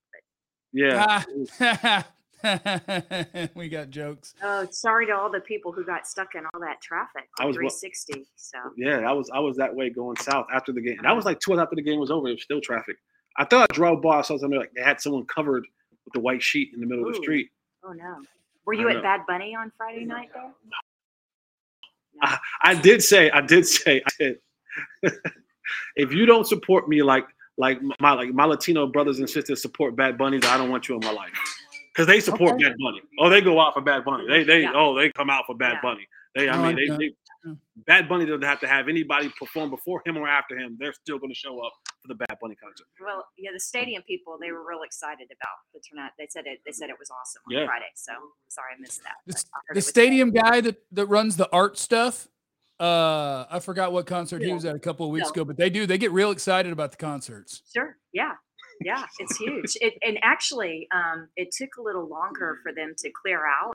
yeah. 0.71 1.23
But 1.59 2.05
Ah. 2.45 3.49
we 3.55 3.69
got 3.69 3.89
jokes. 3.89 4.33
oh, 4.43 4.67
sorry 4.71 5.05
to 5.07 5.13
all 5.13 5.29
the 5.31 5.39
people 5.41 5.71
who 5.71 5.83
got 5.85 6.07
stuck 6.07 6.35
in 6.35 6.43
all 6.53 6.59
that 6.61 6.81
traffic. 6.81 7.23
I 7.39 7.45
was 7.45 7.55
360. 7.55 8.25
So 8.35 8.57
Yeah, 8.77 8.99
I 8.99 9.11
was 9.13 9.29
I 9.33 9.39
was 9.39 9.55
that 9.57 9.73
way 9.73 9.89
going 9.89 10.15
south 10.17 10.47
after 10.53 10.71
the 10.73 10.81
game. 10.81 10.97
That 11.03 11.15
was 11.15 11.23
like 11.25 11.39
two 11.39 11.51
hours 11.53 11.61
after 11.61 11.75
the 11.75 11.81
game 11.81 11.99
was 11.99 12.11
over. 12.11 12.27
It 12.27 12.33
was 12.33 12.43
still 12.43 12.59
traffic. 12.61 12.95
I 13.37 13.45
thought 13.45 13.69
I 13.69 13.73
drove 13.73 14.01
by, 14.01 14.19
I 14.19 14.21
saw 14.23 14.37
something 14.37 14.59
like 14.59 14.71
they 14.75 14.81
had 14.83 14.99
someone 15.01 15.25
covered 15.25 15.65
with 16.05 16.13
the 16.13 16.19
white 16.19 16.41
sheet 16.43 16.71
in 16.73 16.79
the 16.81 16.85
middle 16.85 17.07
of 17.07 17.13
the 17.13 17.21
street. 17.21 17.49
oh 17.85 17.91
no. 17.93 18.15
Were 18.65 18.73
you 18.73 18.89
at 18.89 19.01
Bad 19.03 19.21
Bunny 19.27 19.55
on 19.55 19.71
Friday 19.77 20.05
night 20.05 20.29
though? 20.33 20.51
I, 22.21 22.37
I 22.61 22.73
did 22.75 23.03
say, 23.03 23.29
I 23.31 23.41
did 23.41 23.65
say, 23.67 24.01
I 24.05 24.09
said, 24.11 24.37
if 25.95 26.11
you 26.13 26.25
don't 26.25 26.47
support 26.47 26.87
me 26.87 27.03
like 27.03 27.25
like 27.57 27.79
my 27.99 28.13
like 28.13 28.33
my 28.33 28.45
Latino 28.45 28.87
brothers 28.87 29.19
and 29.19 29.29
sisters 29.29 29.61
support 29.61 29.95
Bad 29.95 30.17
Bunny, 30.17 30.39
then 30.39 30.49
I 30.49 30.57
don't 30.57 30.69
want 30.69 30.87
you 30.87 30.95
in 30.95 31.01
my 31.01 31.11
life. 31.11 31.31
Because 31.93 32.07
they 32.07 32.19
support 32.19 32.53
Okay. 32.53 32.63
Bad 32.63 32.75
Bunny. 32.79 33.01
Oh, 33.19 33.29
they 33.29 33.41
go 33.41 33.59
out 33.59 33.73
for 33.73 33.81
Bad 33.81 34.05
Bunny. 34.05 34.25
They 34.27 34.43
they 34.43 34.61
Yeah. 34.61 34.73
oh 34.73 34.95
they 34.95 35.11
come 35.11 35.29
out 35.29 35.45
for 35.45 35.55
Bad 35.55 35.73
Yeah. 35.73 35.81
Bunny. 35.81 36.07
They 36.35 36.49
I 36.49 36.55
No, 36.57 36.63
mean 36.73 36.91
I 36.91 36.97
they, 36.97 37.07
they 37.07 37.13
Yeah. 37.45 37.53
Bad 37.87 38.07
Bunny 38.07 38.25
doesn't 38.25 38.41
have 38.43 38.59
to 38.61 38.67
have 38.67 38.87
anybody 38.87 39.31
perform 39.39 39.69
before 39.69 40.01
him 40.05 40.17
or 40.17 40.27
after 40.27 40.57
him. 40.57 40.77
They're 40.79 40.93
still 40.93 41.19
going 41.19 41.31
to 41.31 41.35
show 41.35 41.59
up 41.59 41.73
for 42.01 42.07
the 42.07 42.15
Bad 42.15 42.37
Bunny 42.41 42.55
concert. 42.55 42.87
Well, 43.03 43.25
yeah, 43.37 43.51
the 43.53 43.59
stadium 43.59 44.01
people 44.03 44.37
they 44.39 44.51
were 44.51 44.65
real 44.67 44.83
excited 44.83 45.27
about 45.27 45.57
the 45.73 45.81
turnout. 45.81 46.11
They 46.17 46.27
said 46.29 46.45
it. 46.45 46.59
They 46.65 46.71
said 46.71 46.89
it 46.89 46.95
was 46.99 47.09
awesome 47.11 47.41
on 47.47 47.53
Yeah. 47.57 47.65
Friday. 47.65 47.91
So 47.95 48.13
sorry 48.47 48.73
I 48.77 48.81
missed 48.81 49.01
that. 49.03 49.15
The, 49.25 49.33
but 49.33 49.35
s- 49.35 49.45
I 49.53 49.57
heard 49.67 49.75
the 49.75 49.77
it 49.77 49.79
was 49.79 49.87
stadium 49.87 50.31
guy 50.31 50.61
that, 50.61 50.81
that 50.93 51.05
runs 51.07 51.35
the 51.37 51.49
art 51.51 51.77
stuff. 51.77 52.27
Uh, 52.79 53.45
I 53.49 53.59
forgot 53.59 53.93
what 53.93 54.05
concert 54.07 54.41
he 54.41 54.51
was 54.51 54.65
at 54.65 54.75
a 54.75 54.79
couple 54.79 55.05
of 55.05 55.11
weeks 55.11 55.27
No. 55.27 55.31
ago, 55.31 55.45
but 55.45 55.57
they 55.57 55.69
do. 55.69 55.85
They 55.85 55.97
get 55.97 56.11
real 56.11 56.31
excited 56.31 56.71
about 56.73 56.91
the 56.91 56.97
concerts. 56.97 57.61
Sure. 57.73 57.97
Yeah. 58.13 58.33
Yeah. 58.81 59.05
It's 59.19 59.37
huge. 59.37 59.77
It, 59.79 59.93
and 60.01 60.17
actually, 60.23 60.87
um, 60.93 61.29
it 61.37 61.49
took 61.55 61.69
a 61.77 61.81
little 61.81 62.07
longer 62.07 62.59
for 62.63 62.73
them 62.73 62.93
to 62.97 63.11
clear 63.21 63.45
out 63.45 63.73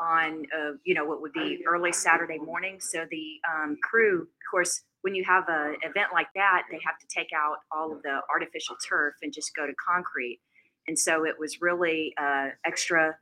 on, 0.00 0.46
uh, 0.56 0.72
you 0.84 0.94
know, 0.94 1.04
what 1.04 1.20
would 1.20 1.32
be 1.32 1.62
early 1.68 1.92
Saturday 1.92 2.38
morning. 2.38 2.78
So 2.80 3.04
the 3.10 3.26
um, 3.52 3.76
crew, 3.82 4.22
of 4.22 4.28
course, 4.50 4.82
when 5.02 5.14
you 5.14 5.24
have 5.24 5.44
an 5.48 5.76
event 5.82 6.08
like 6.12 6.28
that, 6.34 6.62
they 6.70 6.78
have 6.84 6.98
to 6.98 7.06
take 7.08 7.28
out 7.34 7.56
all 7.72 7.92
of 7.92 8.02
the 8.02 8.20
artificial 8.32 8.76
turf 8.88 9.14
and 9.22 9.32
just 9.32 9.54
go 9.54 9.66
to 9.66 9.72
concrete. 9.74 10.40
And 10.86 10.98
so 10.98 11.24
it 11.24 11.34
was 11.38 11.60
really 11.60 12.14
uh, 12.20 12.48
extra 12.64 13.16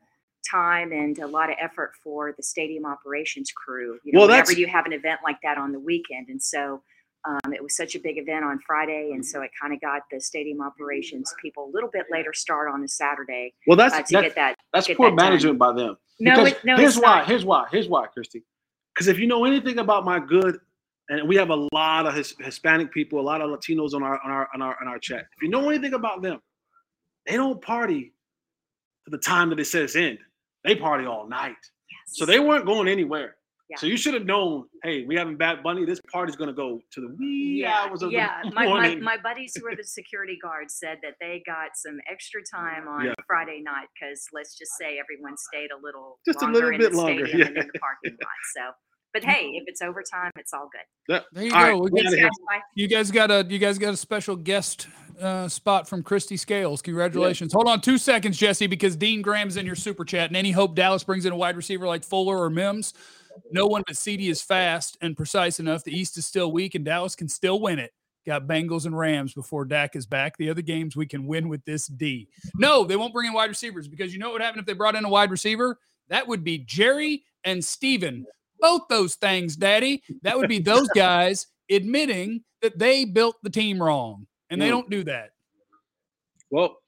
time 0.50 0.92
and 0.92 1.18
a 1.18 1.26
lot 1.26 1.50
of 1.50 1.56
effort 1.60 1.92
for 2.04 2.32
the 2.36 2.42
stadium 2.42 2.86
operations 2.86 3.50
crew. 3.50 3.98
You 4.04 4.12
know, 4.12 4.20
Well, 4.20 4.28
whenever 4.28 4.46
that's- 4.48 4.58
you 4.58 4.66
have 4.68 4.86
an 4.86 4.92
event 4.92 5.20
like 5.24 5.38
that 5.42 5.58
on 5.58 5.72
the 5.72 5.80
weekend. 5.80 6.28
And 6.28 6.40
so 6.42 6.82
um, 7.28 7.52
it 7.52 7.60
was 7.60 7.74
such 7.74 7.96
a 7.96 7.98
big 7.98 8.18
event 8.18 8.44
on 8.44 8.60
Friday, 8.64 9.10
and 9.12 9.26
so 9.26 9.42
it 9.42 9.50
kind 9.60 9.74
of 9.74 9.80
got 9.80 10.02
the 10.12 10.20
stadium 10.20 10.60
operations 10.62 11.34
people 11.42 11.64
a 11.64 11.70
little 11.74 11.90
bit 11.92 12.06
later 12.08 12.32
start 12.32 12.68
on 12.72 12.84
a 12.84 12.88
Saturday 12.88 13.52
Well, 13.66 13.76
that's 13.76 13.94
uh, 13.94 14.02
to 14.02 14.02
that's, 14.12 14.22
get 14.26 14.34
that. 14.36 14.54
that's 14.72 14.86
get 14.86 14.96
poor 14.96 15.10
that 15.10 15.16
done. 15.16 15.30
management 15.30 15.58
by 15.58 15.72
them. 15.72 15.96
No, 16.18 16.32
Because 16.36 16.52
it, 16.52 16.64
no, 16.64 16.76
here's 16.76 16.96
it's 16.96 17.04
why. 17.04 17.18
not. 17.18 17.26
Here's 17.28 17.44
why. 17.44 17.66
Here's 17.70 17.88
why, 17.88 18.06
Christy. 18.06 18.42
Because 18.94 19.08
if 19.08 19.18
you 19.18 19.26
know 19.26 19.44
anything 19.44 19.78
about 19.78 20.04
my 20.04 20.18
good, 20.18 20.58
and 21.08 21.28
we 21.28 21.36
have 21.36 21.50
a 21.50 21.68
lot 21.72 22.06
of 22.06 22.14
his, 22.14 22.34
Hispanic 22.40 22.92
people, 22.92 23.20
a 23.20 23.22
lot 23.22 23.40
of 23.40 23.50
Latinos 23.50 23.94
on 23.94 24.02
our 24.02 24.20
on 24.24 24.30
our 24.30 24.48
on 24.54 24.62
our 24.62 24.76
on 24.80 24.88
our 24.88 24.98
chat. 24.98 25.26
If 25.36 25.42
you 25.42 25.48
know 25.48 25.68
anything 25.68 25.94
about 25.94 26.22
them, 26.22 26.40
they 27.26 27.34
don't 27.36 27.60
party 27.60 28.12
to 29.04 29.10
the 29.10 29.18
time 29.18 29.50
that 29.50 29.60
it 29.60 29.66
says 29.66 29.94
end. 29.94 30.18
They 30.64 30.74
party 30.74 31.06
all 31.06 31.28
night. 31.28 31.50
Yes. 31.52 32.16
So 32.18 32.24
they 32.26 32.40
weren't 32.40 32.66
going 32.66 32.88
anywhere. 32.88 33.36
Yeah. 33.68 33.78
So 33.78 33.86
you 33.86 33.96
should 33.96 34.14
have 34.14 34.24
known, 34.26 34.66
hey, 34.84 35.04
we 35.06 35.16
having 35.16 35.34
a 35.34 35.36
Bad 35.36 35.62
Bunny. 35.64 35.84
This 35.84 36.00
party's 36.12 36.36
gonna 36.36 36.52
go 36.52 36.80
to 36.92 37.00
the 37.00 37.08
wee 37.18 37.62
yeah, 37.62 37.86
hours 37.88 38.02
of 38.02 38.12
yeah. 38.12 38.42
the 38.44 38.50
My, 38.52 38.64
my, 38.64 38.68
morning. 38.68 39.02
my 39.02 39.16
buddies 39.16 39.56
who 39.58 39.66
are 39.66 39.74
the 39.74 39.82
security 39.82 40.38
guards 40.40 40.74
said 40.78 40.98
that 41.02 41.14
they 41.20 41.42
got 41.44 41.70
some 41.74 41.98
extra 42.10 42.42
time 42.44 42.86
on 42.86 43.06
Yeah. 43.06 43.14
Friday 43.26 43.60
night 43.64 43.88
because 43.98 44.24
let's 44.32 44.56
just 44.56 44.70
say 44.78 44.98
everyone 45.00 45.36
stayed 45.36 45.70
a 45.72 45.80
little 45.82 46.20
Just 46.24 46.42
a 46.42 46.46
little 46.46 46.70
in 46.70 46.78
bit 46.78 46.92
the 46.92 46.96
longer, 46.96 47.26
stadium 47.26 47.48
and 47.48 47.56
yeah. 47.56 47.62
in 47.62 47.68
the 47.72 47.78
parking 47.80 48.12
lot. 48.22 48.30
So, 48.54 48.60
but 49.12 49.24
hey, 49.30 49.46
if 49.54 49.64
it's 49.66 49.82
overtime, 49.82 50.30
it's 50.36 50.52
all 50.52 50.68
good. 50.70 51.12
Yeah. 51.12 51.20
There 51.32 51.44
you 51.44 51.52
All 51.52 51.62
right, 51.62 51.72
go. 51.72 51.78
We 51.78 51.90
we 51.90 52.02
get- 52.02 52.12
Thanks, 52.12 52.36
guys. 52.48 52.60
You 52.76 52.86
guys 52.88 53.10
got 53.10 53.30
a 53.32 53.44
you 53.48 53.58
guys 53.58 53.78
got 53.78 53.94
a 53.94 53.96
special 53.96 54.36
guest 54.36 54.86
uh, 55.20 55.48
spot 55.48 55.88
from 55.88 56.04
Christy 56.04 56.36
Scales. 56.36 56.82
Congratulations. 56.82 57.52
Hold 57.52 57.68
on 57.68 57.80
two 57.80 57.98
seconds, 57.98 58.36
Jesse, 58.36 58.66
because 58.68 58.94
Dean 58.96 59.22
Graham's 59.22 59.56
in 59.56 59.66
your 59.66 59.74
super 59.74 60.04
chat. 60.04 60.28
And 60.30 60.36
any 60.36 60.52
hope 60.52 60.74
Dallas 60.76 61.02
brings 61.02 61.24
in 61.26 61.32
a 61.32 61.36
wide 61.36 61.56
receiver 61.56 61.86
like 61.86 62.04
Fuller 62.04 62.36
or 62.38 62.50
Mims, 62.50 62.92
no 63.50 63.66
one 63.66 63.82
but 63.86 63.96
CeeDee 63.96 64.30
is 64.30 64.42
fast 64.42 64.96
and 65.00 65.16
precise 65.16 65.60
enough. 65.60 65.84
The 65.84 65.96
East 65.96 66.16
is 66.18 66.26
still 66.26 66.52
weak, 66.52 66.74
and 66.74 66.84
Dallas 66.84 67.16
can 67.16 67.28
still 67.28 67.60
win 67.60 67.78
it. 67.78 67.92
Got 68.26 68.46
Bengals 68.48 68.86
and 68.86 68.98
Rams 68.98 69.34
before 69.34 69.64
Dak 69.64 69.94
is 69.94 70.04
back. 70.04 70.36
The 70.36 70.50
other 70.50 70.62
games 70.62 70.96
we 70.96 71.06
can 71.06 71.26
win 71.26 71.48
with 71.48 71.64
this 71.64 71.86
D. 71.86 72.28
No, 72.56 72.84
they 72.84 72.96
won't 72.96 73.12
bring 73.12 73.28
in 73.28 73.32
wide 73.32 73.48
receivers 73.50 73.86
because 73.86 74.12
you 74.12 74.18
know 74.18 74.26
what 74.26 74.34
would 74.34 74.42
happen 74.42 74.58
if 74.58 74.66
they 74.66 74.72
brought 74.72 74.96
in 74.96 75.04
a 75.04 75.08
wide 75.08 75.30
receiver? 75.30 75.78
That 76.08 76.26
would 76.26 76.42
be 76.42 76.58
Jerry 76.58 77.24
and 77.44 77.64
Stephen. 77.64 78.26
Both 78.58 78.82
those 78.88 79.14
things, 79.14 79.54
Daddy. 79.54 80.02
That 80.22 80.36
would 80.36 80.48
be 80.48 80.58
those 80.58 80.88
guys 80.94 81.46
admitting 81.70 82.42
that 82.62 82.78
they 82.78 83.04
built 83.04 83.36
the 83.42 83.50
team 83.50 83.80
wrong. 83.80 84.26
And 84.50 84.60
they 84.60 84.68
don't 84.70 84.90
do 84.90 85.04
that. 85.04 85.30
well, 86.50 86.78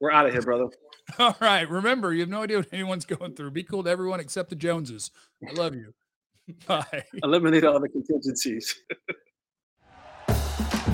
we're 0.00 0.12
out 0.12 0.26
of 0.26 0.32
here, 0.32 0.42
brother. 0.42 0.66
All 1.18 1.36
right. 1.40 1.68
Remember, 1.68 2.12
you 2.12 2.20
have 2.20 2.28
no 2.28 2.42
idea 2.42 2.58
what 2.58 2.68
anyone's 2.72 3.04
going 3.04 3.34
through. 3.34 3.50
Be 3.50 3.62
cool 3.62 3.84
to 3.84 3.90
everyone 3.90 4.20
except 4.20 4.50
the 4.50 4.56
Joneses. 4.56 5.10
I 5.46 5.52
love 5.52 5.74
you. 5.74 5.94
Bye. 6.66 7.04
Eliminate 7.22 7.64
all 7.64 7.80
the 7.80 7.88
contingencies. 7.88 8.74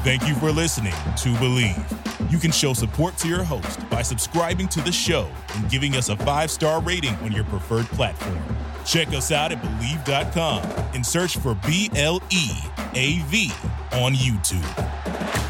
Thank 0.03 0.27
you 0.27 0.35
for 0.37 0.51
listening 0.51 0.93
to 0.93 1.29
Bleav. 1.35 2.33
You 2.33 2.39
can 2.39 2.53
show 2.53 2.73
support 2.73 3.19
to 3.19 3.29
your 3.29 3.43
host 3.43 3.89
by 3.91 4.03
subscribing 4.03 4.69
to 4.69 4.81
the 4.81 4.93
show 4.93 5.29
and 5.57 5.69
giving 5.69 5.97
us 5.97 6.09
a 6.09 6.17
five 6.19 6.51
star 6.51 6.81
rating 6.81 7.15
on 7.17 7.33
your 7.33 7.45
preferred 7.45 7.87
platform. 7.87 8.39
Check 8.87 9.09
us 9.09 9.31
out 9.31 9.53
at 9.53 9.61
Bleav.com 9.61 10.63
and 10.95 11.05
search 11.05 11.37
for 11.37 11.55
B 11.67 11.91
L 11.97 12.23
E 12.31 12.51
A 12.95 13.19
V 13.27 13.53
on 13.93 14.15
YouTube. 14.15 15.50